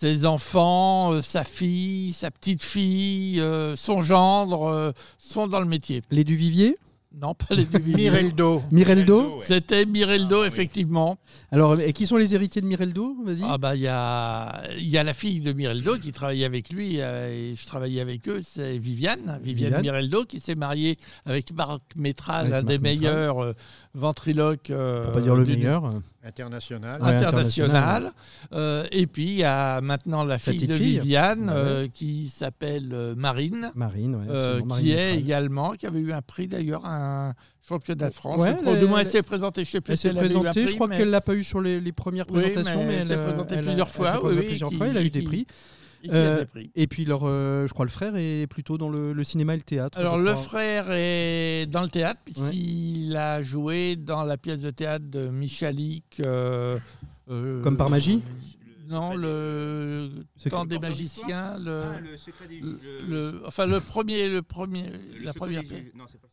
ses 0.00 0.24
enfants, 0.24 1.12
euh, 1.12 1.20
sa 1.20 1.44
fille, 1.44 2.14
sa 2.14 2.30
petite 2.30 2.62
fille, 2.62 3.38
euh, 3.38 3.76
son 3.76 4.00
gendre, 4.00 4.62
euh, 4.66 4.92
sont 5.18 5.46
dans 5.46 5.60
le 5.60 5.66
métier. 5.66 6.00
Les 6.10 6.24
Duvivier? 6.24 6.78
Non, 7.20 7.34
pas 7.34 7.54
les 7.54 7.64
Duvivier. 7.66 8.08
Mireldo. 8.10 8.62
Mireldo? 8.70 9.20
Ouais. 9.38 9.44
C'était 9.44 9.84
Mireldo, 9.84 10.36
Ah, 10.38 10.40
oui. 10.42 10.46
effectivement. 10.48 11.18
Alors, 11.50 11.78
et 11.80 11.92
qui 11.92 12.06
sont 12.06 12.16
les 12.16 12.34
héritiers 12.34 12.62
de 12.62 12.66
Mireldo? 12.66 13.14
Vas-y. 13.24 13.42
Ah 13.44 13.58
bah 13.58 13.74
il 13.76 13.82
y 13.82 13.88
a, 13.88 14.62
il 14.78 14.88
y 14.88 14.96
a 14.96 15.02
la 15.02 15.12
fille 15.12 15.40
de 15.40 15.52
Mireldo 15.52 15.98
qui 15.98 16.12
travaillait 16.12 16.46
avec 16.46 16.72
lui 16.72 16.94
euh, 17.00 17.28
et 17.50 17.54
je 17.56 17.66
travaillais 17.66 18.00
avec 18.00 18.26
eux, 18.28 18.40
c'est 18.42 18.78
Viviane, 18.78 19.38
Viviane, 19.42 19.42
Viviane. 19.42 19.82
Mireldo 19.82 20.24
qui 20.24 20.40
s'est 20.40 20.54
mariée 20.54 20.96
avec 21.26 21.52
Marc 21.52 21.82
Métral, 21.96 22.46
Avec 22.46 22.54
un 22.54 22.62
des 22.62 22.78
Marc 22.78 22.82
Métral. 22.84 23.12
meilleurs 23.14 23.38
euh, 23.42 23.52
ventriloques 23.94 24.70
euh, 24.70 25.04
Pour 25.04 25.14
pas 25.14 25.20
dire 25.20 25.34
le 25.34 25.44
du- 25.44 25.56
meilleur. 25.56 25.92
International. 26.22 27.00
Ouais, 27.02 27.14
international. 27.14 28.12
Euh, 28.52 28.84
et 28.92 29.06
puis 29.06 29.24
il 29.24 29.34
y 29.36 29.44
a 29.44 29.80
maintenant 29.80 30.22
la 30.24 30.38
fille 30.38 30.58
de 30.66 30.74
fille. 30.74 30.98
Viviane 30.98 31.48
Ouais. 31.48 31.54
euh, 31.56 31.88
qui 31.88 32.28
s'appelle 32.28 32.90
euh, 32.92 33.14
Marine, 33.16 33.72
Marine, 33.74 34.16
ouais, 34.16 34.26
euh, 34.28 34.60
qui 34.60 34.66
Marine 34.66 34.88
est 34.96 35.16
également, 35.18 35.72
qui 35.72 35.86
avait 35.86 36.00
eu 36.00 36.12
un 36.12 36.20
prix 36.20 36.46
d'ailleurs, 36.46 36.84
un 36.84 37.32
championnat 37.66 38.10
de 38.10 38.14
France. 38.14 38.34
Crois. 38.36 38.74
du 38.76 38.84
moins 38.86 39.00
elle 39.00 39.08
s'est 39.08 39.22
présentée, 39.22 39.64
je 39.64 39.70
sais 39.70 39.80
plus 39.80 39.92
Elle 39.92 39.98
s'est 39.98 40.12
présentée, 40.12 40.66
je 40.66 40.74
crois 40.74 40.88
mais- 40.88 40.96
qu'elle 40.98 41.10
l'a 41.10 41.20
pas 41.22 41.34
eu 41.34 41.42
sur 41.44 41.60
les, 41.62 41.80
les 41.80 41.92
premières 41.92 42.26
Oui, 42.30 42.42
présentations, 42.42 42.80
mais 42.80 42.86
mais 42.86 42.94
elle 42.94 43.00
elle 43.02 43.08
s'est 43.08 43.16
présentée 43.24 43.54
elle 43.54 43.64
plusieurs 43.64 43.86
elle 43.88 43.92
fois, 43.92 44.06
s'est 44.12 44.16
oui, 44.16 44.20
présentée 44.22 44.40
oui, 44.40 44.46
plusieurs 44.48 44.68
qui- 44.70 44.76
fois, 44.76 44.86
elle 44.88 44.96
a 44.98 45.02
eu 45.02 45.10
des 45.10 45.22
prix. 45.22 45.46
qui 45.46 45.54
Euh. 46.08 46.44
Et 46.74 46.86
puis, 46.86 47.04
leur, 47.04 47.22
euh, 47.24 47.66
je 47.66 47.72
crois, 47.74 47.84
le 47.84 47.90
frère 47.90 48.16
est 48.16 48.46
plutôt 48.46 48.78
dans 48.78 48.88
le, 48.88 49.12
le 49.12 49.24
cinéma 49.24 49.54
et 49.54 49.58
le 49.58 49.62
théâtre. 49.62 49.98
Alors 49.98 50.18
le 50.18 50.34
frère 50.34 50.86
est 50.90 51.66
dans 51.66 51.82
le 51.82 51.88
théâtre 51.88 52.20
puisqu'il 52.24 53.14
a 53.16 53.42
joué 53.42 53.96
dans 53.96 54.24
la 54.24 54.36
pièce 54.38 54.58
de 54.58 54.70
théâtre 54.70 55.04
de 55.08 55.28
Michalik. 55.28 56.20
euh, 56.20 56.78
euh, 57.30 57.62
Comme 57.62 57.76
par 57.76 57.90
magie 57.90 58.22
Non, 58.88 59.14
le 59.14 60.10
temps 60.48 60.64
des 60.64 60.78
magiciens, 60.78 61.58
le, 61.58 61.82
Ah, 61.84 62.00
le 62.00 62.16
secret 62.16 62.48
des- 62.48 62.60
le- 62.60 63.42
enfin 63.46 63.66
le 63.66 63.78
premier, 63.80 64.28
le 64.28 64.42
premier, 64.42 64.84
le 65.18 65.24
la 65.24 65.32
première 65.32 65.62
des- 65.62 65.68
pièce, 65.68 65.84
non, 65.94 66.04
pas 66.04 66.28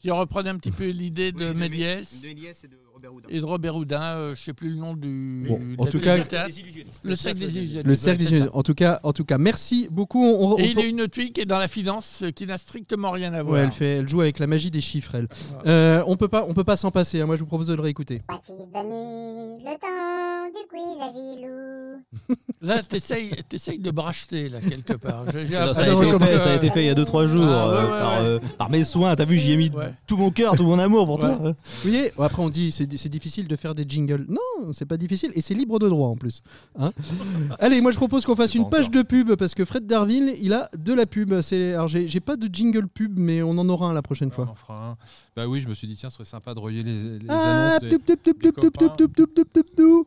qui 0.00 0.10
reprenait 0.12 0.50
un 0.50 0.56
petit 0.58 0.70
peu 0.70 0.88
l'idée 0.90 1.32
de 1.32 1.52
Méliès 1.52 2.22
de 2.22 2.28
Méliès 2.28 2.62
et 2.64 2.68
de 2.68 2.76
Robert 2.98 3.14
Houdin. 3.14 3.28
et 3.30 3.40
de 3.40 3.44
Robert 3.44 3.76
Houdin. 3.76 4.02
euh, 4.02 4.34
je 4.34 4.42
sais 4.42 4.52
plus 4.52 4.70
le 4.70 4.76
nom 4.76 4.94
du. 4.94 5.44
Bon, 5.48 5.58
de 5.58 5.74
en 5.78 5.86
tout 5.86 6.00
cas- 6.00 6.16
illusionnistes. 6.48 7.00
le 7.04 7.14
cercle 7.16 7.38
des 7.38 7.56
illusionnistes. 7.58 7.86
Le 7.86 7.94
cercle 7.94 8.24
des 8.24 8.38
ça. 8.40 8.46
en 8.52 8.62
tout 8.64 8.74
cas, 8.74 8.98
en 9.04 9.12
tout 9.12 9.24
cas, 9.24 9.38
merci 9.38 9.88
beaucoup. 9.90 10.22
On, 10.24 10.54
on- 10.54 10.58
Et 10.58 10.62
on- 10.62 10.64
il 10.66 10.78
y 10.78 10.82
a 10.82 10.86
une 10.86 11.00
autre 11.02 11.14
fille 11.14 11.32
qui 11.32 11.40
est 11.42 11.46
dans 11.46 11.58
la 11.58 11.68
finance, 11.68 12.22
euh, 12.24 12.30
qui 12.30 12.44
n'a 12.46 12.58
strictement 12.58 13.10
rien 13.12 13.32
à 13.34 13.42
voir. 13.42 13.54
Ouais, 13.54 13.60
elle, 13.60 13.70
fait, 13.70 13.98
elle 13.98 14.08
joue 14.08 14.20
avec 14.20 14.38
la 14.40 14.46
magie 14.48 14.70
des 14.70 14.80
chiffres, 14.80 15.14
elle. 15.14 15.28
Euh, 15.66 16.02
on 16.06 16.16
peut 16.16 16.28
pas, 16.28 16.44
on 16.48 16.54
peut 16.54 16.64
pas 16.64 16.76
s'en 16.76 16.90
passer. 16.90 17.20
hein. 17.20 17.26
Moi, 17.26 17.36
je 17.36 17.40
vous 17.42 17.46
propose 17.46 17.68
de 17.68 17.74
le 17.74 17.82
réécouter. 17.82 18.22
Voici 18.28 18.52
venu 18.74 19.62
le 19.64 19.78
temps 19.78 20.48
du 20.48 20.66
quiz 20.68 21.00
à 21.00 21.08
Gilou? 21.08 22.36
Là, 22.60 22.82
t'essayes, 22.82 23.30
t'essayes 23.48 23.78
de 23.78 23.90
bracheter 23.90 24.48
là 24.48 24.58
quelque 24.60 24.94
part. 24.94 25.24
Ça, 25.30 25.38
a 25.38 25.42
été 25.42 26.18
fait, 26.18 26.38
ça 26.38 26.50
a 26.50 26.54
été 26.56 26.70
fait 26.70 26.82
il 26.82 26.86
y 26.86 26.90
a 26.90 26.94
2-3 26.94 27.26
jours 27.26 27.44
Ah, 27.48 27.68
ouais, 27.68 27.74
euh, 27.74 27.82
ouais, 27.82 27.88
par, 28.00 28.22
euh, 28.22 28.38
par 28.58 28.70
mes 28.70 28.82
soins. 28.84 29.14
T'as 29.14 29.24
vu, 29.24 29.38
j'y 29.38 29.52
ai 29.52 29.56
mis 29.56 29.70
tout 30.06 30.16
mon 30.16 30.30
cœur, 30.30 30.56
tout 30.56 30.64
mon 30.64 30.78
amour 30.78 31.06
pour 31.06 31.18
toi. 31.20 31.38
Vous 31.40 31.54
voyez 31.84 32.12
Après, 32.18 32.42
on 32.42 32.48
dit 32.48 32.72
c'est 32.72 32.86
c'est 32.96 33.08
difficile 33.08 33.46
de 33.48 33.56
faire 33.56 33.74
des 33.74 33.84
jingles. 33.86 34.26
Non, 34.28 34.72
c'est 34.72 34.86
pas 34.86 34.96
difficile 34.96 35.30
et 35.34 35.40
c'est 35.40 35.54
libre 35.54 35.78
de 35.78 35.88
droit 35.88 36.08
en 36.08 36.16
plus. 36.16 36.40
Hein 36.78 36.92
Allez, 37.58 37.80
moi 37.80 37.90
je 37.92 37.96
propose 37.96 38.24
qu'on 38.24 38.36
fasse 38.36 38.54
une 38.54 38.68
page 38.68 38.90
de 38.90 39.02
pub 39.02 39.34
parce 39.34 39.54
que 39.54 39.64
Fred 39.64 39.86
Darville, 39.86 40.34
il 40.40 40.52
a 40.52 40.68
de 40.76 40.94
la 40.94 41.06
pub. 41.06 41.40
C'est- 41.40 41.74
Alors, 41.74 41.88
j'ai 41.88 42.20
pas 42.20 42.36
de 42.36 42.48
jingle 42.52 42.88
pub, 42.88 43.18
mais 43.18 43.42
on 43.42 43.50
en 43.58 43.68
aura 43.68 43.88
un 43.88 43.92
la 43.92 44.02
prochaine 44.02 44.28
On 44.28 44.34
fois. 44.34 44.48
en 44.50 44.54
fera 44.54 44.90
un. 44.90 44.96
Bah 45.36 45.46
oui, 45.46 45.60
je 45.60 45.68
me 45.68 45.74
suis 45.74 45.86
dit, 45.86 45.96
tiens, 45.96 46.10
ce 46.10 46.16
serait 46.16 46.24
sympa 46.24 46.54
de 46.54 46.58
relier 46.60 46.82
les, 46.82 47.18
les 47.18 47.26
Ah, 47.28 47.76
annonces. 47.76 47.80
des- 47.80 47.88
des 48.34 48.52
copains. 48.70 48.94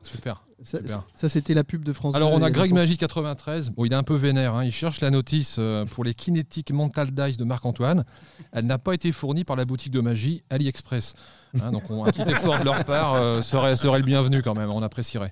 Super. 0.04 0.44
Ça, 0.63 1.30
c'était 1.30 1.54
la 1.54 1.63
pub 1.63 1.84
de 1.84 1.93
France. 1.93 2.15
Alors 2.15 2.30
2, 2.32 2.36
on 2.38 2.43
a 2.43 2.52
Greg. 2.52 2.74
Magie 2.74 2.97
93. 2.97 3.71
Bon, 3.71 3.86
il 3.86 3.91
est 3.93 3.95
un 3.95 4.04
peu 4.04 4.15
vénère. 4.15 4.56
hein. 4.56 4.63
Il 4.63 4.71
cherche 4.71 5.02
la 5.02 5.10
notice 5.10 5.56
euh, 5.60 5.86
pour 5.86 6.04
les 6.04 6.13
Kinetic 6.13 6.71
Mental 6.71 7.12
Dice 7.12 7.38
de 7.38 7.43
Marc-Antoine. 7.43 8.06
Elle 8.52 8.65
n'a 8.65 8.78
pas 8.78 8.93
été 8.93 9.12
fournie 9.12 9.43
par 9.43 9.56
la 9.56 9.65
boutique 9.65 9.91
de 9.91 10.02
magie 10.02 10.43
AliExpress. 10.50 11.13
Hein, 11.62 11.71
donc 11.71 11.89
on- 11.89 12.06
un 12.06 12.12
petit 12.12 12.21
effort 12.32 12.60
de 12.60 12.63
leur 12.65 12.86
part 12.86 13.15
euh, 13.15 13.41
serait, 13.41 13.76
serait 13.76 14.00
le 14.00 14.06
bienvenu 14.06 14.41
quand 14.41 14.54
même. 14.56 14.69
On 14.69 14.84
apprécierait. 14.84 15.32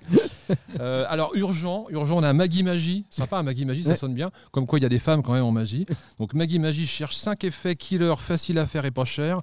Euh, 0.80 1.04
alors 1.08 1.30
urgent, 1.36 1.86
urgent. 1.90 2.18
On 2.18 2.22
a 2.22 2.32
Maggie 2.32 2.62
Magie. 2.62 3.06
Sympa, 3.10 3.38
hein, 3.38 3.42
Maggie 3.42 3.64
Magie, 3.64 3.84
ça 3.84 3.90
Ouais. 3.90 3.96
sonne 3.96 4.14
bien. 4.14 4.30
Comme 4.50 4.66
quoi 4.66 4.78
il 4.78 4.82
y 4.82 4.86
a 4.86 4.88
des 4.90 4.98
femmes 4.98 5.22
quand 5.22 5.32
même 5.32 5.44
en 5.44 5.52
magie. 5.52 5.86
Donc 6.18 6.34
Maggie 6.34 6.58
Magie 6.58 6.86
cherche 6.86 7.14
5 7.16 7.44
effets 7.44 7.76
killer 7.76 8.14
faciles 8.18 8.58
à 8.58 8.66
faire 8.66 8.84
et 8.84 8.90
pas 8.90 9.04
cher. 9.04 9.40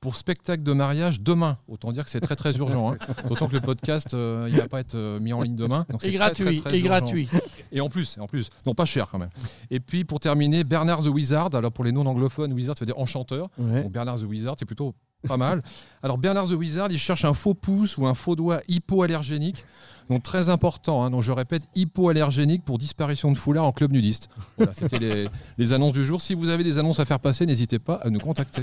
Pour 0.00 0.16
spectacle 0.16 0.62
de 0.62 0.72
mariage 0.72 1.20
demain. 1.20 1.58
Autant 1.68 1.92
dire 1.92 2.04
que 2.04 2.10
c'est 2.10 2.20
très 2.20 2.34
très 2.36 2.56
urgent. 2.56 2.92
hein. 2.92 2.96
D'autant 3.28 3.48
que 3.48 3.52
le 3.52 3.60
podcast, 3.60 4.14
euh, 4.14 4.48
il 4.50 4.56
va 4.56 4.66
pas 4.66 4.80
être 4.80 4.94
euh, 4.94 5.20
mis 5.20 5.34
en 5.34 5.42
ligne 5.42 5.56
demain. 5.56 5.84
Donc 5.90 6.02
Et 6.02 6.10
c'est 6.12 6.16
très, 6.18 6.30
très, 6.30 6.44
gratuit, 6.44 6.60
très 6.62 6.74
et 6.74 6.78
urgent. 6.80 6.88
gratuit. 6.88 7.28
Et 7.70 7.80
en 7.82 7.90
plus, 7.90 8.16
et 8.16 8.20
en 8.20 8.26
plus, 8.26 8.48
non 8.66 8.74
pas 8.74 8.86
cher 8.86 9.08
quand 9.10 9.18
même. 9.18 9.28
Et 9.70 9.78
puis 9.78 10.04
pour 10.06 10.18
terminer, 10.18 10.64
Bernard 10.64 11.00
the 11.02 11.08
Wizard. 11.08 11.54
Alors 11.54 11.70
pour 11.70 11.84
les 11.84 11.92
non 11.92 12.06
anglophones, 12.06 12.52
Wizard 12.54 12.76
ça 12.76 12.80
veut 12.80 12.86
dire 12.86 12.98
enchanteur. 12.98 13.48
Ouais. 13.58 13.82
Donc 13.82 13.92
Bernard 13.92 14.18
the 14.20 14.22
Wizard, 14.24 14.56
c'est 14.58 14.64
plutôt 14.64 14.94
pas 15.28 15.36
mal. 15.36 15.60
Alors 16.02 16.16
Bernard 16.16 16.46
the 16.46 16.52
Wizard, 16.52 16.88
il 16.90 16.98
cherche 16.98 17.26
un 17.26 17.34
faux 17.34 17.52
pouce 17.52 17.98
ou 17.98 18.06
un 18.06 18.14
faux 18.14 18.36
doigt 18.36 18.62
hypoallergénique. 18.68 19.64
Donc 20.10 20.24
très 20.24 20.48
important, 20.48 21.04
hein. 21.04 21.10
donc 21.10 21.22
je 21.22 21.30
répète, 21.30 21.62
hypoallergénique 21.76 22.64
pour 22.64 22.78
disparition 22.78 23.30
de 23.30 23.38
foulard 23.38 23.64
en 23.64 23.70
club 23.70 23.92
nudiste. 23.92 24.28
Voilà, 24.56 24.74
c'était 24.74 25.28
les, 25.56 25.72
annonces 25.72 25.92
du 25.92 26.04
jour. 26.04 26.20
Si 26.20 26.34
vous 26.34 26.48
avez 26.48 26.64
des 26.64 26.78
annonces 26.78 26.98
à 26.98 27.04
faire 27.04 27.20
passer, 27.20 27.46
n'hésitez 27.46 27.78
pas 27.78 27.94
à 27.94 28.10
nous 28.10 28.18
contacter. 28.18 28.62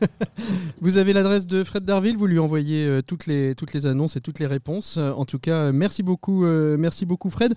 Vous 0.80 0.96
avez 0.96 1.12
l'adresse 1.12 1.46
de 1.46 1.62
Fred 1.64 1.84
Darville, 1.84 2.16
vous 2.16 2.26
lui 2.26 2.38
envoyez 2.38 2.86
euh, 2.86 3.02
toutes, 3.02 3.26
les, 3.26 3.54
annonces 3.84 4.16
et 4.16 4.20
toutes 4.22 4.38
les 4.38 4.46
réponses. 4.46 4.96
Euh, 4.96 5.12
en 5.12 5.26
tout 5.26 5.38
cas, 5.38 5.56
euh, 5.56 5.72
merci 5.74 6.02
beaucoup, 6.02 6.46
merci 6.46 7.04
beaucoup 7.04 7.28
Fred. 7.28 7.54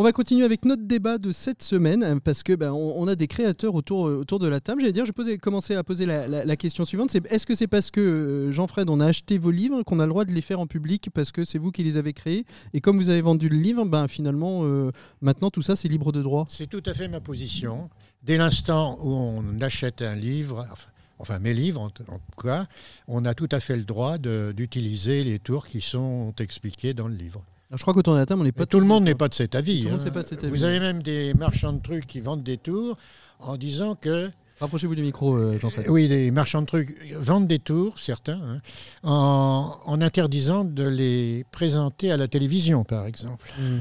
On 0.00 0.04
va 0.04 0.12
continuer 0.12 0.44
avec 0.44 0.64
notre 0.64 0.84
débat 0.84 1.18
de 1.18 1.32
cette 1.32 1.60
semaine 1.60 2.04
euh, 2.04 2.20
parce 2.22 2.44
que 2.44 2.52
ben, 2.52 2.70
on, 2.70 3.08
a 3.08 3.16
des 3.16 3.26
créateurs 3.26 3.74
autour, 3.74 4.06
euh, 4.06 4.18
autour 4.18 4.38
de 4.38 4.46
la 4.46 4.60
table. 4.60 4.80
J'allais 4.80 4.92
dire, 4.92 5.04
je 5.04 5.36
commencer 5.38 5.74
à 5.74 5.82
poser 5.82 6.06
la, 6.06 6.56
question 6.56 6.84
suivante. 6.84 7.12
Est-ce 7.28 7.44
que 7.44 7.56
c'est 7.56 7.66
parce 7.66 7.90
que 7.90 8.00
euh, 8.00 8.52
Jean-Fred, 8.52 8.90
on 8.90 9.00
a 9.00 9.06
acheté 9.06 9.38
vos 9.38 9.50
livres 9.50 9.82
qu'on 9.82 9.98
a 9.98 10.04
le 10.04 10.10
droit 10.10 10.24
de 10.24 10.32
les 10.32 10.40
faire 10.40 10.60
en 10.60 10.68
public 10.68 11.10
parce 11.12 11.32
que 11.32 11.42
c'est 11.42 11.58
vous 11.58 11.72
qui 11.72 11.82
les 11.82 11.96
avez 11.96 12.12
créés? 12.12 12.46
Et 12.74 12.80
comme 12.80 12.96
vous 12.96 13.08
avez 13.08 13.22
vendu 13.22 13.48
le 13.48 13.56
livre, 13.56 13.84
ben 13.86 14.06
finalement 14.06 14.60
euh, 14.62 14.92
maintenant 15.20 15.50
tout 15.50 15.62
ça 15.62 15.74
c'est 15.74 15.88
libre 15.88 16.12
de 16.12 16.22
droit. 16.22 16.46
C'est 16.48 16.68
tout 16.68 16.82
à 16.86 16.94
fait 16.94 17.08
ma 17.08 17.20
position. 17.20 17.90
Dès 18.22 18.36
l'instant 18.36 19.00
où 19.02 19.10
on 19.10 19.60
achète 19.60 20.02
un 20.02 20.14
livre, 20.14 20.64
enfin, 20.70 20.90
enfin 21.18 21.38
mes 21.40 21.54
livres 21.54 21.80
en, 21.80 21.90
tout 21.90 22.04
cas, 22.40 22.68
on 23.08 23.24
a 23.24 23.34
tout 23.34 23.48
à 23.50 23.58
fait 23.58 23.76
le 23.76 23.82
droit 23.82 24.16
d'utiliser 24.18 25.24
les 25.24 25.40
tours 25.40 25.66
qui 25.66 25.80
sont 25.80 26.34
expliqués 26.38 26.94
dans 26.94 27.08
le 27.08 27.16
livre. 27.16 27.42
Alors, 27.70 27.78
je 27.78 27.82
crois 27.82 27.92
qu'autour 27.94 28.14
de 28.14 28.18
la 28.18 28.26
table 28.26 28.40
on 28.40 28.44
n'est 28.44 28.52
pas 28.52 28.64
tout 28.66 28.78
le 28.78 28.84
tous 28.84 28.88
monde 28.88 29.04
n'est 29.04 29.10
d'accord. 29.10 29.18
pas 29.18 29.28
de 29.28 29.34
cet 29.34 29.54
avis. 29.54 29.80
Tout 29.82 29.84
le 29.86 29.90
monde 29.92 30.00
hein. 30.00 30.04
n'est 30.04 30.10
pas 30.10 30.22
de 30.22 30.28
cet 30.28 30.42
avis. 30.44 30.50
Vous 30.52 30.64
avez 30.64 30.80
même 30.80 31.02
des 31.02 31.34
marchands 31.34 31.72
de 31.72 31.82
trucs 31.82 32.06
qui 32.06 32.20
vendent 32.20 32.42
des 32.42 32.56
tours 32.56 32.96
en 33.40 33.56
disant 33.56 33.94
que 33.94 34.30
Rapprochez-vous 34.60 34.96
du 34.96 35.02
micro, 35.02 35.36
euh, 35.36 35.56
Jean-Fred. 35.60 35.86
oui, 35.88 36.08
les 36.08 36.32
marchands 36.32 36.62
de 36.62 36.66
trucs 36.66 37.12
vendent 37.14 37.46
des 37.46 37.60
tours, 37.60 38.00
certains, 38.00 38.40
hein, 38.42 38.60
en, 39.04 39.76
en 39.84 40.00
interdisant 40.00 40.64
de 40.64 40.82
les 40.88 41.44
présenter 41.52 42.10
à 42.10 42.16
la 42.16 42.26
télévision, 42.26 42.82
par 42.82 43.06
exemple. 43.06 43.52
Mm. 43.60 43.78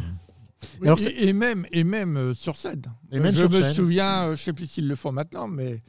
Oui, 0.82 0.88
Alors, 0.88 1.00
et, 1.02 1.30
et 1.30 1.34
même, 1.34 1.66
et 1.72 1.84
même 1.84 2.18
euh, 2.18 2.34
sur 2.36 2.56
scène. 2.58 2.84
Et 3.12 3.20
même 3.20 3.34
je 3.34 3.40
sur 3.42 3.50
me 3.50 3.62
scène. 3.64 3.74
souviens, 3.74 4.24
euh, 4.24 4.26
je 4.28 4.32
ne 4.42 4.46
sais 4.46 4.54
plus 4.54 4.68
s'ils 4.68 4.88
le 4.88 4.96
font 4.96 5.12
maintenant, 5.12 5.48
mais 5.48 5.82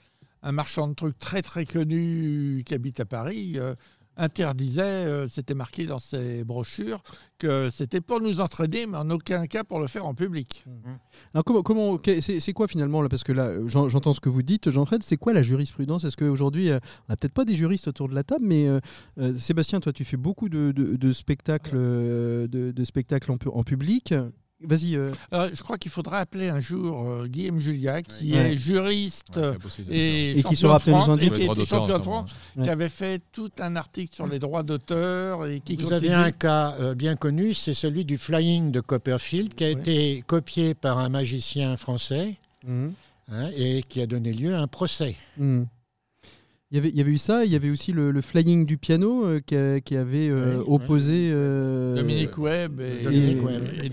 un 0.43 0.53
marchand 0.53 0.89
de 0.89 0.95
trucs 0.95 1.19
très 1.19 1.43
très 1.43 1.67
connu 1.67 2.63
qui 2.65 2.73
habite 2.73 3.01
à 3.01 3.05
Paris 3.05 3.55
euh, 3.57 3.75
interdisait, 4.19 4.83
euh, 4.83 5.29
c'était 5.29 5.55
marqué 5.55 5.87
dans 5.87 5.99
ses 5.99 6.45
brochures, 6.45 7.03
que 7.39 7.71
c'était 7.71 8.01
pour 8.01 8.21
nous 8.21 8.41
entraîner, 8.41 8.87
mais 8.87 8.97
en 8.99 9.09
aucun 9.11 9.47
cas 9.47 9.65
pour 9.65 9.81
le 9.81 9.87
faire 9.87 10.05
en 10.05 10.15
public. 10.15 10.65
Alors 11.35 11.45
comment, 11.45 11.63
comment 11.63 11.97
que- 11.99 12.21
c'est, 12.21 12.53
quoi 12.53 12.69
finalement 12.69 13.01
là? 13.01 13.09
Parce 13.09 13.25
que 13.25 13.33
là, 13.33 13.53
j'en- 13.67 13.89
j'entends 13.89 14.13
ce 14.13 14.21
que 14.21 14.29
vous 14.29 14.43
dites, 14.43 14.71
Jean-Fred. 14.71 15.03
C'est 15.03 15.17
quoi 15.17 15.33
la 15.33 15.43
jurisprudence? 15.43 16.05
Est-ce 16.05 16.17
qu'aujourd'hui, 16.17 16.71
euh, 16.71 16.79
on 17.09 17.13
n'a 17.13 17.17
peut-être 17.17 17.33
pas 17.35 17.45
des 17.45 17.55
juristes 17.55 17.89
autour 17.89 18.09
de 18.09 18.15
la 18.15 18.25
table, 18.25 18.45
mais 18.45 18.67
euh, 18.67 18.81
euh, 19.19 19.37
Sébastien, 19.37 19.81
toi, 19.81 19.93
tu 19.93 20.05
fais 20.05 20.17
beaucoup 20.17 20.49
de, 20.49 20.73
de- 20.73 20.97
de 20.97 21.11
spectacles, 21.13 21.77
euh, 21.77 22.47
de, 22.49 22.73
de 22.73 22.85
spectacles 22.85 23.31
en 23.31 23.63
public. 23.65 24.15
Vas-y. 24.61 24.97
euh, 24.97 25.13
Euh, 25.33 25.51
je 25.55 25.63
crois 25.63 25.79
qu'il 25.79 25.91
faudra 25.93 26.19
appeler 26.19 26.49
un 26.49 26.59
jour 26.59 27.09
euh, 27.09 27.27
Guillaume 27.29 27.61
Julia, 27.61 28.03
qui 28.03 28.33
Ouais. 28.33 28.55
est 28.55 28.57
juriste 28.59 29.37
Ouais, 29.37 29.57
et, 29.89 30.39
Et 30.39 30.43
qui 30.43 30.57
saura 30.57 30.79
de 30.79 30.83
France, 30.83 31.09
et 31.21 31.31
qui 31.31 31.43
était 31.45 31.65
champion 31.65 31.99
de. 31.99 32.03
France, 32.03 32.35
Ouais. 32.57 32.65
qui 32.65 32.71
avait 32.71 32.89
fait 32.89 33.23
tout 33.31 33.51
un 33.61 33.77
article 33.77 34.13
sur 34.15 34.27
les 34.27 34.41
droits 34.41 34.65
d'auteur 34.65 35.47
et 35.47 35.61
qui 35.61 35.77
Vous 35.77 35.93
avez 35.93 36.09
continue- 36.09 36.25
un 36.25 36.31
cas 36.33 36.75
euh, 36.81 36.95
bien 36.97 37.15
connu, 37.15 37.55
c'est 37.55 37.75
celui 37.75 38.05
du 38.05 38.19
flying 38.19 38.73
de 38.73 38.81
Copperfield, 38.81 39.55
qui 39.55 39.63
a 39.65 39.71
été 39.71 40.25
copié 40.27 40.75
par 40.75 40.99
un 40.99 41.09
magicien 41.09 41.77
français 41.77 42.35
mhm, 42.67 42.93
hein, 43.31 43.51
et 43.57 43.83
qui 43.89 44.01
a 44.03 44.07
donné 44.07 44.33
lieu 44.33 44.55
à 44.55 44.61
un 44.61 44.67
procès. 44.67 45.15
mhm. 45.37 45.67
Il 46.71 46.75
y, 46.77 46.79
avait, 46.81 46.91
il 46.91 46.97
y 46.97 47.01
avait 47.01 47.13
eu 47.13 47.17
ça, 47.19 47.47
il 47.47 47.51
y 47.51 47.57
avait 47.57 47.71
aussi 47.71 47.93
le, 47.93 48.11
le 48.11 48.21
flying 48.21 48.67
du 48.67 48.77
piano 48.77 49.25
euh, 49.25 49.41
qui, 49.41 49.57
a- 49.57 49.81
qui 49.81 49.97
avait 49.97 50.29
euh, 50.29 50.59
Oui, 50.59 50.65
opposé 50.67 51.31
euh, 51.33 51.97
Dominique 51.97 52.37
Webb 52.37 52.81
et, 52.81 53.05
Dominique 53.05 53.39
et- 53.39 53.41
Webb. 53.41 53.63
et 53.83 53.89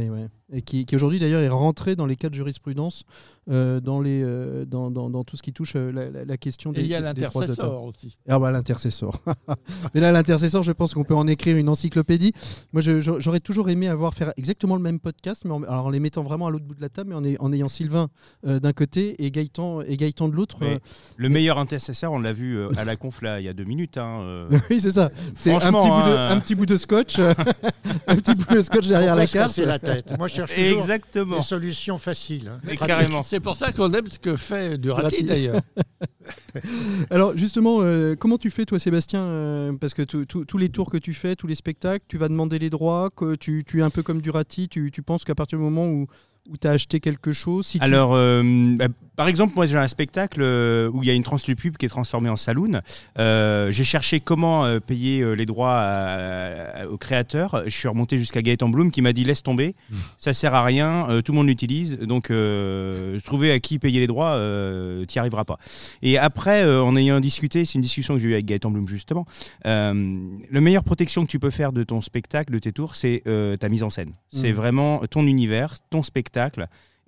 et 0.00 0.10
ouais. 0.10 0.26
Et 0.54 0.62
qui, 0.62 0.86
qui 0.86 0.94
aujourd'hui 0.94 1.18
d'ailleurs 1.18 1.42
est 1.42 1.48
rentré 1.48 1.96
dans 1.96 2.06
les 2.06 2.14
cas 2.16 2.28
de 2.28 2.34
jurisprudence, 2.34 3.02
euh, 3.50 3.80
dans, 3.80 4.00
les, 4.00 4.22
euh, 4.22 4.64
dans, 4.64 4.90
dans, 4.90 5.10
dans 5.10 5.24
tout 5.24 5.36
ce 5.36 5.42
qui 5.42 5.52
touche 5.52 5.72
euh, 5.74 5.90
la, 5.92 6.10
la- 6.10 6.24
la 6.24 6.36
question 6.36 6.70
des 6.72 6.80
Et 6.80 6.84
il 6.84 6.88
y 6.90 6.94
a 6.94 7.00
l'intercessor 7.00 7.82
aussi. 7.84 8.16
Ah 8.28 8.38
bah 8.38 8.50
l'intercesseur. 8.52 9.20
Mais 9.94 10.00
là 10.00 10.12
l'intercesseur, 10.12 10.62
je 10.62 10.72
pense 10.72 10.94
qu'on 10.94 11.02
peut 11.04 11.14
en 11.16 11.26
écrire 11.26 11.56
une 11.56 11.68
encyclopédie. 11.68 12.32
Moi 12.72 12.82
j'aurais 12.82 13.40
toujours 13.40 13.68
aimé 13.68 13.88
avoir 13.88 14.14
faire 14.14 14.32
exactement 14.36 14.76
le 14.76 14.82
même 14.82 15.00
podcast, 15.00 15.42
mais 15.44 15.50
en, 15.52 15.62
alors 15.64 15.86
en 15.86 15.90
les 15.90 16.00
mettant 16.00 16.22
vraiment 16.22 16.46
à 16.46 16.50
l'autre 16.50 16.64
bout 16.64 16.74
de 16.74 16.80
la 16.80 16.88
table, 16.88 17.10
mais 17.10 17.16
en, 17.16 17.24
ay- 17.24 17.36
en 17.40 17.52
ayant 17.52 17.68
Sylvain 17.68 18.08
euh, 18.46 18.60
d'un 18.60 18.72
côté 18.72 19.22
et 19.24 19.30
Gaëtan, 19.30 19.80
et 19.82 19.96
Gaëtan 19.96 20.28
de 20.28 20.34
l'autre. 20.34 20.58
Euh, 20.62 20.78
Le 21.16 21.28
meilleur 21.28 21.58
intercesseur, 21.58 22.12
on 22.12 22.18
l'a 22.20 22.32
vu 22.32 22.58
à 22.76 22.84
la 22.84 22.94
conf 22.96 23.22
là, 23.22 23.40
il 23.40 23.44
y 23.46 23.48
a 23.48 23.52
deux 23.54 23.64
minutes. 23.64 23.98
hein, 23.98 24.20
euh. 24.22 24.48
oui 24.70 24.80
c'est 24.80 24.92
ça. 24.92 25.10
C'est 25.34 25.50
un 25.52 25.58
petit, 25.58 25.66
Franchement, 25.68 26.00
bout 26.02 26.08
de, 26.08 26.14
hein, 26.16 26.30
un 26.30 26.38
petit 26.40 26.54
bout 26.54 26.66
de 26.66 26.76
scotch, 26.76 27.18
un 28.06 28.16
petit 28.16 28.34
bout 28.34 28.54
de 28.54 28.62
scotch 28.62 28.86
derrière 28.86 29.16
Pourquoi 29.16 29.40
la 29.40 29.46
carte. 29.46 29.56
la 29.58 29.78
tête 29.78 30.14
Moi, 30.18 30.28
je 30.28 30.43
cherche 30.46 30.60
toujours 30.60 30.80
Exactement. 30.82 31.36
des 31.36 31.42
solutions 31.42 31.98
faciles. 31.98 32.48
hein. 32.48 32.60
Mais 32.64 32.76
carrément. 32.76 33.22
C'est 33.22 33.40
pour 33.40 33.56
ça 33.56 33.72
qu'on 33.72 33.92
aime 33.92 34.08
ce 34.08 34.18
que 34.18 34.36
fait 34.36 34.78
Durati 34.78 35.22
d'ailleurs. 35.24 35.60
Alors 37.10 37.36
justement, 37.36 37.78
euh, 37.80 38.14
comment 38.16 38.38
tu 38.38 38.50
fais 38.50 38.64
toi 38.64 38.78
Sébastien 38.78 39.20
euh, 39.22 39.72
Parce 39.80 39.94
que 39.94 40.02
tous 40.02 40.58
les 40.58 40.68
tours 40.68 40.90
que 40.90 40.98
tu 40.98 41.12
fais, 41.14 41.36
tous 41.36 41.46
les 41.46 41.54
spectacles, 41.54 42.04
tu 42.08 42.16
vas 42.18 42.28
demander 42.28 42.58
les 42.58 42.70
droits, 42.70 43.10
que 43.14 43.34
tu, 43.34 43.64
tu 43.66 43.80
es 43.80 43.82
un 43.82 43.90
peu 43.90 44.02
comme 44.02 44.20
Durati, 44.20 44.68
tu, 44.68 44.90
tu 44.90 45.02
penses 45.02 45.24
qu'à 45.24 45.34
partir 45.34 45.58
du 45.58 45.64
moment 45.64 45.86
où, 45.86 46.06
où 46.50 46.56
tu 46.58 46.66
as 46.68 46.72
acheté 46.72 47.00
quelque 47.00 47.32
chose, 47.32 47.66
si 47.66 47.78
tu- 47.78 47.84
Alors, 47.84 48.10
euh, 48.14 48.42
bah, 48.76 48.88
par 49.16 49.28
exemple, 49.28 49.54
moi 49.56 49.64
j'ai 49.66 49.78
un 49.78 49.88
spectacle 49.88 50.40
euh, 50.42 50.90
où 50.92 51.02
il 51.02 51.06
y 51.06 51.10
a 51.10 51.14
une 51.14 51.22
translupub 51.22 51.76
qui 51.78 51.86
est 51.86 51.88
transformée 51.88 52.28
en 52.28 52.36
saloon. 52.36 52.80
Euh, 53.18 53.70
j'ai 53.70 53.84
cherché 53.84 54.20
comment 54.20 54.64
euh, 54.66 54.78
payer 54.80 55.22
euh, 55.22 55.32
les 55.32 55.46
droits 55.46 55.72
à- 55.72 56.82
à- 56.82 56.86
au 56.86 56.98
créateur. 56.98 57.62
Je 57.64 57.70
suis 57.74 57.88
remonté 57.88 58.18
jusqu'à 58.18 58.42
Gaëtan 58.42 58.68
Bloom 58.68 58.90
qui 58.90 59.00
m'a 59.00 59.14
dit 59.14 59.24
laisse 59.24 59.42
tomber, 59.42 59.74
ça 60.18 60.34
sert 60.34 60.52
à 60.54 60.64
rien, 60.64 61.08
euh, 61.08 61.22
tout 61.22 61.32
le 61.32 61.36
monde 61.38 61.46
l'utilise, 61.46 61.96
donc 62.00 62.30
euh, 62.30 63.18
trouver 63.20 63.50
à 63.50 63.58
qui 63.60 63.78
payer 63.78 64.00
les 64.00 64.06
droits, 64.06 64.32
euh, 64.34 65.06
t'y 65.06 65.18
arriveras 65.18 65.44
pas. 65.44 65.58
Et 66.02 66.18
après, 66.18 66.62
euh, 66.64 66.82
en 66.82 66.94
ayant 66.96 67.20
discuté, 67.20 67.64
c'est 67.64 67.76
une 67.76 67.80
discussion 67.82 68.14
que 68.14 68.20
j'ai 68.20 68.28
eue 68.28 68.34
avec 68.34 68.44
Gaëtan 68.44 68.70
Bloom 68.70 68.86
justement, 68.86 69.24
euh, 69.64 70.18
la 70.50 70.60
meilleure 70.60 70.84
protection 70.84 71.24
que 71.24 71.30
tu 71.30 71.38
peux 71.38 71.50
faire 71.50 71.72
de 71.72 71.84
ton 71.84 72.02
spectacle, 72.02 72.52
de 72.52 72.58
tes 72.58 72.72
tours, 72.72 72.96
c'est 72.96 73.22
euh, 73.26 73.56
ta 73.56 73.70
mise 73.70 73.82
en 73.82 73.88
scène. 73.90 74.12
C'est 74.28 74.50
Mhm. 74.50 74.54
vraiment 74.56 74.98
ton 75.08 75.26
univers, 75.26 75.76
ton 75.88 76.02
spectacle. 76.02 76.33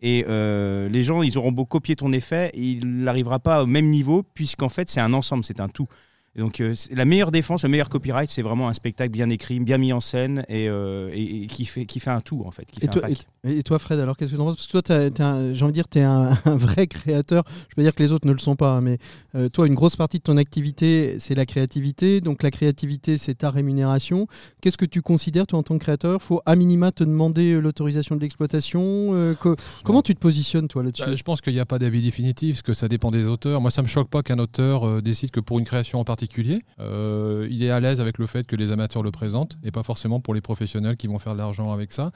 Et 0.02 0.24
euh, 0.28 0.88
les 0.90 1.02
gens, 1.02 1.22
ils 1.22 1.38
auront 1.38 1.52
beau 1.52 1.64
copier 1.64 1.96
ton 1.96 2.12
effet, 2.12 2.50
il 2.54 2.86
n'arrivera 3.02 3.38
pas 3.38 3.62
au 3.62 3.66
même 3.66 3.88
niveau, 3.88 4.22
puisqu'en 4.34 4.68
fait, 4.68 4.90
c'est 4.90 5.00
un 5.00 5.12
ensemble, 5.14 5.42
c'est 5.44 5.58
un 5.60 5.68
tout. 5.68 5.88
Et 6.34 6.40
donc, 6.40 6.60
euh, 6.60 6.74
la 6.92 7.06
meilleure 7.06 7.30
défense, 7.32 7.62
le 7.62 7.70
meilleur 7.70 7.88
copyright, 7.88 8.28
c'est 8.28 8.42
vraiment 8.42 8.68
un 8.68 8.74
spectacle 8.74 9.10
bien 9.10 9.30
écrit, 9.30 9.58
bien 9.58 9.78
mis 9.78 9.94
en 9.94 10.00
scène 10.00 10.44
et, 10.50 10.68
euh, 10.68 11.08
et- 11.14 11.44
et 11.44 11.46
qui, 11.46 11.64
fait, 11.64 11.86
qui 11.86 11.98
fait 11.98 12.10
un 12.10 12.20
tout, 12.20 12.42
en 12.44 12.50
fait. 12.50 12.66
Qui 12.66 12.76
Et 12.78 12.80
fait 12.82 12.88
un 12.88 13.00
pack. 13.00 13.26
Et- 13.46 13.62
toi, 13.62 13.78
Fred, 13.78 13.98
alors 13.98 14.16
qu'est-ce 14.16 14.30
que 14.32 14.36
tu 14.36 14.40
en 14.42 14.46
penses? 14.46 14.56
Parce 14.56 14.66
que 14.66 15.08
toi, 15.10 15.52
j'ai 15.52 15.62
envie 15.64 15.72
de 15.72 15.74
dire, 15.74 15.88
tu 15.88 15.98
es 15.98 16.02
un, 16.02 16.30
vrai 16.56 16.86
créateur. 16.86 17.44
Je 17.68 17.74
peux 17.74 17.82
dire 17.82 17.94
que 17.94 18.02
les 18.02 18.12
autres 18.12 18.26
ne 18.26 18.32
le 18.32 18.38
sont 18.38 18.56
pas, 18.56 18.72
hein, 18.72 18.80
mais 18.80 18.98
euh, 19.34 19.48
toi, 19.48 19.66
une 19.66 19.74
grosse 19.74 19.96
partie 19.96 20.18
de 20.18 20.22
ton 20.22 20.36
activité, 20.36 21.16
c'est 21.18 21.34
la 21.34 21.46
créativité. 21.46 22.20
Donc, 22.20 22.42
la 22.42 22.50
créativité, 22.50 23.16
c'est 23.16 23.34
ta 23.34 23.50
rémunération. 23.50 24.26
Qu'est-ce 24.60 24.76
que 24.76 24.84
tu 24.84 25.02
considères, 25.02 25.46
toi, 25.46 25.58
en 25.58 25.62
tant 25.62 25.74
que 25.78 25.82
créateur? 25.84 26.20
Faut 26.22 26.40
à 26.46 26.56
minima 26.56 26.92
te 26.92 27.04
demander 27.04 27.52
euh, 27.52 27.60
l'autorisation 27.60 28.16
de 28.16 28.20
l'exploitation 28.20 28.82
euh, 29.14 29.34
co- 29.34 29.56
Comment 29.84 30.02
tu 30.02 30.14
te 30.14 30.20
positionnes, 30.20 30.68
toi, 30.68 30.82
là-dessus? 30.82 31.04
Bah, 31.04 31.16
je 31.16 31.22
pense 31.22 31.40
qu'il 31.40 31.52
n'y 31.52 31.60
a 31.60 31.66
pas 31.66 31.78
d'avis 31.78 32.02
définitif, 32.02 32.56
parce 32.56 32.62
que 32.62 32.74
ça 32.74 32.88
dépend 32.88 33.10
des 33.10 33.26
auteurs. 33.26 33.60
Moi, 33.60 33.70
ça 33.70 33.82
me 33.82 33.88
choque 33.88 34.08
pas 34.08 34.22
qu'un 34.22 34.38
auteur 34.38 35.02
décide 35.02 35.30
que 35.30 35.40
pour 35.40 35.58
une 35.58 35.64
création 35.64 36.00
en 36.00 36.04
particulier, 36.04 36.62
il 36.78 37.62
est 37.62 37.70
à 37.70 37.80
l'aise 37.80 38.00
avec 38.00 38.18
le 38.18 38.26
fait 38.26 38.46
que 38.46 38.56
les 38.56 38.72
amateurs 38.72 39.02
le 39.02 39.10
présentent, 39.10 39.56
et 39.62 39.70
pas 39.70 39.82
forcément 39.82 40.20
pour 40.20 40.34
les 40.34 40.40
professionnels 40.40 40.96
qui 40.96 41.06
vont 41.06 41.18
faire 41.18 41.32
de 41.34 41.38
l'argent 41.38 41.72
avec 41.72 41.92
ça. 41.92 42.10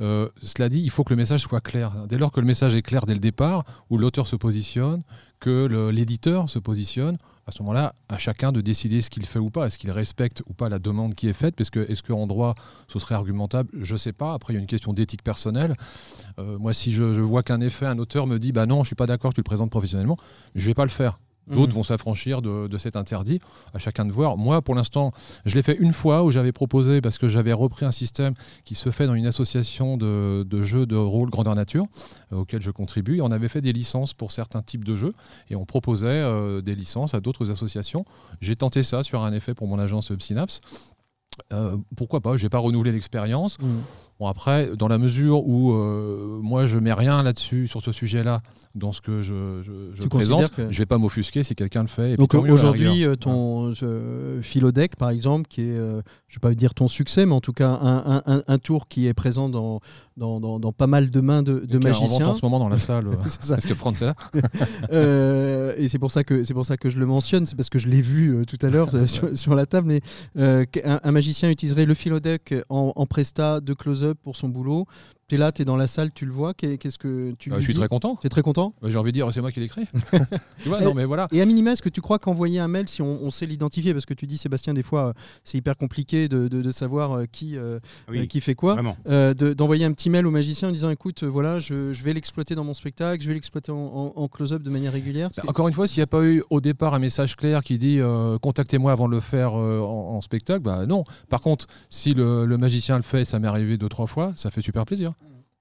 Euh, 0.00 0.28
cela 0.42 0.68
dit, 0.68 0.80
il 0.80 0.90
faut 0.90 1.04
que 1.04 1.12
le 1.12 1.16
message 1.16 1.40
soit 1.40 1.60
clair. 1.60 1.92
Dès 2.08 2.18
lors 2.18 2.32
que 2.32 2.40
le 2.40 2.46
message 2.46 2.74
est 2.74 2.82
clair 2.82 3.06
dès 3.06 3.14
le 3.14 3.20
départ, 3.20 3.64
où 3.90 3.98
l'auteur 3.98 4.26
se 4.26 4.36
positionne, 4.36 5.02
que 5.40 5.90
l'éditeur 5.90 6.48
se 6.48 6.58
positionne, 6.58 7.18
à 7.46 7.52
ce 7.52 7.62
moment-là, 7.62 7.94
à 8.08 8.18
chacun 8.18 8.52
de 8.52 8.60
décider 8.60 9.02
ce 9.02 9.10
qu'il 9.10 9.26
fait 9.26 9.38
ou 9.38 9.50
pas. 9.50 9.66
Est-ce 9.66 9.78
qu'il 9.78 9.90
respecte 9.90 10.42
ou 10.46 10.54
pas 10.54 10.68
la 10.68 10.78
demande 10.78 11.14
qui 11.14 11.28
est 11.28 11.34
faite? 11.34 11.54
Parce 11.56 11.70
est-ce 11.88 12.02
qu'en 12.02 12.26
droit, 12.26 12.54
ce 12.88 12.98
serait 12.98 13.14
argumentable? 13.14 13.68
Je 13.80 13.92
ne 13.92 13.98
sais 13.98 14.12
pas. 14.12 14.32
Après, 14.32 14.52
il 14.52 14.56
y 14.56 14.58
a 14.58 14.60
une 14.60 14.66
question 14.66 14.92
d'éthique 14.92 15.22
personnelle. 15.22 15.74
Euh, 16.38 16.58
moi, 16.58 16.72
si 16.72 16.92
je, 16.92 17.04
vois 17.04 17.42
qu'un 17.42 17.60
effet, 17.60 17.86
un 17.86 17.98
auteur 17.98 18.26
me 18.26 18.38
dit 18.38 18.52
bah 18.52 18.66
non, 18.66 18.82
je 18.82 18.88
suis 18.88 18.96
pas 18.96 19.06
d'accord 19.06 19.34
tu 19.34 19.40
le 19.40 19.44
présentes 19.44 19.70
professionnellement, 19.70 20.16
je 20.54 20.66
vais 20.66 20.74
pas 20.74 20.84
le 20.84 20.90
faire. 20.90 21.18
D'autres 21.46 21.68
Mhm. 21.68 21.74
vont 21.74 21.82
s'affranchir 21.82 22.40
de, 22.42 22.68
de 22.68 22.78
cet 22.78 22.96
interdit. 22.96 23.40
À 23.74 23.78
chacun 23.78 24.04
de 24.06 24.12
voir. 24.12 24.36
Moi, 24.38 24.62
pour 24.62 24.74
l'instant, 24.74 25.12
je 25.44 25.54
l'ai 25.54 25.62
fait 25.62 25.76
une 25.78 25.92
fois 25.92 26.22
où 26.24 26.30
j'avais 26.30 26.52
proposé, 26.52 27.00
parce 27.00 27.18
que 27.18 27.28
j'avais 27.28 27.52
repris 27.52 27.84
un 27.84 27.92
système 27.92 28.34
qui 28.64 28.74
se 28.74 28.90
fait 28.90 29.06
dans 29.06 29.14
une 29.14 29.26
association 29.26 29.96
de, 29.96 30.42
de 30.48 30.62
jeux 30.62 30.86
de 30.86 30.96
rôle 30.96 31.28
grandeur 31.30 31.54
nature, 31.54 31.84
euh, 32.32 32.36
auquel 32.38 32.62
je 32.62 32.70
contribue. 32.70 33.18
Et 33.18 33.20
on 33.20 33.30
avait 33.30 33.48
fait 33.48 33.60
des 33.60 33.72
licences 33.72 34.14
pour 34.14 34.32
certains 34.32 34.62
types 34.62 34.84
de 34.84 34.96
jeux. 34.96 35.12
Et 35.50 35.56
on 35.56 35.64
proposait 35.66 36.06
euh, 36.08 36.62
des 36.62 36.74
licences 36.74 37.14
à 37.14 37.20
d'autres 37.20 37.50
associations. 37.50 38.04
J'ai 38.40 38.56
tenté 38.56 38.82
ça 38.82 39.02
sur 39.02 39.22
un 39.22 39.32
effet 39.32 39.54
pour 39.54 39.66
mon 39.68 39.78
agence 39.78 40.12
Synapse. 40.18 40.60
Euh, 41.52 41.76
pourquoi 41.96 42.20
pas 42.20 42.36
J'ai 42.36 42.48
pas 42.48 42.58
renouvelé 42.58 42.92
l'expérience. 42.92 43.58
Mhm. 43.60 43.68
Bon 44.20 44.28
après, 44.28 44.70
dans 44.76 44.86
la 44.86 44.98
mesure 44.98 45.44
où 45.46 45.72
euh, 45.72 46.38
moi 46.40 46.66
je 46.66 46.78
mets 46.78 46.92
rien 46.92 47.22
là-dessus 47.24 47.66
sur 47.66 47.82
ce 47.82 47.90
sujet-là, 47.90 48.40
dans 48.76 48.92
ce 48.92 49.00
que 49.00 49.20
je, 49.22 49.60
je- 49.62 49.90
je 49.94 50.02
présente, 50.08 50.54
que- 50.54 50.70
je 50.70 50.78
vais 50.78 50.86
pas 50.86 50.98
m'offusquer 50.98 51.42
si 51.42 51.54
quelqu'un 51.56 51.82
le 51.82 51.88
fait. 51.88 52.12
et 52.12 52.16
Donc 52.16 52.28
aujourd'hui, 52.52 53.04
euh, 53.04 53.16
ton 53.16 53.74
Philodec, 54.42 54.96
par 54.96 55.10
exemple, 55.10 55.48
qui 55.48 55.62
est, 55.62 55.76
euh, 55.78 56.02
je 56.28 56.36
ne 56.36 56.40
vais 56.40 56.40
pas 56.50 56.54
dire 56.54 56.74
ton 56.74 56.88
succès, 56.88 57.26
mais 57.26 57.32
en 57.34 57.40
tout 57.40 57.52
cas 57.52 57.68
un, 57.70 58.16
un- 58.16 58.22
un- 58.26 58.42
un 58.46 58.58
tour 58.58 58.86
qui 58.88 59.06
est 59.06 59.14
présent 59.14 59.48
dans, 59.48 59.80
dans, 60.16 60.38
dans- 60.40 60.58
dans 60.60 60.72
pas 60.72 60.86
mal 60.86 61.10
de 61.10 61.20
mains 61.20 61.42
de, 61.42 61.60
de 61.60 61.78
magiciens. 61.78 62.28
en 62.28 62.34
ce 62.34 62.44
moment 62.44 62.58
dans 62.58 62.68
la 62.68 62.78
salle. 62.78 63.06
euh. 63.08 63.12
Parce 63.48 63.66
que 63.66 63.74
France 63.74 64.00
est 64.02 64.06
là. 64.06 64.14
Euh, 64.92 65.74
et 65.76 65.88
c'est 65.88 65.98
pour 65.98 66.10
ça 66.10 66.24
que 66.24 66.42
pour 66.52 66.66
ça 66.66 66.76
que 66.76 66.88
je 66.88 66.98
le 66.98 67.06
mentionne, 67.06 67.46
c'est 67.46 67.56
parce 67.56 67.68
que 67.68 67.78
je 67.78 67.88
l'ai 67.88 68.00
vu 68.02 68.34
euh, 68.34 68.44
tout 68.44 68.58
à 68.62 68.70
l'heure 68.70 68.90
sur, 69.08 69.36
sur 69.36 69.54
la 69.54 69.66
table. 69.66 69.88
Mais 69.88 70.00
euh, 70.36 70.64
qu'un- 70.64 71.00
un, 71.02 71.12
magicien 71.12 71.50
utiliserait 71.50 71.84
le 71.86 71.94
philodec 71.94 72.54
en, 72.68 72.92
en 72.94 73.06
presta 73.06 73.60
de 73.60 73.72
close-up 73.74 74.18
pour 74.22 74.36
son 74.36 74.48
boulot. 74.48 74.86
Tu 75.28 75.36
es 75.36 75.38
là, 75.38 75.52
tu 75.52 75.62
es 75.62 75.64
dans 75.64 75.76
la 75.78 75.86
salle, 75.86 76.10
tu 76.12 76.26
le 76.26 76.32
vois. 76.32 76.52
qu'est- 76.52 76.76
Qu'est-ce 76.76 76.98
que 76.98 77.32
tu 77.38 77.48
Bah, 77.48 77.56
je 77.58 77.62
suis 77.62 77.72
dis 77.72 77.78
très 77.80 77.88
content. 77.88 78.16
Tu 78.20 78.26
es 78.26 78.30
très 78.30 78.42
content? 78.42 78.74
Bah, 78.82 78.90
J'ai 78.90 78.98
envie 78.98 79.10
de 79.10 79.14
dire, 79.14 79.32
c'est 79.32 79.40
moi 79.40 79.50
qui 79.52 79.60
l'ai 79.60 79.66
écrit. 79.66 79.86
tu 80.62 80.68
vois, 80.68 80.82
Et- 80.82 80.84
non 80.84 80.92
mais 80.94 81.04
voilà. 81.06 81.28
Et 81.32 81.40
à 81.40 81.46
minima, 81.46 81.72
est-ce 81.72 81.80
que 81.82 81.88
tu 81.88 82.00
crois 82.02 82.18
qu'envoyer 82.18 82.58
un 82.60 82.68
mail, 82.68 82.88
si 82.88 83.00
on, 83.00 83.20
on 83.22 83.30
sait 83.30 83.46
l'identifier, 83.46 83.92
parce 83.94 84.04
que 84.04 84.12
tu 84.14 84.26
dis 84.26 84.36
Sébastien, 84.36 84.74
des 84.74 84.82
fois, 84.82 85.08
euh, 85.08 85.12
c'est 85.44 85.56
hyper 85.58 85.76
compliqué 85.78 86.28
de, 86.28 86.48
de- 86.48 86.60
de 86.60 86.70
savoir 86.70 87.12
euh, 87.12 87.24
qui, 87.30 87.56
euh, 87.56 87.78
Oui, 88.08 88.28
qui 88.28 88.40
fait 88.40 88.54
quoi, 88.54 88.76
de- 89.06 89.54
d'envoyer 89.54 89.84
un 89.86 89.92
petit 89.92 90.10
mail 90.10 90.26
au 90.26 90.30
magicien 90.30 90.68
en 90.68 90.72
disant 90.72 90.90
écoute, 90.90 91.24
voilà, 91.24 91.58
je, 91.58 91.92
je 91.94 92.02
vais 92.04 92.12
l'exploiter 92.12 92.54
dans 92.54 92.64
mon 92.64 92.74
spectacle, 92.74 93.22
je 93.22 93.28
vais 93.28 93.34
l'exploiter 93.34 93.72
en, 93.72 93.76
en- 93.76 94.12
en 94.16 94.28
close-up 94.28 94.62
de 94.62 94.70
manière 94.70 94.92
régulière. 94.92 95.30
Bah, 95.36 95.44
Encore 95.48 95.68
une 95.68 95.74
fois, 95.74 95.86
s'il 95.86 96.00
n'y 96.00 96.04
a 96.04 96.06
pas 96.08 96.22
eu 96.24 96.42
au 96.50 96.60
départ 96.60 96.92
un 96.94 96.98
message 96.98 97.34
clair 97.36 97.64
qui 97.64 97.78
dit 97.78 97.98
euh, 97.98 98.38
contactez-moi 98.38 98.92
avant 98.92 99.08
de 99.08 99.14
le 99.14 99.20
faire 99.20 99.58
euh, 99.58 99.80
en, 99.80 100.16
en 100.16 100.20
spectacle, 100.20 100.60
bah 100.62 100.84
non. 100.86 101.04
Par 101.30 101.40
contre, 101.40 101.66
si 101.88 102.12
le, 102.14 102.44
le 102.44 102.58
magicien 102.58 102.96
le 102.96 103.02
fait, 103.02 103.24
ça 103.24 103.38
m'est 103.38 103.48
arrivé 103.48 103.78
deux 103.78 103.88
trois 103.88 104.06
fois, 104.06 104.32
ça 104.36 104.50
fait 104.50 104.60
super 104.60 104.84
plaisir. 104.84 105.12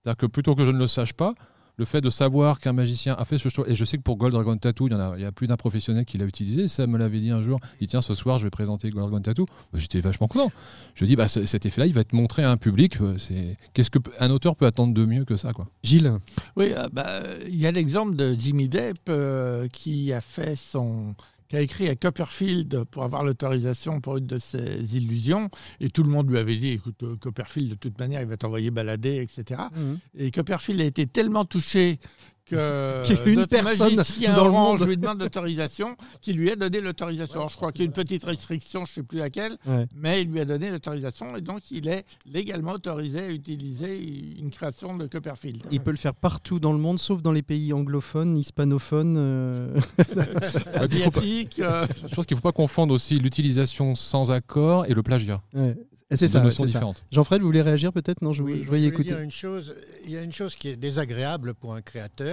C'est-à-dire 0.04 0.18
que 0.18 0.26
plutôt 0.26 0.54
que 0.56 0.66
je 0.66 0.72
ne 0.72 0.78
le 0.78 0.88
sache 0.88 1.14
pas, 1.14 1.34
le 1.78 1.86
fait 1.86 2.02
de 2.02 2.12
savoir 2.12 2.60
qu'un 2.60 2.74
magicien 2.74 3.16
a 3.18 3.26
fait 3.26 3.40
ce 3.40 3.50
choix, 3.50 3.68
et 3.68 3.76
je 3.76 3.84
sais 3.84 3.98
que 3.98 4.04
pour 4.04 4.16
Gold 4.18 4.34
Dragon 4.34 4.56
Tattoo, 4.56 4.88
il 4.88 4.92
y, 4.92 4.96
en 4.96 5.00
a, 5.00 5.14
il 5.18 5.24
y 5.24 5.26
a 5.26 5.32
plus 5.32 5.48
d'un 5.48 5.56
professionnel 5.58 6.06
qui 6.06 6.20
l'a 6.20 6.26
utilisé. 6.26 6.68
Ça 6.68 6.86
me 6.86 7.00
l'avait 7.00 7.20
dit 7.20 7.32
un 7.32 7.42
jour. 7.42 7.60
Il 7.80 7.88
dit 7.88 7.92
tiens, 7.92 8.04
ce 8.04 8.14
soir, 8.14 8.38
je 8.38 8.44
vais 8.44 8.52
présenter 8.52 8.90
Gold 8.92 9.08
Dragon 9.10 9.22
Tattoo. 9.24 9.46
Bah, 9.72 9.80
J'étais 9.80 10.00
vachement 10.00 10.28
content. 10.28 10.52
Je 10.94 11.06
dis 11.06 11.16
bah, 11.16 11.28
ce- 11.28 11.48
cet 11.48 11.66
effet-là, 11.66 11.88
il 11.88 11.94
va 11.94 12.02
être 12.02 12.14
montré 12.14 12.44
à 12.44 12.52
un 12.52 12.58
public. 12.58 13.02
euh, 13.02 13.18
C'est 13.18 13.58
qu'est-ce 13.74 13.90
que 13.90 13.98
un 14.20 14.30
auteur 14.30 14.56
peut 14.56 14.68
attendre 14.68 14.94
de 14.94 15.04
mieux 15.04 15.26
que 15.26 15.36
ça, 15.36 15.52
quoi. 15.52 15.66
Gilles, 15.82 16.14
Oui, 16.56 16.74
euh, 16.78 16.90
bah, 16.94 17.22
il 17.48 17.56
y 17.60 17.66
a 17.66 17.72
l'exemple 17.72 18.16
de 18.16 18.36
Jimmy 18.38 18.70
Depp 18.70 18.98
euh, 19.10 19.68
qui 19.70 20.14
a 20.14 20.22
fait 20.22 20.56
son 20.56 21.16
qui 21.54 21.58
a 21.58 21.62
écrit 21.62 21.88
à 21.88 21.96
Copperfield 21.96 22.84
pour 22.86 23.04
avoir 23.04 23.24
l'autorisation 23.24 24.02
pour 24.02 24.18
une 24.18 24.26
de 24.26 24.40
ses 24.40 24.98
illusions. 24.98 25.52
Et 25.82 25.90
tout 25.92 26.02
le 26.02 26.10
monde 26.10 26.28
lui 26.28 26.40
avait 26.40 26.56
dit 26.56 26.70
écoute 26.70 27.04
euh, 27.04 27.16
Copperfield 27.16 27.70
de 27.70 27.76
toute 27.76 28.00
manière 28.00 28.22
il 28.22 28.28
va 28.28 28.38
t'envoyer 28.38 28.72
balader 28.72 29.18
etc 29.18 29.62
et 30.18 30.32
Copperfield 30.32 30.82
a 30.82 30.86
été 30.86 31.06
tellement 31.06 31.46
touché 31.46 32.00
que 32.46 33.02
Qu'il 33.06 33.16
y 33.16 33.20
a 33.20 33.26
une 33.28 33.36
notre 33.36 33.50
personne 33.50 33.96
magicien 33.96 34.34
dans 34.34 34.46
le 34.46 34.52
monde. 34.52 34.86
lui 34.88 34.98
demande 34.98 35.22
l'autorisation 35.22 35.96
qu'il 36.22 36.38
lui 36.38 36.52
a 36.52 36.56
donné 36.56 36.82
l'autorisation 36.82 37.36
Alors, 37.40 37.50
je 37.50 37.56
crois 37.56 37.72
qu'il 37.72 37.82
y 37.82 37.86
a 37.86 37.88
une 37.88 37.94
petite 37.94 38.24
restriction 38.24 38.86
je 38.86 38.92
ne 38.92 38.96
sais 38.96 39.04
plus 39.04 39.20
laquelle 39.20 39.58
Ouais. 39.66 39.86
mais 39.96 40.22
il 40.24 40.30
lui 40.32 40.40
a 40.40 40.46
donné 40.46 40.70
l'autorisation 40.72 41.36
et 41.36 41.42
donc 41.42 41.72
il 41.72 41.88
est 41.88 42.06
légalement 42.26 42.74
autorisé 42.74 43.20
à 43.22 43.30
utiliser 43.30 44.02
une 44.40 44.50
création 44.52 44.96
de 44.98 45.08
Copperfield 45.08 45.64
il 45.72 45.80
peut 45.80 45.92
le 45.92 45.98
faire 45.98 46.14
partout 46.16 46.60
dans 46.60 46.74
le 46.74 46.80
monde, 46.80 47.00
sauf 47.00 47.22
dans 47.22 47.32
les 47.32 47.42
pays 47.44 47.74
anglophones, 47.74 48.38
hispanophones. 48.38 49.16
euh. 49.18 49.76
Ouais, 50.16 50.26
il 50.92 51.04
faut 51.04 51.12
pas- 51.12 51.20
asiatique. 51.20 51.60
euh, 51.60 51.86
je 52.08 52.16
pense 52.16 52.26
qu'il 52.26 52.36
ne 52.36 52.40
faut 52.42 52.48
pas 52.48 52.52
confondre 52.52 52.94
aussi 52.94 53.20
l'utilisation 53.20 53.96
sans 53.96 54.32
accord 54.32 54.86
et 54.86 54.94
le 54.94 55.04
plagiat. 55.04 55.42
Ouais. 55.54 55.76
C'est 56.16 56.28
ça. 56.28 56.44
Jean-Fred, 57.12 57.42
vous 57.42 57.48
voulez 57.48 57.62
réagir 57.64 57.92
peut-être? 57.92 58.22
Non, 58.22 58.34
je, 58.34 58.44
Oui, 58.44 58.60
je 58.62 58.68
voulais 58.68 58.84
écouter. 58.84 59.10
dire 59.10 59.20
une 59.20 59.32
chose. 59.32 59.74
Il 60.06 60.12
y 60.12 60.18
a 60.18 60.22
une 60.22 60.34
chose 60.34 60.56
qui 60.56 60.68
est 60.70 60.76
désagréable 60.76 61.54
pour 61.56 61.74
un 61.74 61.82
créateur, 61.82 62.33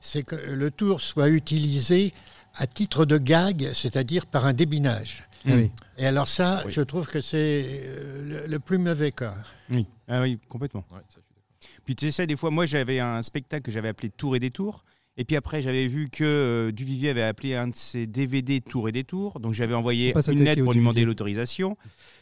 c'est 0.00 0.22
que 0.22 0.36
le 0.36 0.70
tour 0.70 1.00
soit 1.00 1.28
utilisé 1.28 2.12
à 2.54 2.66
titre 2.66 3.04
de 3.04 3.18
gag, 3.18 3.70
c'est-à-dire 3.74 4.26
par 4.26 4.46
un 4.46 4.52
débinage. 4.52 5.28
Ah 5.46 5.50
oui. 5.56 5.70
Et 5.98 6.06
alors 6.06 6.28
ça, 6.28 6.62
Oui. 6.64 6.72
je 6.72 6.80
trouve 6.80 7.06
que 7.06 7.20
c'est 7.20 7.64
euh, 7.66 8.42
le, 8.44 8.46
le 8.46 8.58
plus 8.58 8.78
mauvais 8.78 9.12
cas. 9.12 9.34
Oui, 9.70 9.86
ah 10.08 10.20
oui 10.22 10.38
complètement. 10.48 10.84
Puis 11.84 11.94
tu 11.96 12.10
sais, 12.12 12.26
des 12.26 12.36
fois, 12.36 12.50
moi 12.50 12.64
j'avais 12.66 13.00
un 13.00 13.20
spectacle 13.22 13.62
que 13.64 13.70
j'avais 13.72 13.88
appelé 13.88 14.08
Tour 14.10 14.36
et 14.36 14.38
Détour. 14.40 14.84
Et 15.16 15.24
puis 15.24 15.36
après, 15.36 15.62
j'avais 15.62 15.86
vu 15.86 16.08
que 16.10 16.24
euh, 16.24 16.72
Duvivier 16.72 17.10
avait 17.10 17.22
appelé 17.22 17.54
un 17.54 17.68
de 17.68 17.74
ses 17.76 18.06
DVD 18.08 18.60
Tour 18.60 18.88
et 18.88 18.92
Détour. 18.92 19.38
Donc 19.38 19.52
j'avais 19.54 19.74
envoyé 19.74 20.12
une 20.32 20.42
lettre 20.42 20.62
pour 20.64 20.72
lui 20.72 20.80
demander 20.80 21.04
l'autorisation. 21.04 21.76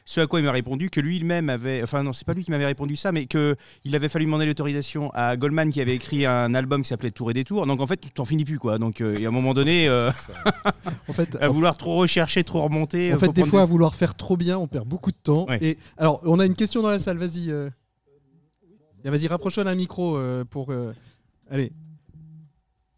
Ce 0.04 0.20
à 0.20 0.26
quoi 0.26 0.40
il 0.40 0.44
m'a 0.44 0.52
répondu 0.52 0.90
que 0.90 1.00
lui-même 1.00 1.48
avait. 1.48 1.80
Enfin, 1.82 2.02
non, 2.02 2.12
c'est 2.12 2.26
pas 2.26 2.34
lui 2.34 2.42
qui 2.44 2.50
m'avait 2.50 2.66
répondu 2.66 2.96
ça, 2.96 3.12
mais 3.12 3.24
qu'il 3.26 3.94
avait 3.94 4.08
fallu 4.10 4.24
demander 4.26 4.44
l'autorisation 4.46 5.10
à 5.14 5.36
Goldman 5.36 5.70
qui 5.70 5.80
avait 5.80 5.94
écrit 5.94 6.26
un 6.26 6.54
album 6.54 6.82
qui 6.82 6.88
s'appelait 6.88 7.12
Tour 7.12 7.30
et 7.30 7.34
Détour. 7.34 7.66
Donc 7.66 7.80
en 7.80 7.86
fait, 7.86 7.98
tu 7.98 8.10
t'en 8.10 8.24
finis 8.24 8.44
plus, 8.44 8.58
quoi. 8.58 8.78
Donc 8.78 9.00
euh, 9.00 9.16
et 9.18 9.24
à 9.24 9.28
un 9.28 9.32
moment 9.32 9.54
donné, 9.54 9.88
euh, 9.88 10.10
En 11.08 11.12
fait, 11.12 11.36
à 11.40 11.48
vouloir 11.48 11.76
trop 11.78 11.96
rechercher, 11.96 12.42
trop 12.44 12.62
remonter. 12.62 13.14
En 13.14 13.18
fait, 13.18 13.32
des 13.32 13.46
fois, 13.46 13.62
à 13.62 13.64
vouloir 13.64 13.94
faire 13.94 14.14
trop 14.16 14.36
bien, 14.36 14.58
on 14.58 14.66
perd 14.66 14.86
beaucoup 14.88 15.12
de 15.12 15.16
temps. 15.22 15.46
Ouais. 15.48 15.58
Et 15.62 15.78
alors, 15.96 16.20
on 16.24 16.38
a 16.40 16.46
une 16.46 16.54
question 16.56 16.82
dans 16.82 16.90
la 16.90 16.98
salle. 16.98 17.16
Vas-y. 17.16 17.50
euh. 17.50 17.70
Vas-y, 19.04 19.28
rapproche-toi 19.28 19.64
d'un 19.64 19.74
micro 19.76 20.16
euh, 20.16 20.44
pour. 20.44 20.70
euh, 20.72 20.92
Allez. 21.50 21.72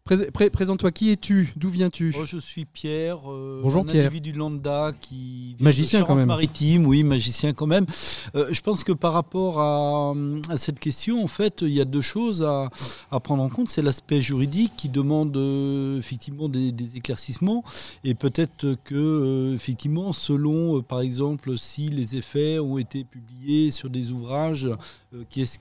Pré- 0.07 0.29
pré- 0.29 0.51
Présente-toi, 0.51 0.91
qui 0.91 1.09
es-tu? 1.09 1.51
D'où 1.55 1.67
viens-tu? 1.67 2.11
Moi, 2.15 2.25
je 2.25 2.37
suis 2.37 2.65
Pierre, 2.65 3.21
euh, 3.27 3.61
Bonjour, 3.63 3.81
un 3.81 3.85
Pierre. 3.85 4.05
individu 4.05 4.33
lambda 4.33 4.91
qui 5.01 5.55
vient 5.57 5.63
Magicien, 5.65 6.01
de 6.01 6.05
quand 6.05 6.13
même. 6.13 6.27
Maritime, 6.27 6.85
oui, 6.85 7.01
magicien 7.01 7.53
quand 7.53 7.65
même. 7.65 7.87
Euh, 8.35 8.45
je 8.51 8.61
pense 8.61 8.83
que 8.83 8.91
par 8.91 9.13
rapport 9.13 9.59
à, 9.59 10.13
à 10.49 10.57
cette 10.57 10.79
question, 10.79 11.23
en 11.23 11.27
fait, 11.27 11.63
il 11.63 11.69
y 11.73 11.81
a 11.81 11.85
deux 11.85 12.01
choses 12.01 12.43
à, 12.43 12.69
à 13.09 13.19
prendre 13.19 13.41
en 13.41 13.49
compte. 13.49 13.71
C'est 13.71 13.81
l'aspect 13.81 14.21
juridique 14.21 14.73
qui 14.77 14.89
demande 14.89 15.35
euh, 15.37 15.97
effectivement 15.97 16.49
des, 16.49 16.71
des 16.71 16.97
éclaircissements 16.97 17.63
et 18.03 18.13
peut-être 18.13 18.77
que 18.83 18.93
euh, 18.93 19.55
effectivement, 19.55 20.13
selon, 20.13 20.83
par 20.83 21.01
exemple, 21.01 21.57
si 21.57 21.89
les 21.89 22.15
effets 22.15 22.59
ont 22.59 22.77
été 22.77 23.05
publiés 23.05 23.71
sur 23.71 23.89
des 23.89 24.11
ouvrages, 24.11 24.69
euh, 25.15 25.41
est-ce 25.41 25.59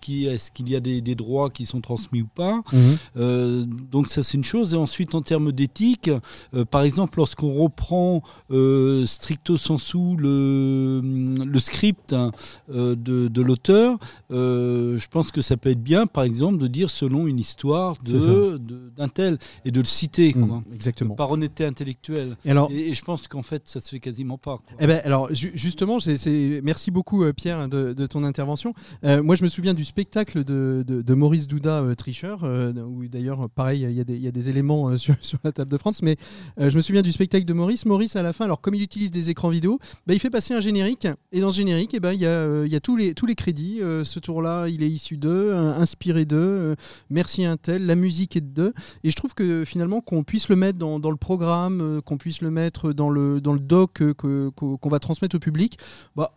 qu'il 0.52 0.68
y 0.68 0.76
a 0.76 0.80
des, 0.80 1.00
des 1.00 1.14
droits 1.14 1.50
qui 1.50 1.66
sont 1.66 1.80
transmis 1.80 2.22
ou 2.22 2.26
pas 2.34 2.62
Mhm. 2.72 2.80
euh, 3.16 3.64
donc 3.90 4.08
ça 4.08 4.22
c'est 4.22 4.36
une 4.36 4.44
chose. 4.44 4.74
Et 4.74 4.76
ensuite 4.76 5.14
en 5.14 5.22
termes 5.22 5.52
d'éthique, 5.52 6.10
euh, 6.54 6.64
par 6.64 6.82
exemple 6.82 7.18
lorsqu'on 7.18 7.52
reprend 7.54 8.22
euh, 8.50 9.06
stricto 9.06 9.56
sensu 9.56 9.98
le, 10.18 11.00
le 11.44 11.60
script 11.60 12.12
hein, 12.12 12.30
de, 12.68 13.28
de 13.28 13.42
l'auteur, 13.42 13.98
je 14.30 15.06
pense 15.08 15.30
que 15.30 15.40
ça 15.40 15.56
peut 15.56 15.70
être 15.70 15.82
bien 15.82 16.06
par 16.06 16.24
exemple 16.24 16.58
de 16.58 16.66
dire 16.66 16.90
selon 16.90 17.26
une 17.26 17.38
histoire 17.38 17.96
d'un 18.02 19.08
tel 19.08 19.38
et 19.64 19.70
de 19.70 19.80
le 19.80 19.86
citer 19.86 20.32
quoi. 20.32 20.42
Mm, 20.58 20.64
Exactement. 20.74 21.14
Par 21.14 21.30
honnêteté 21.30 21.64
intellectuelle. 21.64 22.36
Et 22.44 22.50
alors, 22.50 22.70
Et, 22.70 22.88
et 22.90 22.94
je 22.94 23.02
pense 23.04 23.28
qu'en 23.28 23.42
fait 23.42 23.62
ça 23.66 23.80
se 23.80 23.88
fait 23.90 24.00
quasiment 24.00 24.38
pas. 24.38 24.56
quoi. 24.58 24.76
Eh 24.80 24.86
ben, 24.86 25.00
alors, 25.04 25.32
ju- 25.34 25.52
justement, 25.54 26.00
c'est- 26.00 26.60
merci 26.62 26.90
beaucoup, 26.90 27.24
Pierre, 27.32 27.68
de, 27.68 27.92
de 27.92 28.06
ton 28.06 28.24
intervention. 28.24 28.74
Moi, 29.02 29.36
je 29.36 29.43
me 29.44 29.48
souviens 29.48 29.74
du 29.74 29.84
spectacle 29.84 30.42
de, 30.42 31.14
Maurice 31.14 31.46
Douda, 31.46 31.82
euh, 31.82 31.94
tricheur, 31.94 32.44
euh, 32.44 32.72
où 32.72 33.06
d'ailleurs, 33.06 33.48
pareil, 33.50 33.82
il 33.82 33.92
y, 33.92 34.00
a 34.00 34.30
des- 34.30 34.48
éléments 34.48 34.88
euh, 34.88 34.96
sur, 35.20 35.38
la 35.44 35.52
table 35.52 35.70
de 35.70 35.76
France, 35.76 36.02
mais 36.02 36.16
euh, 36.58 36.70
je 36.70 36.76
me 36.76 36.80
souviens 36.80 37.02
du 37.02 37.12
spectacle 37.12 37.44
de 37.44 37.52
Maurice. 37.52 37.84
Maurice, 37.84 38.16
à 38.16 38.22
la 38.22 38.32
fin, 38.32 38.46
alors 38.46 38.60
comme 38.60 38.74
il 38.74 38.82
utilise 38.82 39.10
des 39.10 39.30
écrans 39.30 39.48
vidéo, 39.48 39.78
bah, 40.06 40.14
il 40.14 40.18
fait 40.18 40.30
passer 40.30 40.54
un 40.54 40.60
générique, 40.60 41.06
et 41.32 41.40
dans 41.40 41.50
ce 41.50 41.56
générique, 41.56 41.92
eh 41.94 42.00
ben, 42.00 42.12
il 42.12 42.20
y 42.20 42.26
a, 42.26 42.80
tous, 42.80 42.96
les, 42.96 43.34
crédits. 43.34 43.80
Ce 43.80 44.18
tour-là, 44.18 44.68
il 44.68 44.82
est 44.82 44.90
issu 44.90 45.16
d'eux, 45.16 45.52
inspiré 45.54 46.24
d'eux, 46.24 46.74
merci 47.10 47.44
un 47.44 47.56
tel, 47.56 47.84
la 47.86 47.96
musique 47.96 48.36
est 48.36 48.40
d'eux. 48.40 48.72
Et 49.02 49.10
je 49.10 49.16
trouve 49.16 49.34
que 49.34 49.64
finalement, 49.64 50.00
qu'on 50.00 50.24
puisse 50.24 50.48
le 50.48 50.56
mettre 50.56 50.78
dans, 50.78 51.10
le 51.10 51.16
programme, 51.16 52.00
qu'on 52.04 52.16
puisse 52.16 52.40
le 52.40 52.50
mettre 52.50 52.92
dans 52.92 53.10
le, 53.10 53.40
dans 53.40 53.52
le 53.52 53.58
doc 53.58 54.02
qu'on 54.14 54.88
va 54.88 54.98
transmettre 54.98 55.36
au 55.36 55.40
public, 55.40 55.78
bah, 56.16 56.32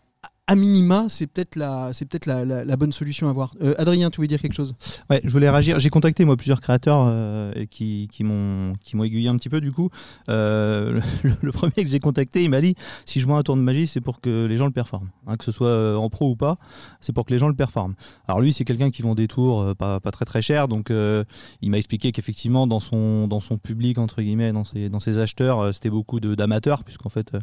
à 0.47 0.55
minima, 0.55 1.07
c'est 1.09 1.27
peut-être 1.27 1.57
la, 1.57 1.91
c'est 1.91 2.05
peut-être 2.05 2.25
la, 2.25 2.45
la- 2.45 2.77
bonne 2.77 2.93
solution 2.93 3.27
à 3.27 3.31
avoir. 3.31 3.53
Euh, 3.61 3.75
Adrien, 3.77 4.09
tu 4.09 4.15
voulais 4.17 4.29
dire 4.29 4.41
quelque 4.41 4.53
chose? 4.53 4.75
Ouais, 5.09 5.19
je 5.23 5.29
voulais 5.29 5.49
réagir. 5.49 5.77
J'ai 5.79 5.89
contacté 5.89 6.23
moi 6.23 6.37
plusieurs 6.37 6.61
créateurs 6.61 7.05
euh, 7.07 7.65
qui, 7.69 8.07
qui 8.11 8.23
m'ont 8.23 8.75
qui 8.81 8.95
m'ont 8.95 9.03
aiguillé 9.03 9.27
un 9.27 9.35
petit 9.35 9.49
peu 9.49 9.59
du 9.59 9.73
coup. 9.73 9.89
Euh, 10.29 11.01
le, 11.41 11.51
premier 11.51 11.73
que 11.83 11.87
j'ai 11.89 11.99
contacté, 11.99 12.43
il 12.43 12.49
m'a 12.49 12.61
dit 12.61 12.75
si 13.05 13.19
je 13.19 13.25
vois 13.25 13.37
un 13.37 13.43
tour 13.43 13.57
de 13.57 13.61
magie, 13.61 13.87
c'est 13.87 13.99
pour 13.99 14.21
que 14.21 14.45
les 14.45 14.55
gens 14.57 14.65
le 14.65 14.71
performent, 14.71 15.09
Hein, 15.25 15.35
que 15.35 15.43
ce 15.43 15.51
soit 15.51 15.67
euh, 15.67 15.95
en 15.95 16.09
pro 16.09 16.29
ou 16.29 16.35
pas, 16.37 16.57
c'est 17.01 17.11
pour 17.11 17.25
que 17.25 17.33
les 17.33 17.39
gens 17.39 17.49
le 17.49 17.55
performent. 17.55 17.95
Alors 18.29 18.39
lui, 18.39 18.53
c'est 18.53 18.63
quelqu'un 18.63 18.89
qui 18.89 19.01
vend 19.01 19.15
des 19.15 19.27
tours 19.27 19.75
pas, 19.75 19.99
pas 19.99 20.11
très 20.11 20.25
très 20.25 20.41
chers, 20.41 20.69
donc 20.69 20.89
il 20.89 21.69
m'a 21.69 21.77
expliqué 21.77 22.13
qu'effectivement 22.13 22.67
dans 22.67 22.79
son 22.79 23.27
dans 23.27 23.41
son 23.41 23.57
public 23.57 23.97
entre 23.97 24.21
guillemets, 24.21 24.53
dans 24.53 24.63
ses 24.63 24.87
dans 24.89 25.01
ses 25.01 25.17
acheteurs, 25.17 25.73
c'était 25.73 25.89
beaucoup 25.89 26.21
d'amateurs 26.21 26.85
puisqu'en 26.85 27.09
fait 27.09 27.33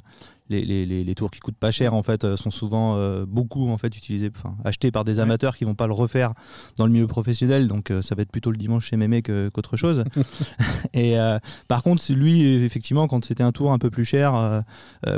les, 0.48 0.64
les, 0.64 0.86
les, 0.86 1.04
les 1.04 1.14
tours 1.14 1.30
qui 1.30 1.40
coûtent 1.40 1.56
pas 1.56 1.70
cher 1.70 1.92
en 1.94 2.02
fait 2.02 2.36
sont 2.36 2.50
souvent 2.50 2.93
euh, 2.96 3.24
beaucoup 3.26 3.68
en 3.68 3.78
fait 3.78 3.96
utilisés, 3.96 4.30
enfin 4.36 4.56
achetés 4.64 4.90
par 4.90 5.04
des 5.04 5.20
amateurs 5.20 5.56
qui 5.56 5.64
vont 5.64 5.74
pas 5.74 5.86
le 5.86 5.92
refaire 5.92 6.32
dans 6.76 6.86
le 6.86 6.92
milieu 6.92 7.06
professionnel, 7.06 7.68
donc 7.68 7.90
euh, 7.90 8.02
ça 8.02 8.14
va 8.14 8.22
être 8.22 8.30
plutôt 8.32 8.50
le 8.50 8.56
dimanche 8.56 8.86
chez 8.86 8.96
Mémé 8.96 9.22
qu'autre 9.22 9.76
chose. 9.76 10.04
et 10.94 11.18
euh, 11.18 11.38
par 11.68 11.82
contre, 11.82 12.02
lui, 12.12 12.42
effectivement, 12.64 13.06
quand 13.06 13.24
c'était 13.24 13.42
un 13.42 13.52
tour 13.52 13.72
un 13.72 13.78
peu 13.78 13.90
plus 13.90 14.04
cher, 14.04 14.62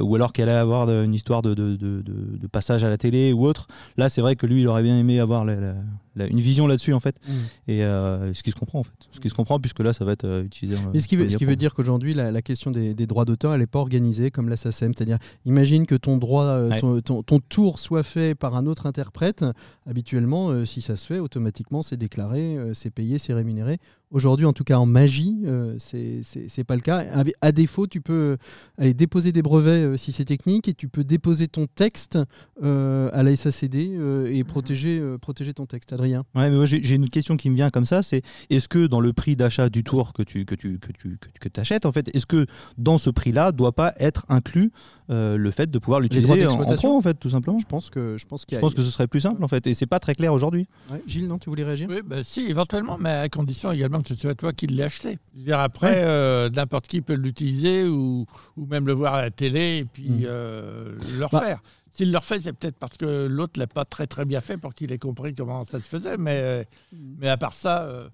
ou 0.03 0.15
alors 0.15 0.33
qu'elle 0.33 0.49
allait 0.49 0.59
avoir 0.59 0.89
une 0.91 1.15
histoire 1.15 1.43
de, 1.43 1.55
de, 1.55 1.77
de- 1.77 2.03
de- 2.03 2.37
de 2.39 2.47
passage 2.47 2.85
à 2.85 2.91
la 2.91 2.99
télé 2.99 3.33
ou 3.33 3.45
autre, 3.47 3.67
là, 3.97 4.09
c'est 4.09 4.21
vrai 4.21 4.37
que 4.37 4.47
lui, 4.47 4.63
il 4.63 4.69
aurait 4.69 4.83
bien 4.83 4.99
aimé 4.99 5.21
avoir 5.21 5.45
la- 5.45 5.57
la- 5.57 5.75
la- 6.17 6.27
une 6.27 6.41
vision 6.41 6.67
là-dessus, 6.67 6.93
en 6.93 7.01
fait. 7.01 7.17
Et 7.69 7.85
euh, 7.85 8.33
ce 8.35 8.43
qui 8.43 8.51
se 8.51 8.57
comprend, 8.57 8.81
en 8.81 8.83
fait. 8.83 8.93
Ce 9.13 9.21
qui 9.21 9.29
se 9.29 9.35
comprend, 9.35 9.61
puisque 9.61 9.81
là, 9.81 9.93
ça 9.93 10.05
va 10.05 10.13
être 10.13 10.25
euh, 10.25 10.43
utilisé. 10.45 10.77
Mais 10.93 10.99
ce 10.99 11.07
qui 11.09 11.15
veut, 11.17 11.31
ce 11.31 11.37
qui 11.37 11.45
veut 11.45 11.57
dire 11.57 11.75
qu'aujourd'hui, 11.75 12.15
la, 12.15 12.33
la 12.33 12.43
question 12.43 12.71
des, 12.71 12.95
des 12.95 13.07
droits 13.07 13.25
d'auteur, 13.25 13.53
elle 13.55 13.61
n'est 13.61 13.67
pas 13.67 13.79
organisée 13.79 14.31
comme 14.31 14.49
la 14.49 14.57
SACEM. 14.57 14.93
C'est-à-dire, 14.95 15.19
imagine 15.45 15.87
que 15.87 15.95
ton 15.95 16.17
droit, 16.17 16.45
euh, 16.45 16.71
Ouais. 16.71 16.81
ton, 16.81 17.01
ton- 17.01 17.23
ton 17.23 17.39
tour 17.39 17.79
soit 17.79 18.03
fait 18.03 18.35
par 18.35 18.57
un 18.57 18.67
autre 18.67 18.87
interprète. 18.87 19.45
Habituellement, 19.87 20.65
si 20.67 20.83
ça 20.83 20.97
se 20.97 21.07
fait, 21.07 21.19
automatiquement, 21.19 21.83
c'est 21.83 21.97
déclaré, 21.97 22.57
c'est 22.75 22.91
payé, 22.91 23.19
c'est 23.19 23.35
rémunéré. 23.35 23.79
Aujourd'hui, 24.13 24.47
en 24.47 24.53
tout 24.53 24.63
cas 24.63 24.79
en 24.79 24.87
magie, 24.87 25.37
euh, 25.47 25.75
c'est 25.79 26.21
c'est 26.23 26.63
pas 26.63 26.77
le 26.77 26.81
cas. 26.81 26.99
À, 27.13 27.25
à 27.41 27.51
défaut, 27.51 27.89
tu 27.89 28.01
peux 28.01 28.37
aller 28.79 28.95
déposer 28.95 29.33
des 29.33 29.43
brevets 29.43 29.85
euh, 29.85 29.97
si 29.97 30.13
c'est 30.13 30.25
technique 30.25 30.69
et 30.69 30.75
tu 30.75 30.87
peux 30.89 31.03
déposer 31.03 31.49
ton 31.49 31.67
texte 31.67 32.17
euh, 32.63 33.11
à 33.13 33.25
la 33.25 33.35
SACD 33.35 33.75
euh, 33.97 34.33
et 34.33 34.45
protéger, 34.45 35.01
euh, 35.01 35.19
protéger 35.19 35.55
ton 35.55 35.67
texte. 35.67 35.93
Adrien 35.93 36.21
Ouais, 36.37 36.49
mais 36.51 36.57
moi 36.57 36.67
j'ai 36.67 36.81
j'ai 36.85 36.95
une 36.95 37.11
question 37.11 37.37
qui 37.37 37.51
me 37.51 37.57
vient 37.57 37.71
comme 37.71 37.85
ça, 37.85 38.01
c'est 38.03 38.23
est-ce 38.49 38.69
que 38.69 38.87
dans 38.87 39.01
le 39.01 39.13
prix 39.13 39.35
d'achat 39.37 39.69
du 39.69 39.83
tour 39.83 40.13
que 40.13 40.23
tu 40.23 40.45
que 40.45 40.55
tu 40.55 40.79
que 40.79 40.93
tu 40.93 41.19
que 41.41 41.49
tu 41.49 41.61
achètes 41.61 41.85
en 41.85 41.91
fait, 41.91 42.15
est-ce 42.15 42.27
que 42.27 42.47
dans 42.79 42.99
ce 42.99 43.11
prix-là 43.11 43.51
doit 43.51 43.73
pas 43.73 43.93
être 43.99 44.25
inclus 44.29 44.71
euh, 45.11 45.37
le 45.37 45.51
fait 45.51 45.69
de 45.69 45.79
pouvoir 45.81 45.99
l'utiliser 46.01 46.47
en, 46.47 46.61
en 46.61 46.75
pro 46.75 46.97
en 46.97 47.01
fait 47.03 47.15
tout 47.15 47.31
simplement? 47.31 47.59
Je 47.59 47.67
pense 47.67 47.91
que 47.91 48.17
je 48.19 48.25
pense 48.27 48.45
qu'il 48.45 48.55
y 48.55 48.57
Je 48.57 48.59
a- 48.61 48.61
pense 48.61 48.75
que 48.75 48.83
ce 48.83 48.91
serait 48.91 49.09
plus 49.09 49.21
simple 49.21 49.43
en 49.43 49.49
fait 49.49 49.67
et 49.67 49.75
c'est 49.75 49.87
pas 49.87 49.99
très 49.99 50.15
clair 50.15 50.33
aujourd'hui. 50.33 50.69
Ouais, 50.93 51.03
Gilles, 51.09 51.27
non, 51.27 51.39
tu 51.39 51.51
voulais 51.51 51.65
réagir? 51.65 51.89
Oui, 51.91 52.03
bah, 52.07 52.23
si, 52.23 52.43
éventuellement, 52.43 52.99
mais 53.01 53.11
à 53.11 53.29
condition 53.29 53.73
également 53.73 53.97
que 54.09 54.15
ce 54.15 54.21
soit 54.21 54.35
toi 54.35 54.53
qui 54.53 54.67
l'aies 54.67 54.85
acheté. 54.85 55.19
Je 55.35 55.39
veux 55.41 55.45
dire, 55.47 55.59
après, 55.61 56.03
euh, 56.05 56.49
n'importe 56.51 56.87
qui 56.89 57.01
peut 57.01 57.15
l'utiliser 57.15 57.89
ou, 57.89 58.27
ou 58.57 58.67
même 58.67 58.87
le 58.87 58.93
voir 58.93 59.15
à 59.15 59.23
la 59.23 59.31
télé 59.31 59.79
et 59.79 59.85
puis 59.85 60.09
Mm. 60.09 60.25
euh, 60.27 60.97
le 61.13 61.19
Bah. 61.21 61.27
refaire. 61.33 61.63
S'il 61.93 62.13
le 62.13 62.19
refait, 62.19 62.39
c'est 62.41 62.53
peut-être 62.53 62.77
parce 62.77 62.97
que 62.99 63.27
l'autre 63.27 63.59
l'a 63.59 63.67
pas 63.67 63.85
très 63.87 64.07
très 64.07 64.25
bien 64.27 64.41
fait 64.43 64.59
pour 64.59 64.75
qu'il 64.75 64.93
ait 64.93 64.99
compris 64.99 65.35
comment 65.35 65.65
ça 65.65 65.79
se 65.81 65.87
faisait. 65.89 66.19
Mais, 66.19 66.39
euh, 66.41 66.65
mais 66.93 67.29
à 67.29 67.37
part 67.39 67.55
ça, 67.55 67.85
euh, 67.85 68.09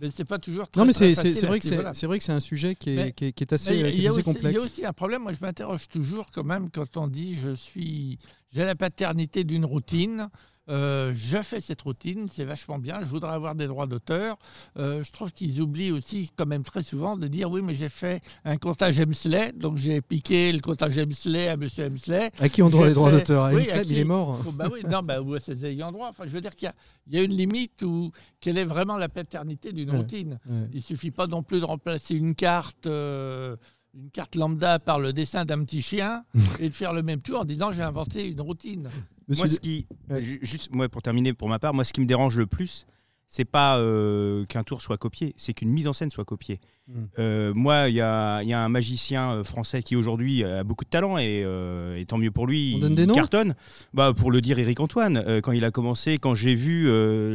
mais 0.00 0.10
c'est 0.14 0.24
pas 0.28 0.38
toujours 0.38 0.68
très, 0.68 0.80
Non, 0.80 0.86
mais 0.86 0.92
c'est 0.92 1.14
c'est 1.14 1.22
vrai 1.46 1.60
ce 1.60 1.68
c'est 1.68 1.94
c'est 1.94 2.06
vrai 2.06 2.18
que 2.18 2.24
c'est 2.24 2.32
un 2.32 2.40
sujet 2.40 2.74
qui 2.74 2.90
est, 2.90 2.96
Mais- 2.96 3.12
qui 3.12 3.26
est, 3.26 3.32
qui 3.32 3.44
est 3.44 3.50
Mais 3.52 3.54
assez, 3.54 3.76
y 3.76 3.84
a- 3.84 3.90
qui 3.92 4.04
est 4.04 4.08
assez 4.08 4.18
aussi, 4.18 4.20
il 4.20 4.26
y 4.26 4.30
a 4.30 4.34
complexe. 4.34 4.58
aussi 4.64 4.84
un 4.86 4.92
problème. 4.92 5.22
Moi, 5.22 5.32
je 5.32 5.38
m'interroge 5.40 5.86
toujours 5.88 6.26
quand 6.32 6.44
même 6.44 6.68
quand 6.70 6.96
on 6.96 7.06
dit 7.06 7.38
je 7.40 7.54
suis, 7.54 8.18
j'ai 8.52 8.64
la 8.64 8.74
paternité 8.74 9.44
d'une 9.44 9.64
routine. 9.64 10.28
Euh, 10.68 11.12
je 11.14 11.38
fais 11.42 11.60
cette 11.60 11.80
routine, 11.82 12.28
c'est 12.32 12.44
vachement 12.44 12.78
bien. 12.78 13.00
Je 13.00 13.06
voudrais 13.06 13.32
avoir 13.32 13.54
des 13.54 13.66
droits 13.66 13.86
d'auteur. 13.86 14.36
Euh, 14.78 15.02
je 15.02 15.12
trouve 15.12 15.30
qu'ils 15.32 15.60
oublient 15.60 15.92
aussi, 15.92 16.30
quand 16.36 16.46
même 16.46 16.62
très 16.62 16.82
souvent, 16.82 17.16
de 17.16 17.26
dire 17.26 17.50
oui, 17.50 17.62
mais 17.62 17.74
j'ai 17.74 17.88
fait 17.88 18.22
un 18.44 18.56
comptage 18.56 18.98
Hemsley, 19.00 19.52
donc 19.52 19.76
j'ai 19.78 20.00
piqué 20.02 20.52
le 20.52 20.60
comptage 20.60 20.96
Hemsley 20.98 21.48
à 21.48 21.56
Monsieur 21.56 21.84
Hemsley. 21.84 22.30
À 22.40 22.48
qui 22.48 22.62
on 22.62 22.68
doit 22.70 22.86
les 22.88 22.94
droits 22.94 23.10
d'auteur? 23.10 23.44
À 23.44 23.52
Oui, 23.52 23.62
Hemsley, 23.62 23.78
à 23.78 23.82
il 23.82 23.98
est 23.98 24.04
mort. 24.04 24.42
Oh, 24.46 24.52
bah 24.52 24.68
oui, 24.72 24.80
non, 24.90 25.00
bah, 25.02 25.20
ou 25.22 25.34
à 25.34 25.40
ses 25.40 25.64
ayants 25.66 25.92
droit. 25.92 26.08
Enfin, 26.10 26.24
je 26.26 26.30
veux 26.32 26.40
dire 26.40 26.54
qu'il 26.54 26.66
y 26.66 26.68
a, 26.68 26.74
il 27.06 27.14
y 27.16 27.18
a 27.18 27.22
une 27.22 27.34
limite 27.36 27.82
où 27.82 28.10
quelle 28.40 28.58
est 28.58 28.64
vraiment 28.64 28.96
la 28.96 29.08
paternité 29.08 29.72
d'une 29.72 29.90
Ouais. 29.90 29.96
routine. 29.96 30.38
Ouais. 30.48 30.68
Il 30.74 30.82
suffit 30.82 31.10
pas 31.10 31.26
non 31.26 31.42
plus 31.42 31.60
de 31.60 31.64
remplacer 31.64 32.14
une 32.14 32.34
carte, 32.34 32.86
euh, 32.86 33.56
une 33.94 34.10
carte 34.10 34.34
lambda 34.36 34.78
par 34.78 35.00
le 35.00 35.12
dessin 35.14 35.44
d'un 35.44 35.64
petit 35.64 35.80
chien 35.82 36.24
et 36.60 36.68
de 36.68 36.74
faire 36.74 36.92
le 36.92 37.02
même 37.02 37.20
tour 37.22 37.40
en 37.40 37.44
disant 37.44 37.72
j'ai 37.72 37.82
inventé 37.82 38.28
une 38.28 38.40
routine. 38.40 38.88
Monsieur 39.28 39.44
Moi, 39.44 39.48
ce 39.48 39.60
qui, 39.60 39.86
Ouais. 40.10 40.22
juste, 40.22 40.72
moi, 40.72 40.88
pour 40.88 41.02
terminer, 41.02 41.32
pour 41.32 41.48
ma 41.48 41.58
part, 41.58 41.74
moi, 41.74 41.84
ce 41.84 41.92
qui 41.92 42.00
me 42.00 42.06
dérange 42.06 42.36
le 42.36 42.46
plus, 42.46 42.86
c'est 43.30 43.44
pas 43.44 43.78
euh, 43.78 44.46
qu'un 44.46 44.62
tour 44.62 44.80
soit 44.80 44.96
copié, 44.96 45.34
c'est 45.36 45.52
qu'une 45.52 45.70
mise 45.70 45.86
en 45.86 45.92
scène 45.92 46.08
soit 46.08 46.24
copiée. 46.24 46.60
Mm. 46.88 46.92
Euh, 47.18 47.52
moi, 47.54 47.90
il 47.90 47.94
y 47.94 48.00
a, 48.00 48.42
y 48.42 48.54
a 48.54 48.60
un 48.64 48.70
magicien 48.70 49.32
euh, 49.32 49.44
français 49.44 49.82
qui 49.82 49.96
aujourd'hui 49.96 50.44
a 50.44 50.64
beaucoup 50.64 50.84
de 50.84 50.88
talent 50.88 51.18
et, 51.18 51.42
euh, 51.44 51.98
et 51.98 52.06
tant 52.06 52.16
mieux 52.16 52.30
pour 52.30 52.46
lui, 52.46 52.72
On 52.76 52.80
donne 52.80 52.94
des 52.94 53.04
noms 53.04 53.12
cartonne. 53.12 53.54
Bah, 53.92 54.14
pour 54.16 54.30
le 54.30 54.40
dire, 54.40 54.58
Eric 54.58 54.80
Antoine, 54.80 55.22
quand 55.42 55.52
il 55.52 55.64
a 55.64 55.70
commencé, 55.70 56.16
quand 56.16 56.34
j'ai 56.34 56.54
vu 56.54 56.86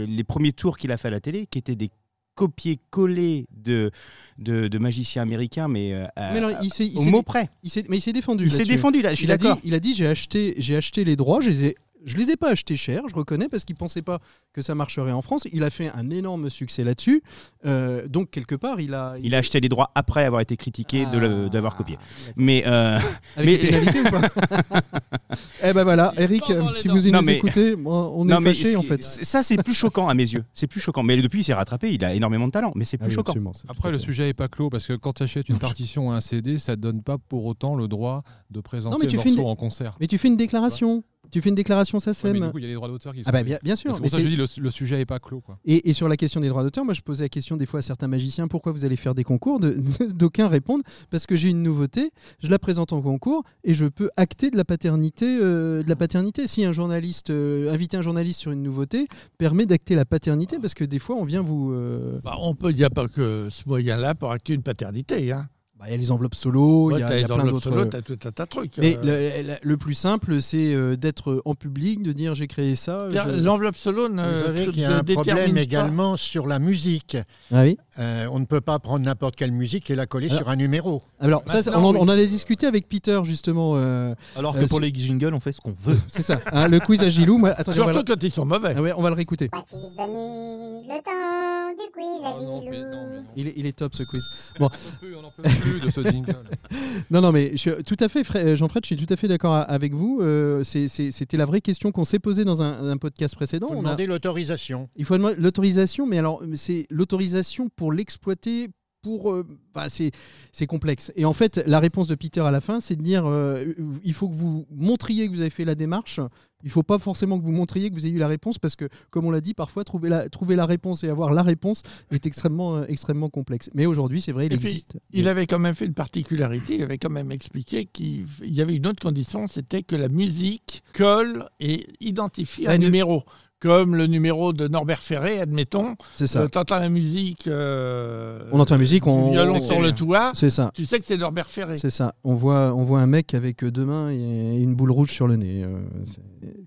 les 0.08 0.24
premiers 0.24 0.52
tours 0.52 0.80
qu'il 0.80 0.92
a 0.92 0.98
fait 0.98 1.10
à 1.10 1.12
la 1.12 1.20
télé, 1.20 1.46
qui 1.46 1.60
étaient 1.60 1.76
des 1.76 1.92
copier-coller 2.36 3.46
de, 3.56 3.92
de, 4.38 4.68
de 4.68 4.78
magiciens 4.78 5.22
américains, 5.22 5.68
mais, 5.68 5.94
euh, 5.94 6.06
Mais 6.18 6.38
alors, 6.40 6.52
il 6.62 6.98
au 6.98 7.04
mot 7.04 7.22
près. 7.22 7.50
il 7.64 7.72
mais 7.90 7.98
il 7.98 8.02
s'est 8.02 8.14
défendu. 8.14 8.46
Il 8.46 8.52
s'est 8.52 8.64
défendu 8.66 9.02
là, 9.02 9.12
je 9.12 9.16
suis 9.18 9.26
il 9.26 9.32
a 9.32 9.38
dit, 9.38 9.46
d'accord. 9.46 9.62
il 9.64 9.74
a 9.74 9.80
dit 9.80 9.94
j'ai 9.94 10.08
acheté, 10.08 10.56
j'ai 10.58 10.76
acheté 10.76 11.04
les 11.04 11.16
droits, 11.16 11.42
je 11.42 11.50
les 11.50 11.66
ai, 11.66 11.76
je 12.06 12.18
les 12.18 12.32
ai 12.32 12.36
pas 12.36 12.50
achetés 12.52 12.76
cher, 12.76 13.04
je 13.08 13.16
reconnais, 13.16 13.48
parce 13.50 13.64
qu'il 13.66 13.76
pensait 13.76 14.02
pas 14.02 14.20
que 14.54 14.62
ça 14.62 14.76
marcherait 14.76 15.12
en 15.12 15.22
France. 15.22 15.48
Il 15.54 15.64
a 15.64 15.70
fait 15.70 15.90
un 15.96 16.10
énorme 16.10 16.50
succès 16.50 16.84
là-dessus. 16.84 17.24
Euh, 17.66 18.08
donc 18.08 18.30
quelque 18.30 18.56
part, 18.56 18.80
il 18.82 18.94
a, 18.94 19.16
Il 19.22 19.34
a 19.36 19.38
acheté 19.40 19.60
les 19.60 19.70
droits 19.70 19.92
après 19.96 20.24
avoir 20.26 20.42
été 20.42 20.58
critiqué 20.58 21.06
Ah, 21.08 21.50
d'avoir 21.50 21.76
copié. 21.76 21.98
Mais 22.36 22.64
euh, 22.68 22.98
avec 23.38 23.46
mais- 23.46 23.58
les 23.58 23.70
pénalités 23.70 24.02
ou 24.02 24.10
pas 24.12 24.22
Eh 25.64 25.74
ben 25.74 25.84
voilà, 25.84 26.12
Il 26.16 26.22
est 26.22 26.24
Eric, 26.26 26.44
si 26.76 26.88
vous 26.88 27.10
Non, 27.10 27.20
nous 27.20 27.26
mais- 27.26 27.38
écoutez, 27.38 27.76
on 27.86 28.28
est 28.28 28.32
non, 28.32 28.40
mais 28.40 28.54
fâchés 28.54 28.74
ce 28.74 28.78
en 28.78 28.84
fait. 28.84 29.02
Ça, 29.02 29.44
c'est 29.44 29.62
plus 29.64 29.74
choquant 29.74 30.08
à 30.10 30.14
mes 30.14 30.24
yeux. 30.24 30.44
C'est 30.54 30.68
plus 30.68 30.80
choquant. 30.80 31.04
Mais 31.04 31.18
depuis, 31.22 31.40
il 31.42 31.44
s'est 31.44 31.54
rattrapé. 31.54 31.92
Il 31.94 32.04
a 32.04 32.14
énormément 32.14 32.48
de 32.48 32.52
talent. 32.52 32.72
Mais 32.76 32.86
c'est 32.86 32.98
Ah 33.02 33.06
plus 33.06 33.10
oui, 33.12 33.16
choquant. 33.16 33.34
Après, 33.70 33.92
le 33.92 34.00
sujet 34.00 34.26
n'est 34.26 34.34
pas 34.34 34.48
clos 34.48 34.70
parce 34.70 34.88
que 34.88 34.94
quand 34.94 35.14
tu 35.14 35.24
achètes 35.24 35.50
une 35.50 35.60
partition 35.60 36.08
ou 36.10 36.12
un 36.12 36.22
CD, 36.22 36.58
ça 36.58 36.74
ne 36.76 36.82
donne 36.82 37.02
pas 37.02 37.18
pour 37.18 37.46
autant 37.46 37.76
le 37.76 37.88
droit 37.88 38.24
de 38.52 38.62
présenter 38.62 38.98
mais 39.00 39.08
tu 39.08 39.16
le 39.16 39.22
fais 39.22 39.30
une- 39.30 39.36
morceau 39.36 39.50
en 39.50 39.56
concert. 39.56 39.96
Mais 40.00 40.08
tu 40.08 40.18
fais 40.18 40.28
une 40.28 40.38
déclaration. 40.38 41.04
Tu 41.32 41.42
fais 41.42 41.50
une 41.50 41.56
déclaration 41.56 41.98
Ouais, 41.98 42.04
mais 42.08 42.14
SACEM 42.14 42.34
du 42.40 42.50
coup, 42.52 42.58
il 42.60 42.62
y 42.62 42.66
a 42.66 42.68
les 42.70 42.74
droits 42.76 42.88
d'auteur 42.90 43.14
qui 43.14 43.24
sont. 43.24 43.30
Ah 43.30 43.32
bah 43.32 43.40
payés. 43.40 43.52
bien, 43.56 43.60
bien 43.64 43.76
sûr. 43.76 43.96
C'est 43.96 44.02
mais 44.02 44.10
pour 44.10 44.12
ça 44.12 44.18
que 44.18 44.24
je 44.24 44.30
dis 44.30 44.36
le, 44.36 44.46
le 44.62 44.72
sujet 44.72 44.98
n'est 44.98 45.06
pas 45.06 45.20
clos. 45.20 45.42
Quoi. 45.42 45.58
Et, 45.66 45.90
et 45.90 45.94
sur 45.94 46.08
la 46.08 46.16
question 46.18 46.42
des 46.42 46.50
droits 46.50 46.64
d'auteur, 46.64 46.86
moi 46.86 46.94
je 46.94 47.02
posais 47.02 47.24
la 47.24 47.30
question 47.30 47.58
des 47.58 47.66
fois 47.66 47.80
à 47.80 47.82
certains 47.82 48.08
magiciens 48.08 48.48
pourquoi 48.48 48.72
vous 48.72 48.86
allez 48.86 48.98
faire 48.98 49.16
des 49.16 49.24
concours 49.24 49.60
De- 49.60 49.82
D'aucuns 50.12 50.48
répondent 50.48 50.84
parce 51.10 51.26
que 51.26 51.36
j'ai 51.36 51.50
une 51.50 51.64
nouveauté, 51.64 52.12
je 52.44 52.50
la 52.50 52.60
présente 52.60 52.94
en 52.94 53.02
concours 53.02 53.44
et 53.64 53.74
je 53.74 53.86
peux 53.86 54.10
acter 54.18 54.52
de 54.52 54.58
la 54.58 54.66
paternité. 54.66 55.26
euh, 55.42 55.82
de 55.82 55.90
la 55.90 55.96
paternité. 55.96 56.46
Si 56.46 56.64
un 56.66 56.74
journaliste, 56.74 57.30
euh, 57.32 57.74
inviter 57.74 57.98
un 57.98 58.02
journaliste 58.04 58.40
sur 58.40 58.52
une 58.52 58.62
nouveauté 58.62 59.08
permet 59.38 59.66
d'acter 59.66 59.96
la 59.96 60.06
paternité 60.06 60.58
parce 60.62 60.74
que 60.76 60.84
des 60.84 61.00
fois 61.00 61.16
on 61.16 61.24
vient 61.26 61.42
vous. 61.42 61.72
euh, 61.72 62.20
Bah, 62.24 62.36
on 62.42 62.54
peut, 62.54 62.70
il 62.72 62.76
n'y 62.78 62.84
a 62.84 62.90
pas 62.90 63.08
que 63.08 63.48
ce 63.50 63.64
moyen-là 63.68 64.14
pour 64.14 64.32
acter 64.32 64.54
une 64.54 64.62
paternité. 64.64 65.32
Hein. 65.32 65.48
Bah, 65.84 65.90
Il 65.90 65.92
y 65.92 65.96
a 65.96 65.98
les 65.98 66.12
enveloppes 66.12 66.36
solo, 66.36 66.92
il 66.92 66.94
Ouais, 66.94 67.00
y 67.00 67.04
a, 67.04 67.08
il 67.08 67.10
y 67.10 67.14
a 67.14 67.18
les 67.18 67.24
plein 67.26 67.36
enveloppes 67.36 67.52
d'autres. 67.52 67.64
solo, 67.70 67.82
euh, 67.82 67.86
t'as 67.86 68.02
tout 68.02 68.18
un 68.26 68.32
tas 68.32 68.46
de 68.46 68.50
trucs. 68.50 68.78
Mais 68.78 68.98
euh. 68.98 69.42
le, 69.44 69.48
le- 69.50 69.58
le 69.62 69.78
plus 69.78 69.94
simple, 69.96 70.42
c'est 70.42 70.74
euh, 70.74 70.96
d'être 70.96 71.42
en 71.46 71.56
public, 71.56 72.02
de 72.02 72.12
dire 72.14 72.36
j'ai 72.36 72.48
créé 72.48 72.76
ça. 72.76 73.10
Je- 73.10 73.44
L'enveloppe 73.44 73.76
solo 73.76 74.08
ne 74.10 74.24
Vous 74.24 74.46
savez 74.46 74.66
ne 74.66 74.72
qu'il 74.72 74.82
y 74.82 74.86
a 74.86 74.98
un 74.98 75.04
problème 75.04 75.54
pas- 75.56 75.62
également 75.62 76.18
sur 76.18 76.48
la 76.48 76.60
musique. 76.60 77.18
Ah 77.52 77.62
oui. 77.64 77.78
Euh, 78.00 78.26
on 78.32 78.40
ne 78.40 78.46
peut 78.46 78.62
pas 78.62 78.80
prendre 78.80 79.06
n'importe 79.06 79.36
quelle 79.36 79.52
musique 79.52 79.90
et 79.92 79.96
la 79.96 80.06
coller 80.06 80.28
Alors- 80.30 80.40
sur 80.40 80.50
un 80.50 80.56
numéro. 80.56 81.04
Alors, 81.20 81.44
ça, 81.46 81.60
on, 81.78 81.84
en, 81.84 81.92
oui. 81.94 81.98
on 82.02 82.08
allait 82.08 82.28
discuter 82.28 82.66
avec 82.68 82.88
Peter 82.90 83.20
justement. 83.24 83.74
euh, 83.76 84.16
Alors 84.36 84.56
Euh, 84.56 84.62
que 84.62 84.66
pour 84.66 84.78
sur- 84.78 84.80
les 84.80 84.92
jingles, 84.94 85.34
on 85.34 85.40
fait 85.40 85.52
ce 85.52 85.62
qu'on 85.62 85.74
veut. 85.78 85.98
c'est 86.08 86.22
ça, 86.24 86.40
hein, 86.52 86.68
le 86.68 86.80
quiz 86.80 87.02
à 87.04 87.10
Gilou. 87.10 87.38
Moi, 87.38 87.54
va, 87.66 87.74
Surtout 87.74 88.04
quand 88.06 88.24
ils 88.24 88.32
sont 88.32 88.46
mauvais. 88.46 88.74
ah 88.78 88.82
ouais, 88.82 88.94
on 88.98 89.02
va 89.04 89.10
le 89.10 89.16
réécouter. 89.16 89.50
Le 89.54 91.02
temps 91.04 91.84
du 91.84 91.92
quiz 91.92 92.24
à 92.26 92.32
Gilou. 92.34 93.24
Il 93.36 93.48
est, 93.48 93.54
il 93.56 93.74
top 93.74 93.94
ce 93.96 94.04
quiz. 94.04 94.24
On 94.60 94.64
n'en 94.64 94.70
peut 94.70 94.78
plus, 95.00 95.16
on 95.16 95.22
n'en 95.22 95.32
peut 95.32 95.44
plus 95.44 95.73
de 95.80 95.90
ce 95.92 96.02
jingle. 96.10 96.36
Non, 97.12 97.22
non, 97.22 97.32
mais 97.32 97.52
je 97.52 97.58
suis 97.58 97.72
tout 97.86 97.98
à 98.00 98.10
fait, 98.10 98.24
Fred- 98.24 98.56
Jean-Fred, 98.56 98.84
je 98.86 98.96
suis 98.96 99.06
tout 99.06 99.14
à 99.14 99.16
fait 99.18 99.28
d'accord 99.28 99.54
a- 99.54 99.62
avec 99.62 99.94
vous. 99.94 100.20
Euh, 100.22 100.64
C'était 100.64 101.38
la 101.38 101.46
vraie 101.46 101.62
question 101.62 101.92
qu'on 101.92 102.04
s'est 102.04 102.18
posée 102.20 102.46
dans 102.46 102.62
un, 102.64 102.90
un 102.90 102.98
podcast 102.98 103.36
précédent. 103.36 103.68
Il 103.70 103.74
faut 103.74 103.80
On 103.80 103.82
a- 103.82 103.84
demander 103.90 104.06
l'autorisation. 104.08 104.90
il 104.96 105.06
faut 105.06 105.16
demander 105.16 105.36
l'autorisation, 105.38 106.08
mais 106.08 106.18
alors 106.18 106.42
c'est 106.56 106.88
l'autorisation 106.90 107.70
pour 107.76 107.92
l'exploiter. 107.92 108.70
Pour, 109.04 109.34
euh, 109.34 109.46
c'est 109.90 110.12
c'est 110.54 110.66
complexe. 110.66 111.12
Et 111.18 111.26
en 111.26 111.34
fait, 111.34 111.62
la 111.68 111.80
réponse 111.82 112.08
de 112.08 112.16
Peter 112.16 112.40
à 112.40 112.52
la 112.52 112.62
fin, 112.62 112.80
c'est 112.80 112.96
de 112.96 113.02
dire 113.02 113.26
euh, 113.26 113.66
il 114.02 114.14
faut 114.14 114.30
que 114.30 114.34
vous 114.34 114.66
montriez 114.72 115.28
que 115.28 115.34
vous 115.34 115.42
avez 115.42 115.50
fait 115.50 115.66
la 115.66 115.76
démarche. 115.76 116.22
Il 116.64 116.70
faut 116.70 116.84
pas 116.84 117.00
forcément 117.00 117.40
que 117.40 117.44
vous 117.44 117.52
montriez 117.52 117.90
que 117.90 117.96
vous 117.96 118.06
ayez 118.06 118.16
eu 118.16 118.20
la 118.20 118.28
réponse 118.28 118.58
parce 118.58 118.76
que, 118.76 118.90
comme 119.10 119.26
on 119.26 119.32
l'a 119.32 119.42
dit, 119.42 119.54
parfois 119.54 119.84
trouver 119.84 120.10
la, 120.10 120.30
trouver 120.30 120.56
la 120.56 120.66
réponse 120.66 121.04
et 121.04 121.10
avoir 121.10 121.34
la 121.34 121.44
réponse 121.44 121.82
est 122.12 122.26
extrêmement, 122.26 122.78
euh, 122.78 122.86
extrêmement 122.88 123.30
complexe. 123.30 123.70
Mais 123.74 123.86
aujourd'hui, 123.86 124.22
c'est 124.22 124.32
vrai, 124.32 124.48
il 124.48 124.54
Et 124.54 124.58
puis, 124.58 124.68
existe. 124.68 124.98
Il 125.12 125.28
avait 125.28 125.48
quand 125.48 125.60
même 125.60 125.76
fait 125.76 125.86
une 125.86 125.94
particularité, 125.94 126.76
il 126.76 126.84
avait 126.84 126.98
quand 126.98 127.10
même 127.10 127.32
expliqué 127.32 127.86
qu'il 127.86 128.26
il 128.42 128.54
y 128.54 128.62
avait 128.62 128.76
une 128.76 128.88
autre 128.88 129.02
condition, 129.02 129.48
c'était 129.48 129.84
que 129.84 129.96
la 129.96 130.10
musique 130.10 130.84
colle 130.94 131.50
et 131.60 131.88
identifie 132.00 132.68
un 132.68 132.78
numéro. 132.78 133.24
Comme 133.64 133.96
le 133.96 134.08
numéro 134.08 134.52
de 134.52 134.68
Norbert 134.68 135.00
Ferré, 135.02 135.40
admettons. 135.40 135.96
C'est 136.16 136.28
ça. 136.28 136.42
Euh, 136.42 136.48
T'entends 136.50 136.80
la 136.80 136.90
musique. 136.90 137.48
euh, 137.48 138.50
On 138.52 138.60
entend 138.60 138.76
la 138.76 138.80
musique, 138.80 139.08
on- 139.08 139.32
violon 139.32 139.56
on- 139.56 139.64
sur 139.64 139.80
le 139.80 139.94
toit. 139.94 140.32
C'est 140.34 140.50
ça. 140.50 140.70
Tu 140.74 140.84
sais 140.86 141.00
que 141.00 141.06
c'est 141.06 141.16
Norbert 141.16 141.48
Ferré. 141.48 141.78
C'est 141.78 141.90
ça. 141.90 142.14
On 142.26 142.34
voit, 142.34 142.74
on 142.76 142.84
voit 142.84 143.00
un 143.00 143.06
mec 143.08 143.34
avec 143.34 143.64
deux 143.64 143.86
mains 143.86 144.12
et 144.12 144.60
une 144.60 144.76
boule 144.76 144.92
rouge 144.92 145.12
sur 145.12 145.28
le 145.30 145.38
nez. 145.38 145.64
Euh, 145.64 145.80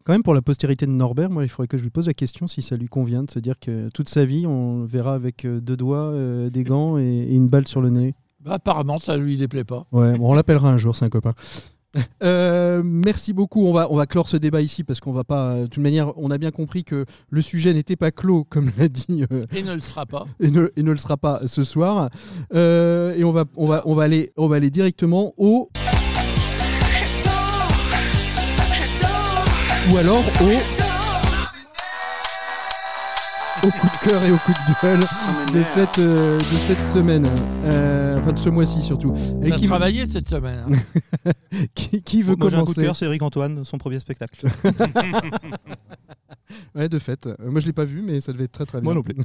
Quand 0.05 0.15
même, 0.15 0.23
pour 0.23 0.33
la 0.33 0.41
postérité 0.41 0.87
de 0.87 0.91
Norbert, 0.91 1.29
moi, 1.29 1.43
il 1.45 1.49
faudrait 1.51 1.67
que 1.69 1.77
je 1.77 1.83
lui 1.83 1.91
pose 1.91 2.07
la 2.07 2.15
question 2.15 2.47
si 2.47 2.63
ça 2.63 2.77
lui 2.77 2.89
convient 2.89 3.25
de 3.25 3.31
se 3.31 3.41
dire 3.41 3.59
que 3.61 3.91
toute 3.91 4.09
sa 4.09 4.25
vie, 4.25 4.47
on 4.47 4.81
le 4.81 4.87
verra 4.87 5.13
avec 5.13 5.45
euh, 5.45 5.61
deux 5.61 5.77
doigts, 5.77 5.99
euh, 6.13 6.49
des 6.49 6.65
gants 6.65 6.97
et, 6.97 7.05
et 7.05 7.35
une 7.35 7.49
balle 7.49 7.69
sur 7.69 7.83
le 7.83 7.91
nez. 7.91 8.15
Bah, 8.43 8.53
apparemment, 8.55 8.99
ça 8.99 9.19
lui 9.19 9.37
déplaît 9.37 9.65
pas. 9.65 9.85
Ouais, 9.93 10.17
bon, 10.17 10.31
on 10.31 10.35
l'appellera 10.35 10.71
un 10.71 10.79
jour, 10.79 10.97
c'est 10.97 11.05
un 11.05 11.11
copain. 11.11 11.35
Euh, 12.23 12.83
merci 12.85 13.33
beaucoup. 13.33 13.67
On 13.67 13.73
va, 13.73 13.91
on 13.91 13.97
va 13.97 14.07
clore 14.07 14.29
ce 14.29 14.37
débat 14.37 14.61
ici 14.61 14.85
parce 14.85 15.01
qu'on 15.01 15.13
va 15.13 15.25
pas. 15.25 15.51
euh, 15.53 15.63
De 15.63 15.67
toute 15.67 15.83
manière, 15.83 16.13
on 16.19 16.31
a 16.31 16.39
bien 16.39 16.51
compris 16.51 16.85
que 16.85 17.05
le 17.31 17.43
sujet 17.43 17.73
n'était 17.75 17.97
pas 17.97 18.11
clos, 18.11 18.45
comme 18.49 18.71
l'a 18.79 18.89
dit 18.89 19.25
euh, 19.33 19.45
Et 19.55 19.63
ne 19.63 19.75
le 19.75 19.81
sera 19.81 20.07
pas. 20.07 20.27
et 20.41 20.51
ne, 20.51 20.69
et 20.77 20.83
ne 20.83 20.91
le 20.93 20.99
sera 20.99 21.17
pas 21.17 21.41
ce 21.47 21.65
soir. 21.65 22.09
Euh, 22.55 23.15
et 23.17 23.25
on 23.25 23.33
va, 23.33 23.45
on, 23.57 23.67
va, 23.67 23.83
on, 23.87 23.95
va 23.95 24.03
aller, 24.05 24.31
on 24.37 24.49
va 24.49 24.57
aller 24.57 24.71
directement 24.71 25.33
au. 25.37 25.71
Ou 29.93 29.97
alors 29.99 30.25
au. 30.43 30.76
Au 33.67 33.71
coup 33.71 33.87
de 33.89 34.09
cœur 34.09 34.23
et 34.23 34.31
au 34.31 34.37
coup 34.37 34.53
de 34.53 34.83
gueule 34.83 35.01
de 35.01 35.63
cette, 35.63 35.99
euh, 35.99 36.39
de 36.39 36.43
cette 36.67 36.85
semaine. 36.85 37.27
Euh, 37.65 38.19
enfin, 38.21 38.33
de 38.33 38.39
ce 38.39 38.49
mois-ci 38.49 38.81
surtout. 38.83 39.13
Et 39.43 39.51
T'as 39.51 39.57
qui, 39.57 39.67
travaillé 39.67 40.07
cette 40.07 40.29
semaine. 40.29 40.61
hein. 41.27 41.31
qui, 41.75 42.01
qui 42.03 42.23
veut 42.23 42.37
Moi 42.37 42.49
j'ai 42.49 42.57
un 42.57 42.61
coup 42.61 42.67
de 42.71 42.75
commencer 42.75 42.83
cœur, 42.83 42.97
c'est 42.97 43.07
Eric 43.07 43.23
Antoine, 43.23 43.65
son 43.65 43.79
premier 43.79 43.99
spectacle. 43.99 44.47
Ouais, 46.77 46.89
de 46.89 46.99
fait. 46.99 47.27
Euh, 47.27 47.35
Moi, 47.51 47.61
je 47.61 47.67
l'ai 47.67 47.73
pas 47.73 47.85
vu, 47.85 48.03
mais 48.03 48.21
ça 48.21 48.33
devait 48.33 48.45
être 48.45 48.53
très 48.53 48.67
très 48.67 48.81
bien. 48.81 48.85
Moi 48.85 48.95
non 48.95 49.03
plus. 49.03 49.17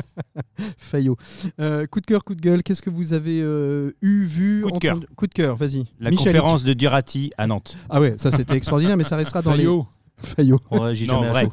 Fayot. 0.78 1.16
Euh, 1.60 1.86
coup 1.86 2.00
de 2.00 2.06
cœur, 2.06 2.24
coup 2.24 2.34
de 2.34 2.40
gueule. 2.40 2.62
Qu'est-ce 2.62 2.80
que 2.80 2.90
vous 2.90 3.12
avez 3.12 3.40
euh, 3.42 3.90
eu, 4.00 4.24
vu, 4.24 4.62
Coup 4.62 4.70
de 4.70 4.78
cœur. 4.78 5.00
Coup 5.16 5.26
de 5.26 5.34
cœur, 5.34 5.56
vas-y. 5.56 5.84
La 6.00 6.10
Michalik. 6.10 6.18
conférence 6.18 6.64
de 6.64 6.72
Durati 6.72 7.30
à 7.36 7.46
Nantes. 7.46 7.76
Ah 7.90 8.00
ouais, 8.00 8.14
ça 8.16 8.30
c'était 8.30 8.56
extraordinaire, 8.56 8.96
mais 8.96 9.04
ça 9.04 9.16
restera 9.16 9.42
dans 9.42 9.52
Fayot. 9.52 9.86
les. 10.22 10.26
Fayot. 10.28 10.60
Ouais, 10.70 10.94
j'y 10.94 11.04
ai 11.04 11.08
Non, 11.08 11.24
jamais 11.24 11.30
vrai. 11.30 11.48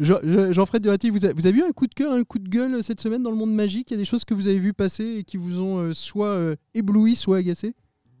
Jean-Fred 0.00 0.82
Durati, 0.82 1.10
vous, 1.10 1.24
avez 1.24 1.50
eu 1.50 1.62
un 1.62 1.72
coup 1.72 1.86
de 1.86 1.94
cœur, 1.94 2.12
un 2.12 2.24
coup 2.24 2.38
de 2.38 2.48
gueule 2.48 2.82
cette 2.82 3.00
semaine 3.00 3.22
dans 3.22 3.30
le 3.30 3.36
monde 3.36 3.54
magique? 3.54 3.90
Il 3.90 3.94
y 3.94 3.96
a 3.96 3.98
des 3.98 4.04
choses 4.04 4.24
que 4.24 4.34
vous 4.34 4.46
avez 4.48 4.58
vu 4.58 4.72
passer 4.72 5.16
et 5.18 5.24
qui 5.24 5.36
vous 5.36 5.60
ont 5.60 5.78
euh, 5.78 5.92
soit 5.92 6.28
euh, 6.28 6.56
ébloui, 6.74 7.16
soit 7.16 7.38
agacé? 7.38 7.74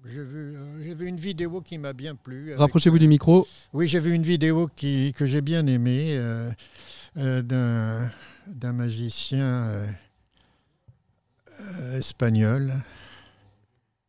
J'ai 0.08 0.22
vu, 0.22 0.56
euh, 0.56 0.82
j'ai 0.84 0.94
vu 0.94 1.06
une 1.06 1.16
vidéo 1.16 1.60
qui 1.60 1.78
m'a 1.78 1.92
bien 1.92 2.14
plu. 2.14 2.54
Rapprochez-vous 2.54 2.96
euh, 2.96 3.00
du 3.00 3.08
micro. 3.08 3.46
Oui, 3.72 3.88
j'ai 3.88 3.98
vu 3.98 4.12
une 4.12 4.22
vidéo 4.22 4.68
qui, 4.76 5.12
que 5.16 5.26
j'ai 5.26 5.40
bien 5.40 5.66
aimée 5.66 6.16
euh, 6.16 6.50
euh, 7.16 7.42
d'un, 7.42 8.72
magicien 8.72 9.84
espagnol. 11.94 12.72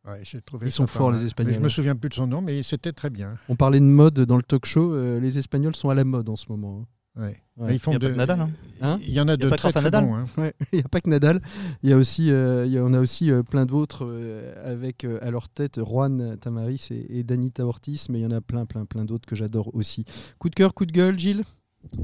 Ouais, 0.06 0.20
j'ai 0.22 0.40
trouvé 0.40 0.68
Ils 0.68 0.72
sont 0.72 0.86
forts, 0.86 1.10
mal. 1.10 1.20
les 1.20 1.26
Espagnols. 1.26 1.52
Mais 1.52 1.58
je 1.58 1.64
me 1.64 1.68
souviens 1.68 1.96
plus 1.96 2.10
de 2.10 2.14
son 2.14 2.28
nom, 2.28 2.42
mais 2.42 2.62
c'était 2.62 2.92
très 2.92 3.10
bien. 3.10 3.34
On 3.48 3.56
parlait 3.56 3.80
de 3.80 3.84
mode 3.84 4.20
dans 4.20 4.36
le 4.36 4.42
talk 4.42 4.66
show. 4.66 5.18
les 5.18 5.36
Espagnols 5.36 5.74
sont 5.74 5.90
à 5.90 5.94
la 5.94 6.04
mode 6.04 6.28
en 6.28 6.36
ce 6.36 6.46
moment. 6.48 6.86
Ouais. 7.18 7.36
Ouais. 7.56 7.66
Mais 7.68 7.74
ils 7.74 7.78
font 7.80 7.92
Y 7.92 7.96
a 7.96 7.98
pas 7.98 8.06
de- 8.06 8.12
que 8.12 8.16
Nadal, 8.16 8.40
hein. 8.40 8.50
Hein 8.80 8.98
Il 9.02 9.10
y 9.12 9.20
en 9.20 9.26
a 9.26 9.32
Y 9.32 9.34
a 9.34 9.36
de 9.36 9.48
pas 9.48 9.56
que 9.56 9.68
très, 9.68 9.82
Nadal. 9.82 10.04
bons. 10.04 10.14
hein. 10.14 10.26
Ouais, 10.36 10.54
il 10.72 10.78
n'y 10.78 10.84
a 10.84 10.88
pas 10.88 11.00
que 11.00 11.10
Nadal. 11.10 11.42
Il 11.82 11.90
y 11.90 11.92
a 11.92 11.96
aussi, 11.96 12.30
euh, 12.30 12.64
il 12.66 12.72
y 12.72 12.78
en 12.78 12.94
a 12.94 13.00
aussi 13.00 13.30
euh, 13.32 13.42
plein 13.42 13.66
d'autres 13.66 14.06
euh, 14.08 14.54
avec 14.72 15.04
euh, 15.04 15.18
à 15.20 15.30
leur 15.32 15.48
tête 15.48 15.80
Juan 15.84 16.36
Tamaris 16.38 16.88
et, 16.92 17.18
et 17.18 17.22
Danita 17.24 17.66
Ortiz, 17.66 18.08
mais 18.08 18.20
il 18.20 18.22
y 18.22 18.26
en 18.26 18.30
a 18.30 18.40
plein, 18.40 18.64
plein, 18.66 18.84
plein 18.84 19.04
d'autres 19.04 19.26
que 19.26 19.34
j'adore 19.34 19.74
aussi. 19.74 20.04
Coup 20.38 20.48
de 20.48 20.54
cœur, 20.54 20.72
coup 20.74 20.86
de 20.86 20.92
gueule, 20.92 21.18
Gilles? 21.18 21.42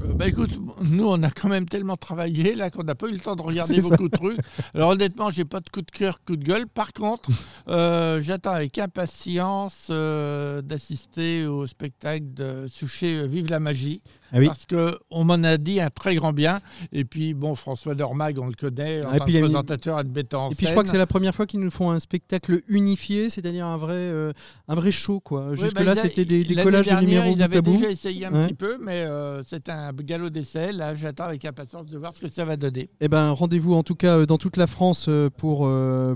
Euh, 0.01 0.13
bah 0.13 0.27
écoute, 0.29 0.51
nous 0.89 1.05
on 1.05 1.21
a 1.21 1.29
quand 1.29 1.49
même 1.49 1.67
tellement 1.67 1.97
travaillé 1.97 2.55
là 2.55 2.69
qu'on 2.69 2.83
n'a 2.83 2.95
pas 2.95 3.07
eu 3.07 3.11
le 3.11 3.19
temps 3.19 3.35
de 3.35 3.41
regarder 3.41 3.79
ça. 3.81 3.89
beaucoup 3.89 4.07
de 4.09 4.15
trucs. 4.17 4.39
Alors 4.73 4.89
honnêtement, 4.91 5.29
j'ai 5.31 5.43
pas 5.45 5.59
de 5.59 5.69
coup 5.69 5.81
de 5.81 5.91
cœur, 5.91 6.23
coup 6.25 6.37
de 6.37 6.43
gueule. 6.45 6.65
Par 6.67 6.93
contre, 6.93 7.29
euh, 7.67 8.21
j'attends 8.21 8.51
avec 8.53 8.77
impatience 8.77 9.87
euh, 9.89 10.61
d'assister 10.61 11.45
au 11.45 11.67
spectacle 11.67 12.25
de 12.33 12.67
Souchet 12.71 13.27
Vive 13.27 13.49
la 13.49 13.59
magie. 13.59 14.01
Ah 14.33 14.37
oui. 14.39 14.47
Parce 14.47 14.65
que 14.65 14.97
on 15.11 15.23
m'en 15.23 15.35
a 15.43 15.57
dit 15.57 15.79
un 15.79 15.89
très 15.89 16.15
grand 16.15 16.33
bien. 16.33 16.59
Et 16.91 17.05
puis 17.05 17.33
bon, 17.33 17.55
François 17.55 17.95
Dormag, 17.95 18.39
on 18.39 18.47
le 18.47 18.53
connaît 18.53 19.05
en 19.05 19.09
Ah, 19.11 19.19
tant 19.19 19.25
que 19.25 19.31
présentateur 19.39 20.03
de 20.03 20.35
en 20.35 20.51
Et 20.51 20.55
puis 20.55 20.65
je 20.65 20.71
crois 20.71 20.83
que 20.83 20.89
c'est 20.89 20.97
la 20.97 21.07
première 21.07 21.33
fois 21.35 21.45
qu'ils 21.45 21.59
nous 21.59 21.69
font 21.69 21.91
un 21.91 21.99
spectacle 21.99 22.61
unifié, 22.67 23.29
c'est-à-dire 23.29 23.65
un 23.65 23.77
vrai, 23.77 23.93
euh, 23.93 24.33
un 24.67 24.75
vrai 24.75 24.91
show. 24.91 25.19
quoi. 25.19 25.49
Oui, 25.51 25.57
Jusque 25.57 25.75
bah, 25.75 25.95
c'était 25.95 26.25
des, 26.25 26.43
collages 26.55 26.85
de 26.85 26.89
dernière, 26.91 27.01
numéros 27.25 27.31
Il 27.31 27.37
bout 27.37 27.43
avait 27.43 27.57
à 27.57 27.61
bout. 27.61 27.71
déjà 27.77 27.89
essayé 27.91 28.25
un 28.25 28.33
Ouais. 28.33 28.47
petit 28.47 28.53
peu, 28.55 28.77
mais 28.81 29.01
euh, 29.03 29.43
c'est 29.45 29.69
un 29.69 29.91
galop 29.93 30.29
d'essai. 30.29 30.71
Là, 30.73 30.95
j'attends 30.95 31.25
avec 31.25 31.45
impatience 31.45 31.85
de 31.85 31.97
voir 31.97 32.13
ce 32.13 32.21
que 32.21 32.29
ça 32.29 32.43
va 32.45 32.57
donner. 32.57 32.89
Eh 32.99 33.07
ben, 33.07 33.29
rendez-vous 33.31 33.73
en 33.73 33.83
tout 33.83 33.95
cas 33.95 34.17
euh, 34.17 34.25
dans 34.25 34.37
toute 34.37 34.57
la 34.57 34.67
France 34.67 35.09
pour, 35.37 35.69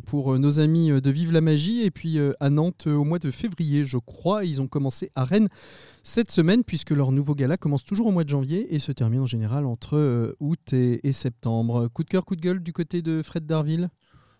pour 0.05 0.39
nos 0.39 0.59
amis 0.59 0.89
de 0.89 1.09
Vive 1.11 1.31
la 1.31 1.41
Magie 1.41 1.81
et 1.83 1.91
puis 1.91 2.17
à 2.39 2.49
Nantes 2.49 2.87
au 2.87 3.03
mois 3.03 3.19
de 3.19 3.31
février, 3.31 3.85
je 3.85 3.97
crois. 3.97 4.45
Ils 4.45 4.61
ont 4.61 4.67
commencé 4.67 5.11
à 5.15 5.23
Rennes 5.25 5.47
cette 6.03 6.31
semaine 6.31 6.63
puisque 6.63 6.91
leur 6.91 7.11
nouveau 7.11 7.35
gala 7.35 7.57
commence 7.57 7.83
toujours 7.83 8.07
au 8.07 8.11
mois 8.11 8.23
de 8.23 8.29
janvier 8.29 8.73
et 8.73 8.79
se 8.79 8.91
termine 8.91 9.21
en 9.21 9.25
général 9.27 9.65
entre 9.65 9.97
euh, 9.97 10.35
août 10.39 10.73
et, 10.73 11.07
et 11.07 11.11
septembre. 11.11 11.87
Coup 11.89 12.03
de 12.03 12.09
cœur, 12.09 12.25
coup 12.25 12.35
de 12.35 12.41
gueule 12.41 12.61
du 12.61 12.73
côté 12.73 13.01
de 13.01 13.21
Fred 13.21 13.45
Darville? 13.45 13.89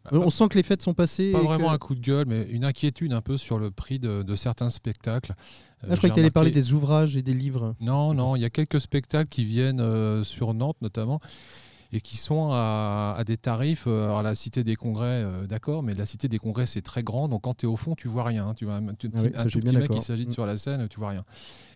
Ah, 0.06 0.16
Euh, 0.16 0.20
On 0.24 0.30
sent 0.30 0.48
que 0.50 0.56
les 0.56 0.64
fêtes 0.64 0.82
sont 0.82 0.94
passées. 0.94 1.32
Pas 1.34 1.42
vraiment 1.44 1.68
que- 1.70 1.74
un 1.74 1.78
coup 1.78 1.94
de 1.94 2.00
gueule, 2.00 2.26
mais 2.28 2.44
une 2.50 2.64
inquiétude 2.64 3.12
un 3.14 3.22
peu 3.22 3.36
sur 3.38 3.60
le 3.60 3.70
prix 3.70 4.00
de, 4.00 4.24
de 4.24 4.36
certains 4.36 4.70
spectacles. 4.70 5.34
Euh, 5.34 5.36
Ah, 5.36 5.76
je 5.82 5.86
crois 5.86 5.96
j'ai 5.96 6.10
que 6.10 6.14
tu 6.16 6.20
allais 6.22 6.32
parler 6.32 6.52
des 6.52 6.72
ouvrages 6.74 7.18
et 7.18 7.22
des 7.22 7.34
livres. 7.34 7.76
Non, 7.82 8.14
non, 8.14 8.36
il 8.38 8.42
y 8.42 8.46
a 8.46 8.50
quelques 8.50 8.80
spectacles 8.80 9.30
qui 9.30 9.44
viennent 9.46 9.82
euh, 9.82 10.24
sur 10.24 10.54
Nantes 10.54 10.78
notamment 10.82 11.20
et 11.92 12.02
qui 12.02 12.18
sont 12.18 12.50
à, 12.52 13.16
à 13.18 13.24
des 13.24 13.38
tarifs. 13.38 13.86
euh, 13.88 14.06
alors 14.06 14.22
la 14.22 14.36
Cité 14.36 14.64
des 14.64 14.76
Congrès, 14.76 15.24
euh, 15.24 15.48
d'accord, 15.48 15.82
mais 15.84 15.94
la 15.96 16.06
Cité 16.06 16.28
des 16.28 16.38
Congrès 16.40 16.66
c'est 16.66 16.82
très 16.82 17.04
grand, 17.04 17.28
donc 17.28 17.42
quand 17.44 17.56
tu 17.56 17.66
es 17.66 17.70
au 17.70 17.76
fond, 17.78 17.96
tu 17.96 18.08
vois 18.08 18.24
rien. 18.24 18.48
hein. 18.50 18.54
Tu 18.54 18.66
vois 18.66 18.76
un, 18.76 18.94
tu- 18.94 19.10
Ah 19.16 19.20
oui, 19.22 19.32
un 19.36 19.44
tout 19.46 19.60
petit 19.60 19.76
mec 19.76 19.90
qui 19.92 20.02
s'agite 20.02 20.30
Mm. 20.30 20.34
sur 20.34 20.46
la 20.46 20.58
scène, 20.58 20.88
tu 20.88 21.00
vois 21.00 21.10
rien. 21.10 21.24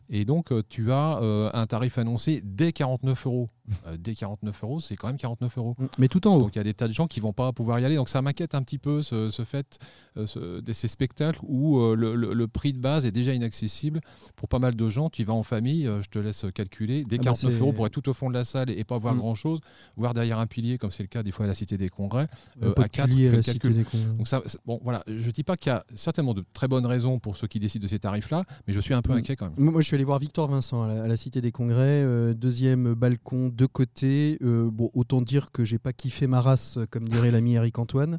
Et 0.10 0.26
donc, 0.26 0.52
euh, 0.52 0.62
tu 0.68 0.92
as 0.92 1.20
euh, 1.22 1.50
un 1.54 1.66
tarif 1.66 1.98
annoncé 1.98 2.42
dès 2.44 2.72
49 2.74 3.26
euros. 3.26 3.50
Euh, 3.88 3.96
dès 3.98 4.14
49 4.14 4.64
euros, 4.64 4.80
c'est 4.82 4.98
quand 4.98 5.08
même 5.08 5.18
49 5.18 5.58
euros. 5.58 5.76
Mais 5.98 6.10
tout 6.10 6.28
en 6.28 6.36
haut. 6.36 6.40
Donc 6.42 6.56
il 6.56 6.58
y 6.58 6.62
a 6.62 6.66
des 6.66 6.74
tas 6.74 6.90
de 6.90 6.94
gens 6.94 7.08
qui 7.08 7.22
vont 7.22 7.32
pas 7.32 7.54
pouvoir 7.54 7.80
y 7.80 7.86
aller. 7.86 7.96
Donc 7.96 8.10
ça 8.10 8.22
m'inquiète 8.22 8.56
un 8.56 8.62
petit 8.62 8.78
peu 8.78 9.02
ce, 9.02 9.30
ce 9.30 9.44
fait 9.46 9.80
euh, 10.18 10.28
ce- 10.28 10.60
de 10.60 10.74
ces 10.74 10.90
spectacles 10.90 11.40
où 11.44 11.80
le, 11.96 12.16
le- 12.16 12.34
le 12.34 12.48
prix 12.50 12.74
de 12.74 12.80
base 12.80 13.06
est 13.06 13.12
déjà 13.14 13.34
inaccessible 13.34 14.02
pour 14.36 14.50
pas 14.50 14.60
mal 14.60 14.76
de 14.76 14.90
gens. 14.90 15.10
Tu 15.10 15.22
y 15.22 15.26
vas 15.26 15.34
en 15.34 15.44
famille, 15.44 15.86
je 16.02 16.10
te 16.10 16.20
laisse 16.20 16.46
calculer. 16.54 17.04
Dès 17.04 17.16
Ah 17.16 17.20
bah 17.20 17.24
49 17.24 17.54
c'est- 17.54 17.60
euros 17.62 17.72
pour 17.72 17.86
être 17.88 17.94
tout 17.94 18.10
au 18.10 18.14
fond 18.14 18.30
de 18.30 18.34
la 18.34 18.44
salle 18.44 18.70
et, 18.70 18.78
et 18.80 18.84
pas 18.84 18.98
voir 18.98 19.16
Mm. 19.16 19.20
grand 19.20 19.36
chose, 19.36 19.60
voir 19.96 20.14
derrière 20.14 20.40
un 20.40 20.48
pilier 20.48 20.78
comme 20.78 20.92
c'est 20.92 21.04
le 21.04 21.08
cas 21.08 21.24
des 21.24 21.32
fois 21.32 21.46
à 21.46 21.48
la 21.48 21.54
Cité 21.54 21.78
des 21.78 21.88
Congrès. 21.90 22.28
Pas 22.60 22.68
à 22.84 22.86
de 22.86 22.92
4, 22.92 23.10
pilier 23.10 23.30
la 23.30 23.38
le 23.38 23.44
calcul. 23.44 23.74
des 23.76 23.84
Congrès. 23.86 24.10
Donc 24.18 24.28
ça, 24.28 24.42
bon, 24.66 24.80
voilà, 24.84 25.04
je 25.08 25.32
dis 25.32 25.44
pas 25.44 25.56
qu'il 25.56 25.72
y 25.72 25.74
a 25.74 25.86
certainement 25.96 26.34
de 26.34 26.44
très 26.54 26.68
bonnes 26.68 26.86
raisons 26.86 27.18
pour 27.20 27.38
ceux 27.38 27.48
qui 27.48 27.60
décident 27.60 27.84
de 27.84 27.88
ces 27.88 28.00
tarifs-là, 28.00 28.44
mais 28.68 28.74
je 28.74 28.80
suis 28.82 28.94
un 28.94 29.02
peu 29.02 29.14
Mm. 29.14 29.18
inquiet 29.18 29.36
quand 29.38 29.46
même. 29.46 29.56
Moi, 29.58 29.72
moi, 29.72 29.82
je 29.82 29.93
suis 29.94 29.98
allé 29.98 30.06
voir 30.06 30.18
Victor 30.18 30.48
Vincent 30.48 30.82
à 30.82 30.88
la, 30.88 31.04
à 31.04 31.08
la 31.08 31.16
Cité 31.16 31.40
des 31.40 31.52
Congrès, 31.52 31.78
euh, 32.04 32.34
deuxième 32.34 32.96
balcon 32.96 33.52
de 33.56 33.68
côté. 33.68 34.40
Euh, 34.42 34.68
bon, 34.72 34.90
autant 34.96 35.22
dire 35.22 35.52
que 35.52 35.64
j'ai 35.64 35.78
pas 35.78 35.94
kiffé 35.94 36.26
ma 36.26 36.42
race, 36.42 36.80
comme 36.90 37.08
dirait 37.08 37.30
l'ami 37.30 37.54
Eric 37.58 37.78
Antoine. 37.78 38.18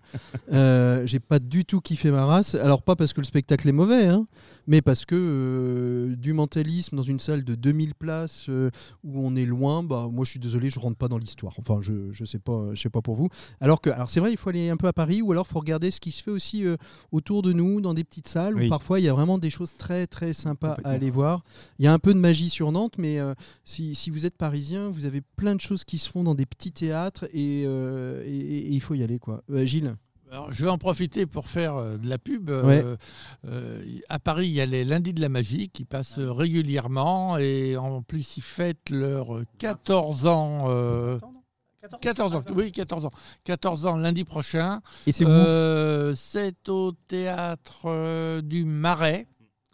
Euh, 0.53 1.05
j'ai 1.05 1.19
pas 1.19 1.41
du 1.41 1.65
tout 1.65 1.81
kiffé 1.81 2.13
ma 2.13 2.27
race. 2.27 2.55
Alors 2.55 2.83
pas 2.83 2.95
parce 2.95 3.13
que 3.13 3.21
le 3.21 3.25
spectacle 3.25 3.69
est 3.69 3.73
mauvais, 3.73 4.07
hein, 4.07 4.29
mais 4.69 4.83
parce 4.83 5.05
que 5.05 5.17
euh, 5.19 6.15
du 6.15 6.33
mentalisme 6.33 6.95
dans 6.97 7.03
une 7.03 7.19
salle 7.19 7.43
de 7.43 7.57
2000 7.57 7.97
places 7.97 8.47
euh, 8.51 8.71
où 9.03 9.27
on 9.27 9.35
est 9.35 9.45
loin, 9.45 9.83
bah 9.83 10.09
moi 10.13 10.25
je 10.25 10.31
suis 10.31 10.41
désolé, 10.41 10.71
je 10.71 10.79
rentre 10.79 10.97
pas 10.97 11.09
dans 11.09 11.19
l'histoire. 11.19 11.55
Enfin, 11.59 11.79
je, 11.81 12.13
je 12.13 12.25
sais 12.25 12.39
pas, 12.39 12.69
je 12.75 12.81
sais 12.81 12.89
pas 12.89 13.03
pour 13.03 13.17
vous. 13.17 13.31
Alors 13.61 13.81
que, 13.81 13.91
alors 13.91 14.11
c'est 14.11 14.21
vrai, 14.21 14.31
il 14.31 14.37
faut 14.37 14.51
aller 14.51 14.71
un 14.71 14.77
peu 14.77 14.87
à 14.87 14.93
Paris 14.93 15.23
ou 15.23 15.33
alors 15.33 15.49
faut 15.49 15.59
regarder 15.59 15.91
ce 15.91 15.99
qui 15.99 16.13
se 16.13 16.23
fait 16.23 16.31
aussi 16.31 16.65
autour 17.11 17.43
de 17.43 17.53
nous 17.53 17.81
dans 17.81 17.95
des 17.95 18.05
petites 18.05 18.29
salles 18.29 18.55
Oui. 18.55 18.67
où 18.67 18.71
parfois 18.71 19.01
il 19.01 19.07
y 19.07 19.09
a 19.09 19.13
vraiment 19.13 19.39
des 19.39 19.51
choses 19.51 19.77
très 19.77 20.07
très 20.07 20.33
sympas 20.35 20.77
à 20.85 20.91
aller 20.91 21.11
voir. 21.11 21.43
Il 21.79 21.85
y 21.85 21.89
a 21.89 21.93
un 21.93 21.99
peu 21.99 22.13
de 22.15 22.19
magie 22.19 22.51
sur 22.51 22.71
Nantes, 22.73 22.95
mais 22.99 23.19
euh, 23.21 23.35
si, 23.65 23.95
si 23.95 24.11
vous 24.11 24.27
êtes 24.27 24.37
parisien, 24.37 24.89
vous 24.89 25.07
avez 25.07 25.21
plein 25.21 25.55
de 25.55 25.61
choses 25.61 25.85
qui 25.85 25.99
se 25.99 26.09
font 26.09 26.23
dans 26.25 26.35
des 26.35 26.47
petits 26.47 26.73
théâtres 26.73 27.25
et, 27.33 27.65
euh, 27.67 28.23
et- 28.25 28.31
et 28.59 28.71
il 28.71 28.81
faut 28.81 28.95
y 28.95 29.03
aller 29.03 29.19
quoi. 29.19 29.43
Euh, 29.51 29.65
Gilles. 29.65 29.97
Alors, 30.31 30.53
je 30.53 30.65
vais 30.65 30.71
en 30.71 30.79
profiter 30.79 31.27
pour 31.27 31.47
faire 31.47 31.77
de 31.77 32.09
la 32.09 32.19
pub. 32.19 32.51
Ouais. 32.51 32.85
euh, 33.45 33.85
à 34.09 34.19
Paris, 34.19 34.49
il 34.49 34.53
y 34.55 34.61
a 34.61 34.67
les 34.67 34.85
lundis 34.85 35.13
de 35.13 35.21
la 35.21 35.29
magie 35.29 35.69
qui 35.69 35.85
passent 35.85 36.19
régulièrement 36.19 37.39
et 37.39 37.77
en 37.77 38.03
plus, 38.03 38.37
ils 38.37 38.43
fêtent 38.43 38.91
leurs 38.91 39.43
14 39.59 40.27
ans. 40.27 40.67
euh, 40.71 41.19
14 42.01 42.35
ans, 42.35 42.43
oui, 42.57 42.73
14 42.73 43.05
ans. 43.05 43.11
14 43.45 43.87
ans 43.87 43.97
lundi 43.99 44.25
prochain. 44.25 44.81
Et 45.07 45.13
c'est 45.13 45.25
où 45.25 45.29
Euh, 45.29 46.15
C'est 46.17 46.69
au 46.69 46.93
théâtre 46.93 47.83
euh, 47.87 48.41
du 48.41 48.65
Marais. 48.65 49.27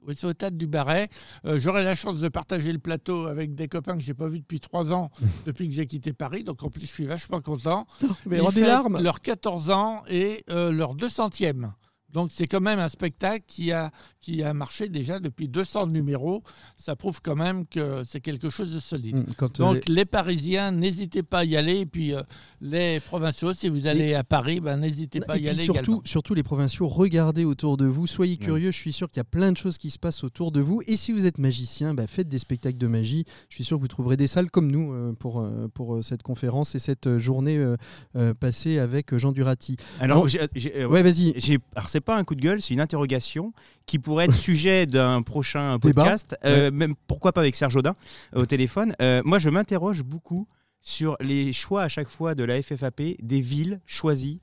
Oui, 0.07 0.15
c'est 0.17 0.27
au 0.27 0.33
théâtre 0.33 0.57
du 0.57 0.67
Marais. 0.67 1.09
Euh, 1.45 1.59
J'aurai 1.59 1.85
la 1.85 1.95
chance 1.95 2.21
de 2.21 2.29
partager 2.29 2.73
le 2.73 2.79
plateau 2.79 3.27
avec 3.27 3.55
des 3.55 3.69
copains 3.69 3.95
que 3.97 4.03
j'ai 4.03 4.15
pas 4.15 4.29
vus 4.29 4.41
depuis 4.41 4.61
trois 4.61 4.93
ans, 4.93 5.11
depuis 5.47 5.69
que 5.69 5.75
j'ai 5.75 5.87
quitté 5.87 6.13
Paris. 6.13 6.45
Donc 6.45 6.63
en 6.63 6.71
plus, 6.71 6.83
je 6.83 6.87
suis 6.87 7.07
vachement 7.07 7.41
content. 7.41 7.87
Mais 8.27 8.39
Ils 8.39 8.55
des 8.55 8.63
larmes. 8.63 9.01
Leurs 9.01 9.21
14 9.21 9.71
ans 9.71 10.03
et 10.09 10.45
euh, 10.51 10.73
leur 10.73 10.95
200e. 10.97 11.73
Donc 12.13 12.31
c'est 12.33 12.47
quand 12.47 12.61
même 12.61 12.79
un 12.79 12.89
spectacle 12.89 13.45
qui 13.47 13.73
a, 13.73 13.91
qui 14.21 14.43
a 14.43 14.53
marché 14.55 14.89
déjà 14.89 15.21
depuis 15.21 15.49
200 15.49 15.87
numéros. 15.89 16.43
Ça 16.77 16.97
prouve 16.97 17.21
quand 17.23 17.37
même 17.37 17.67
que 17.67 18.03
c'est 18.07 18.21
quelque 18.21 18.51
chose 18.51 18.73
de 18.75 18.81
solide. 18.81 19.19
Mm, 19.19 19.33
Quand, 19.37 19.59
Donc 19.61 19.89
les 19.89 20.05
Parisiens, 20.05 20.73
n'hésitez 20.73 21.23
pas 21.23 21.41
à 21.41 21.45
y 21.45 21.57
aller. 21.57 21.79
Et 21.81 21.87
puis 21.87 22.15
euh, 22.15 22.23
les 22.61 23.01
provinciaux, 23.01 23.53
si 23.55 23.69
vous 23.69 23.87
allez 23.87 24.15
à 24.15 24.25
Paris, 24.25 24.61
ben, 24.61 24.77
n'hésitez 24.79 25.21
pas 25.21 25.35
à 25.35 25.37
y 25.37 25.41
puis 25.41 25.49
aller 25.51 25.63
surtout, 25.63 25.81
également. 25.83 26.01
surtout 26.05 26.35
les 26.35 26.43
provinciaux, 26.43 26.89
regardez 26.89 27.45
autour 27.45 27.77
de 27.77 27.87
vous, 27.87 28.07
soyez 28.07 28.37
curieux. 28.37 28.71
Je 28.71 28.77
suis 28.79 28.93
sûr 28.93 29.09
qu'il 29.09 29.19
y 29.19 29.21
a 29.21 29.25
plein 29.25 29.53
de 29.53 29.57
choses 29.57 29.79
qui 29.79 29.91
se 29.91 29.99
passent 29.99 30.25
autour 30.25 30.51
de 30.53 30.61
vous. 30.61 30.83
Et 30.87 30.97
si 30.97 31.13
vous 31.13 31.27
êtes 31.27 31.39
magicien, 31.39 31.95
bah, 31.95 32.07
faites 32.07 32.29
des 32.29 32.39
spectacles 32.39 32.79
de 32.79 32.87
magie. 32.87 33.25
Je 33.49 33.55
suis 33.55 33.65
sûr 33.65 33.77
que 33.77 33.83
vous 33.83 33.89
trouverez 33.89 34.17
des 34.17 34.27
salles 34.27 34.51
comme 34.51 34.71
nous 34.71 34.93
euh, 34.93 35.13
pour, 35.13 35.41
euh, 35.41 35.69
pour 35.73 36.03
cette 36.05 36.23
conférence 36.23 36.75
et 36.75 36.79
cette 36.79 37.19
journée 37.19 37.57
euh, 37.57 37.77
euh, 38.17 38.35
passée 38.35 38.79
avec 38.79 39.17
Jean 39.17 39.33
Durati. 39.33 39.77
Alors, 40.01 40.27
j'ai- 40.29 40.41
Ouais, 40.87 41.03
vas-y. 41.03 41.35
j'ai- 41.37 41.59
alors 41.77 41.89
c'est 41.89 42.00
pas 42.01 42.17
un 42.17 42.25
coup 42.25 42.35
de 42.35 42.41
gueule, 42.41 42.61
c'est 42.63 42.75
une 42.75 42.81
interrogation 42.81 43.53
qui 43.87 43.99
pourrait 43.99 44.27
être 44.27 44.35
sujet 44.51 44.87
d'un 44.87 45.23
prochain 45.23 45.79
podcast, 45.79 46.37
euh, 46.45 46.71
même 46.71 46.95
pourquoi 47.07 47.33
pas 47.33 47.41
avec 47.41 47.57
Serge 47.57 47.77
Audin 47.77 47.95
euh, 48.35 48.43
au 48.43 48.47
téléphone. 48.47 48.95
Euh, 49.01 49.23
moi, 49.25 49.39
je 49.39 49.51
m'interroge 49.51 50.03
beaucoup 50.03 50.47
sur 50.83 51.17
les 51.21 51.53
choix 51.53 51.83
à 51.83 51.89
chaque 51.89 52.09
fois 52.09 52.35
de 52.35 52.43
la 52.45 52.61
FFAP 52.63 53.03
des 53.21 53.41
villes 53.41 53.81
choisies 53.87 54.41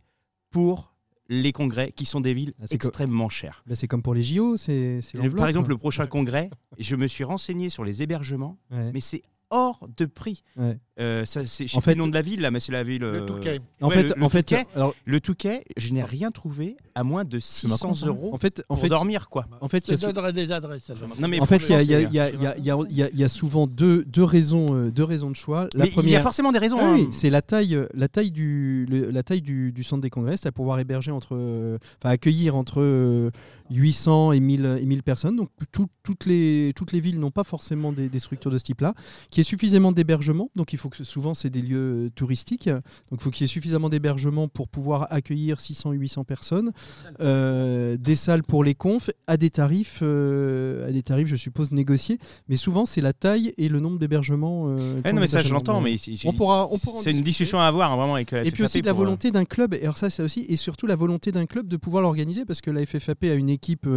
pour 0.52 0.94
les 1.30 1.52
congrès, 1.52 1.92
qui 1.92 2.06
sont 2.06 2.22
des 2.22 2.34
villes 2.34 2.54
Ah, 2.62 2.66
extrêmement 2.70 3.28
chères. 3.28 3.64
Bah, 3.68 3.76
c'est 3.76 3.88
comme 3.88 4.02
pour 4.02 4.14
les 4.14 4.24
JO. 4.24 4.56
C'est, 4.56 5.02
par 5.36 5.48
exemple, 5.48 5.70
le 5.70 5.78
prochain 5.78 6.08
congrès, 6.08 6.50
je 6.80 6.96
me 6.96 7.08
suis 7.08 7.24
renseigné 7.26 7.70
sur 7.70 7.84
les 7.84 8.02
hébergements, 8.02 8.58
Ouais. 8.72 8.92
mais 8.94 9.02
c'est 9.02 9.24
hors 9.50 9.88
de 9.98 10.06
prix. 10.06 10.44
Ouais. 10.56 10.78
Euh, 11.00 11.26
ça, 11.26 11.42
c'est, 11.46 11.68
je 11.68 11.72
sais 11.74 11.78
En 11.78 11.82
plus 11.82 11.92
fait- 11.92 11.96
le 11.96 12.02
nom 12.02 12.08
de 12.08 12.14
la 12.14 12.22
ville 12.24 12.42
là, 12.42 12.50
mais 12.50 12.60
c'est 12.60 12.72
la 12.72 12.84
ville. 12.84 13.02
Le 13.02 13.14
euh, 13.22 13.26
Touquet. 13.26 13.60
En 13.82 13.90
ouais, 13.90 13.96
fait, 13.96 14.04
le- 14.04 14.14
le 14.18 14.24
en 14.24 14.30
fait, 14.30 14.44
Touquet. 14.44 14.66
alors, 14.76 14.96
Le 15.06 15.20
Touquet, 15.22 15.64
je 15.78 15.94
n'ai 15.94 16.04
rien 16.04 16.32
trouvé 16.32 16.76
à 16.96 17.04
moins 17.04 17.24
de 17.24 17.38
600 17.40 17.70
Macron, 17.90 17.94
ça 17.94 18.08
euros 18.08 18.34
en 18.34 18.38
fait, 18.38 18.64
en 18.70 18.74
pour 18.76 18.82
fait, 18.82 18.90
dormir 18.90 19.30
quoi. 19.30 19.46
en 19.62 19.68
fait, 19.68 19.88
il 19.88 19.92
y 19.92 19.94
a 19.94 19.98
Je 19.98 20.06
sou- 20.08 20.12
donnerai 20.12 20.34
des 20.34 20.52
adresses. 20.52 20.90
Non, 21.20 21.28
mais 21.28 21.40
en 21.40 21.46
fait, 21.46 21.58
il 21.58 21.70
y 21.70 21.74
a- 21.76 21.82
il 21.84 21.90
y 21.92 21.94
a- 21.96 22.00
franchement, 22.00 22.10
il 22.10 22.16
y 22.16 22.20
a- 22.20 22.30
il 22.32 22.42
y 22.42 22.48
a- 22.48 22.58
il 22.58 22.66
y 22.66 22.72
a- 22.72 22.78
il 22.90 22.96
y 22.98 23.04
a- 23.04 23.10
il 23.14 23.20
y 23.20 23.24
a 23.24 23.28
souvent 23.28 23.68
deux, 23.68 24.04
deux 24.06 24.24
raisons, 24.24 24.74
euh, 24.74 24.92
deux 24.92 25.04
raisons 25.04 25.30
de 25.30 25.36
choix. 25.36 25.68
La 25.76 25.84
Mais 25.84 25.86
il 25.86 25.88
y 25.88 25.92
a 25.92 26.02
première, 26.02 26.22
forcément 26.24 26.52
des 26.52 26.60
raisons. 26.60 26.78
Ah 26.82 26.86
hein. 26.88 26.94
oui, 26.96 27.08
c'est 27.12 27.30
la 27.30 27.42
taille, 27.44 27.76
euh, 27.76 27.86
la 27.94 28.08
taille 28.08 28.32
du, 28.32 28.86
le- 28.90 29.12
la 29.12 29.22
taille 29.24 29.42
du, 29.42 29.72
du 29.72 29.84
centre 29.84 30.02
des 30.02 30.10
congrès, 30.10 30.36
c'est 30.38 30.48
à 30.48 30.52
pouvoir 30.52 30.80
héberger 30.80 31.12
entre, 31.12 31.36
euh, 31.36 31.78
enfin 32.02 32.10
accueillir 32.10 32.56
entre 32.56 32.82
euh, 32.82 33.30
800 33.70 34.32
et 34.32 34.40
1000, 34.40 34.78
et 34.82 34.86
1000 34.86 35.04
personnes. 35.04 35.36
Donc 35.36 35.50
tout- 35.72 35.90
toutes 36.04 36.26
les, 36.26 36.72
toutes 36.76 36.92
les 36.94 37.00
villes 37.00 37.20
n'ont 37.20 37.32
pas 37.32 37.44
forcément 37.44 37.92
des, 37.92 38.10
des 38.10 38.20
structures 38.20 38.50
de 38.52 38.58
ce 38.58 38.64
type-là. 38.64 38.94
Qu'il 39.30 39.42
y 39.42 39.42
ait 39.42 39.44
suffisamment 39.44 39.92
d'hébergement. 39.92 40.50
Donc 40.56 40.74
il 40.74 40.80
faut 40.80 40.87
que 40.90 41.04
souvent 41.04 41.34
c'est 41.34 41.50
des 41.50 41.62
lieux 41.62 42.06
euh, 42.06 42.10
touristiques. 42.10 42.68
Donc 42.68 43.20
il 43.20 43.20
faut 43.20 43.30
qu'il 43.30 43.44
y 43.44 43.46
ait 43.46 43.48
suffisamment 43.48 43.90
d'hébergement 43.90 44.48
pour 44.48 44.68
pouvoir 44.68 45.08
accueillir 45.10 45.60
600 45.60 45.90
ou 45.90 45.94
800 45.94 46.24
personnes. 46.24 46.72
Euh, 47.20 47.98
des 47.98 48.16
salles 48.16 48.44
pour 48.44 48.64
les 48.64 48.76
confs 48.76 49.10
à 49.28 49.38
des 49.38 49.50
tarifs, 49.50 50.00
euh, 50.02 50.88
à 50.88 50.92
des 50.92 51.04
tarifs 51.04 51.28
je 51.28 51.36
suppose 51.36 51.72
négociés. 51.72 52.20
Mais 52.50 52.56
souvent 52.56 52.86
c'est 52.86 53.02
la 53.02 53.14
taille 53.14 53.54
et 53.58 53.70
le 53.70 53.80
nombre 53.80 54.00
d'hébergements. 54.00 54.68
nombre 54.68 54.78
non, 54.78 55.22
mais 55.22 55.28
ça 55.28 55.40
je 55.40 55.46
d'hébergements. 55.46 55.54
l'entends, 55.54 55.82
Mais 55.82 55.98
on 56.26 56.34
pourra, 56.34 56.68
on 56.72 56.78
pourra 56.78 57.00
en 57.00 57.02
c'est 57.02 57.12
une 57.12 57.22
discussion 57.22 57.60
à 57.60 57.66
avoir 57.66 57.92
hein, 57.92 57.96
vraiment 57.96 58.16
avec 58.16 58.32
la 58.32 58.46
Et 58.46 58.52
puis 58.52 58.64
aussi 58.64 58.82
de 58.82 58.86
la 58.86 58.94
volonté 58.94 59.32
d'un 59.32 59.46
club, 59.46 59.74
et 59.74 59.82
alors 59.82 59.98
ça 59.98 60.10
c'est 60.10 60.24
aussi, 60.24 60.46
et 60.50 60.56
surtout 60.56 60.88
la 60.88 60.96
volonté 60.96 61.32
d'un 61.32 61.46
club 61.46 61.68
de 61.68 61.78
pouvoir 61.78 62.02
l'organiser, 62.02 62.46
parce 62.46 62.62
que 62.62 62.72
la 62.72 62.86
FFAP 62.86 63.24
a 63.24 63.34
une 63.34 63.50
équipe 63.50 63.88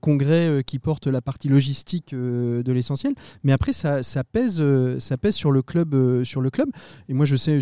congrès 0.00 0.62
qui 0.66 0.78
porte 0.78 1.06
la 1.06 1.20
partie 1.20 1.48
logistique 1.48 2.14
de 2.14 2.72
l'essentiel, 2.72 3.14
mais 3.42 3.52
après 3.52 3.72
ça, 3.72 4.02
ça 4.02 4.24
pèse, 4.24 4.62
ça 4.98 5.16
pèse 5.16 5.34
sur 5.34 5.50
le 5.50 5.62
club, 5.62 6.15
euh, 6.16 6.24
sur 6.24 6.40
le 6.40 6.50
club. 6.50 6.68
Et 7.08 7.14
moi 7.14 7.26
je 7.26 7.36
sais, 7.36 7.60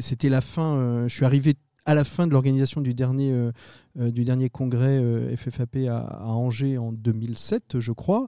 c'était 0.00 0.28
la 0.28 0.40
fin, 0.40 0.76
euh, 0.76 1.08
je 1.08 1.14
suis 1.14 1.24
arrivé 1.24 1.54
à 1.84 1.94
la 1.94 2.04
fin 2.04 2.26
de 2.26 2.32
l'organisation 2.32 2.80
du 2.80 2.94
dernier, 2.94 3.32
euh, 3.32 4.10
du 4.10 4.24
dernier 4.24 4.50
congrès 4.50 5.00
FFAP 5.36 5.76
à, 5.88 6.26
Angers 6.26 6.78
en 6.78 6.92
2007, 6.92 7.78
je 7.78 7.92
crois. 7.92 8.26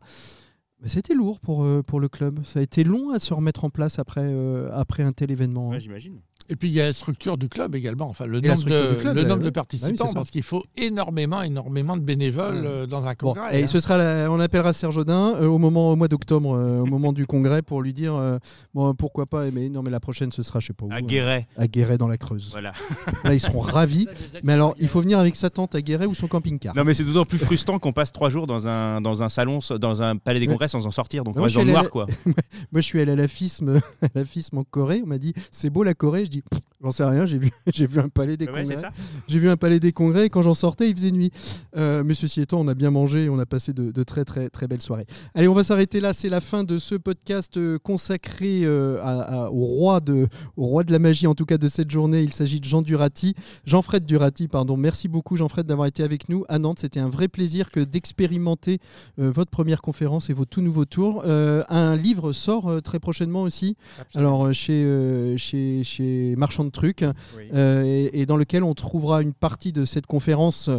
C'était 0.85 1.15
lourd 1.15 1.41
pour, 1.41 1.67
pour 1.85 1.99
le 1.99 2.09
club. 2.09 2.39
Ça 2.45 2.61
a 2.61 2.63
été 2.63 2.85
long 2.85 3.11
à 3.11 3.19
se 3.19 3.35
remettre 3.35 3.65
en 3.65 3.71
place 3.71 3.99
après, 3.99 4.33
après 4.73 5.03
un 5.03 5.13
tel 5.13 5.33
événement. 5.33 5.73
hein. 5.73 5.79
J'imagine. 5.81 6.21
Et 6.51 6.57
puis 6.57 6.69
il 6.69 6.75
y 6.75 6.81
a 6.81 6.85
la 6.85 6.93
structure 6.93 7.37
du 7.37 7.49
club 7.49 7.75
également, 7.75 8.09
enfin 8.09 8.25
le 8.27 8.39
Et 8.39 8.41
nombre, 8.49 8.57
structure 8.59 8.83
de, 8.89 8.95
du 8.95 8.97
club, 9.01 9.17
le 9.17 9.23
nombre 9.23 9.35
ouais. 9.35 9.39
de 9.39 9.43
oui, 9.45 9.49
c'est 9.49 9.53
participants, 9.53 10.13
parce 10.15 10.31
qu'il 10.31 10.43
faut 10.43 10.65
énormément, 10.77 11.43
énormément 11.43 11.97
de 11.97 12.03
bénévoles 12.03 12.61
Ouais. 12.63 12.67
euh, 12.67 12.87
dans 12.87 13.05
un 13.05 13.11
Bon, 13.21 13.35
congrès. 13.35 13.61
et 13.61 13.65
hein. 13.65 13.67
ce 13.67 13.81
sera 13.81 13.97
la- 13.99 14.31
on 14.31 14.41
appellera 14.41 14.73
Serge 14.73 14.97
Audin 14.97 15.35
euh, 15.37 15.47
au 15.47 15.59
moment 15.59 15.93
au 15.93 15.97
mois 15.97 16.09
d'octobre, 16.09 16.55
euh, 16.57 16.81
au 16.81 16.87
moment 16.87 17.13
du 17.13 17.27
congrès, 17.27 17.61
pour 17.63 17.83
lui 17.83 17.93
dire 17.93 18.15
euh, 18.15 18.39
bon, 18.75 18.95
pourquoi 18.95 19.27
pas. 19.27 19.51
Mais 19.51 19.69
non, 19.69 19.83
mais 19.83 19.91
la 19.91 20.01
prochaine 20.01 20.33
ce 20.33 20.43
sera, 20.43 20.61
je 20.61 20.69
sais 20.69 20.73
pas 20.73 20.87
où. 20.87 20.93
À 20.93 20.97
euh, 20.97 21.01
Guéret. 21.01 21.47
à 21.57 21.67
Guéret 21.69 21.99
dans 21.99 22.09
la 22.09 22.17
Creuse. 22.17 22.49
Voilà. 22.51 22.73
Là, 23.25 23.35
ils 23.35 23.41
seront 23.41 23.61
ravis. 23.61 24.07
Mais 24.45 24.53
alors, 24.55 24.75
il 24.79 24.89
faut 24.89 25.01
venir 25.01 25.19
avec 25.19 25.37
sa 25.37 25.51
tante 25.51 25.75
à 25.75 25.83
Guéret 25.83 26.07
ou 26.07 26.15
son 26.15 26.29
camping-car. 26.29 26.75
Non, 26.75 26.85
mais 26.85 26.95
c'est 26.95 27.05
d'autant 27.05 27.25
plus 27.27 27.39
frustrant 27.39 27.79
qu'on 27.79 27.93
passe 27.93 28.13
trois 28.13 28.31
jours 28.31 28.47
dans 28.47 28.69
un, 28.69 29.01
dans 29.01 29.23
un 29.23 29.29
salon, 29.29 29.59
dans 29.79 30.03
un 30.03 30.17
palais 30.17 30.41
des 30.41 30.47
Ouais. 30.47 30.53
congrès 30.55 30.69
sans 30.69 30.87
en 30.87 30.91
sortir. 30.91 31.25
Donc 31.25 31.37
Moi, 31.37 31.45
on 31.45 31.49
je 31.49 31.59
reste 31.59 31.59
dans 31.59 31.61
suis 31.61 31.67
le 31.67 31.73
noir, 31.73 31.83
la- 31.85 31.91
quoi. 31.91 32.07
Moi, 32.73 32.81
je 32.81 32.87
suis 32.87 33.01
allé 33.01 33.13
à 33.13 33.17
la 33.17 33.29
FISM, 33.29 33.81
à 34.03 34.07
la 34.15 34.25
FISM 34.25 34.59
en 34.59 34.65
Corée. 34.65 35.01
On 35.05 35.09
m'a 35.09 35.19
dit 35.19 35.35
c'est 35.51 35.69
beau 35.71 35.83
la 35.83 35.95
Corée. 35.95 36.25
Je 36.25 36.31
dis 36.31 36.38
you 36.39 36.68
j'en 36.83 36.91
sais 36.91 37.05
rien. 37.05 37.27
J'ai 37.27 37.39
vu, 37.39 37.51
j'ai 37.75 37.87
vu 37.87 38.01
un 38.01 38.09
palais 38.09 38.37
des 38.37 38.47
Ouais, 38.47 38.63
congrès. 38.63 38.77
ça. 38.77 38.91
J'ai 39.29 39.39
vu 39.39 39.49
un 39.51 39.57
palais 39.57 39.81
des 39.81 39.93
congrès 39.93 40.27
et 40.27 40.31
quand 40.31 40.43
j'en 40.43 40.55
sortais, 40.55 40.89
il 40.89 40.95
faisait 40.97 41.11
nuit. 41.11 41.31
Euh, 41.77 42.03
mais 42.05 42.15
ceci 42.15 42.41
étant, 42.41 42.61
on 42.61 42.69
a 42.69 42.75
bien 42.75 42.91
mangé 42.91 43.25
et 43.25 43.29
on 43.29 43.39
a 43.39 43.47
passé 43.47 43.73
de, 43.73 43.91
de 43.91 44.03
très 44.03 44.25
très 44.25 44.49
très 44.51 44.67
belles 44.69 44.83
soirées. 44.83 45.07
Allez, 45.35 45.49
on 45.49 45.55
va 45.55 45.65
s'arrêter 45.65 46.01
là. 46.01 46.13
C'est 46.13 46.29
la 46.29 46.41
fin 46.41 46.65
de 46.65 46.79
ce 46.79 46.95
podcast 46.95 47.57
euh, 47.57 47.79
consacré 47.79 48.61
euh, 48.65 48.99
à- 49.03 49.45
à- 49.45 49.51
au, 49.51 49.65
roi 49.65 50.01
de, 50.01 50.29
au 50.57 50.67
roi 50.67 50.85
de 50.85 50.93
la 50.93 50.99
magie, 50.99 51.27
en 51.27 51.35
tout 51.35 51.47
cas 51.47 51.59
de 51.59 51.69
cette 51.69 51.91
journée. 51.91 52.23
Il 52.23 52.33
s'agit 52.33 52.61
de 52.61 52.65
Jean 52.65 52.83
Durati, 52.83 53.35
Jean-Fred 53.65 54.05
Durati, 54.05 54.49
pardon. 54.49 54.77
Merci 54.77 55.09
beaucoup 55.09 55.37
Jean-Fred 55.37 55.67
d'avoir 55.67 55.87
été 55.89 56.03
avec 56.03 56.29
nous 56.29 56.45
à 56.49 56.59
Nantes. 56.59 56.79
C'était 56.81 57.01
un 57.01 57.09
vrai 57.09 57.29
plaisir 57.29 57.71
que 57.71 57.81
d'expérimenter 57.81 58.79
euh, 59.19 59.31
votre 59.31 59.51
première 59.51 59.83
conférence 59.83 60.31
et 60.31 60.33
vos 60.33 60.45
tout 60.45 60.63
nouveaux 60.63 60.85
tours. 60.85 61.23
Un 61.25 61.97
livre 61.97 62.33
sort 62.33 62.83
très 62.83 62.99
prochainement 62.99 63.43
aussi. 63.43 63.77
Alors 64.15 64.53
chez, 64.55 65.35
chez, 65.37 65.83
chez 65.85 66.35
Marchand 66.37 66.68
de 66.71 67.15
euh, 67.55 67.83
et, 67.85 68.21
et 68.21 68.27
dans 68.27 68.37
lequel 68.37 68.63
on 68.65 68.75
trouvera 68.75 69.23
une 69.23 69.33
partie 69.35 69.73
de 69.73 69.85
cette 69.85 70.07
conférence 70.07 70.71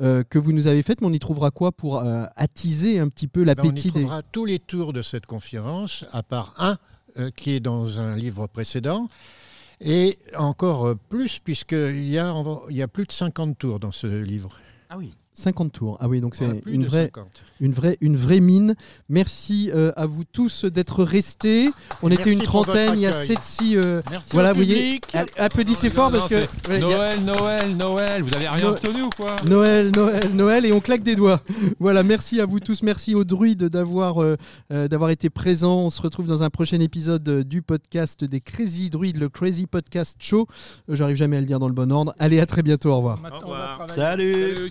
euh, 0.00 0.22
que 0.28 0.38
vous 0.38 0.52
nous 0.52 0.66
avez 0.66 0.82
faite, 0.82 1.00
mais 1.00 1.06
on 1.06 1.12
y 1.12 1.18
trouvera 1.18 1.50
quoi 1.50 1.72
pour 1.72 1.98
euh, 1.98 2.24
attiser 2.36 2.98
un 2.98 3.08
petit 3.08 3.26
peu 3.28 3.44
Ben, 3.44 3.54
on 3.58 3.62
y 3.62 3.66
l'appétit 3.66 3.88
des... 3.88 4.00
trouvera 4.00 4.22
tous 4.22 4.44
les 4.44 4.58
tours 4.58 4.92
de 4.92 5.02
cette 5.02 5.26
conférence, 5.26 6.04
à 6.12 6.22
part 6.22 6.54
un 6.58 6.76
euh, 7.18 7.30
qui 7.34 7.52
est 7.52 7.60
dans 7.60 7.98
un 7.98 8.16
livre 8.16 8.46
précédent. 8.46 9.08
Et 9.80 10.18
encore 10.36 10.96
plus, 11.08 11.38
puisqu'il 11.38 12.08
y, 12.08 12.18
a- 12.18 12.34
il 12.68 12.76
y 12.76 12.82
a 12.82 12.88
plus 12.88 13.04
de 13.06 13.12
50 13.12 13.56
tours 13.56 13.78
dans 13.78 13.92
ce 13.92 14.06
livre. 14.08 14.50
Ah 14.90 14.96
oui. 14.98 15.14
50 15.38 15.72
tours. 15.72 15.96
Ah 16.00 16.08
oui, 16.08 16.20
donc 16.20 16.34
c'est 16.34 16.62
une 16.66 16.84
vraie, 16.84 17.04
50. 17.14 17.26
une, 17.60 17.72
vraie, 17.72 17.96
une 18.00 18.16
vraie 18.16 18.40
mine. 18.40 18.74
Merci 19.08 19.70
euh, 19.72 19.92
à 19.96 20.06
vous 20.06 20.24
tous 20.24 20.64
d'être 20.64 21.04
restés. 21.04 21.70
On 22.02 22.10
était 22.10 22.32
une 22.32 22.42
trentaine, 22.42 22.94
il 22.94 23.00
y 23.00 23.06
a 23.06 23.10
accueil. 23.16 23.36
7-6. 23.36 23.76
euh, 23.76 24.00
Merci 24.10 24.28
voilà, 24.32 24.50
au 24.50 24.54
vous 24.54 24.64
voyez, 24.64 25.00
applaudissez 25.38 25.88
Non, 25.88 25.94
fort 25.94 26.10
non, 26.10 26.18
parce 26.18 26.28
que. 26.28 26.34
ouais, 26.36 26.74
a- 26.74 26.78
Noël, 26.78 27.24
Noël, 27.24 27.76
Noël, 27.76 28.22
vous 28.22 28.34
avez 28.34 28.48
rien 28.48 28.60
No- 28.68 28.74
retenu 28.74 29.02
ou 29.02 29.10
quoi? 29.10 29.36
Noël, 29.46 29.92
Noël, 29.94 30.30
Noël, 30.34 30.66
et 30.66 30.72
on 30.72 30.80
claque 30.80 31.02
des 31.02 31.16
doigts. 31.16 31.40
Voilà, 31.78 32.02
merci 32.02 32.40
à 32.40 32.46
vous 32.46 32.58
tous, 32.60 32.82
merci 32.82 33.14
aux 33.14 33.24
druides 33.24 33.64
d'avoir 33.64 34.20
euh, 34.22 34.36
euh, 34.72 34.88
d'avoir 34.88 35.10
été 35.10 35.30
présents. 35.30 35.82
On 35.82 35.90
se 35.90 36.02
retrouve 36.02 36.26
dans 36.26 36.42
un 36.42 36.50
prochain 36.50 36.80
épisode 36.80 37.42
du 37.46 37.62
podcast 37.62 38.24
des 38.24 38.40
Crazy 38.40 38.90
Druides, 38.90 39.18
le 39.18 39.28
Crazy 39.28 39.66
Podcast 39.66 40.16
Show. 40.18 40.46
J'arrive 40.88 41.16
jamais 41.16 41.36
à 41.36 41.40
le 41.40 41.46
dire 41.46 41.60
dans 41.60 41.68
le 41.68 41.74
bon 41.74 41.92
ordre. 41.92 42.12
Allez, 42.18 42.40
à 42.40 42.46
très 42.46 42.62
bientôt, 42.62 42.90
au 42.90 42.96
revoir. 42.96 43.20
Au 43.32 43.38
revoir. 43.38 43.86
Salut 43.90 44.32
Salut, 44.56 44.70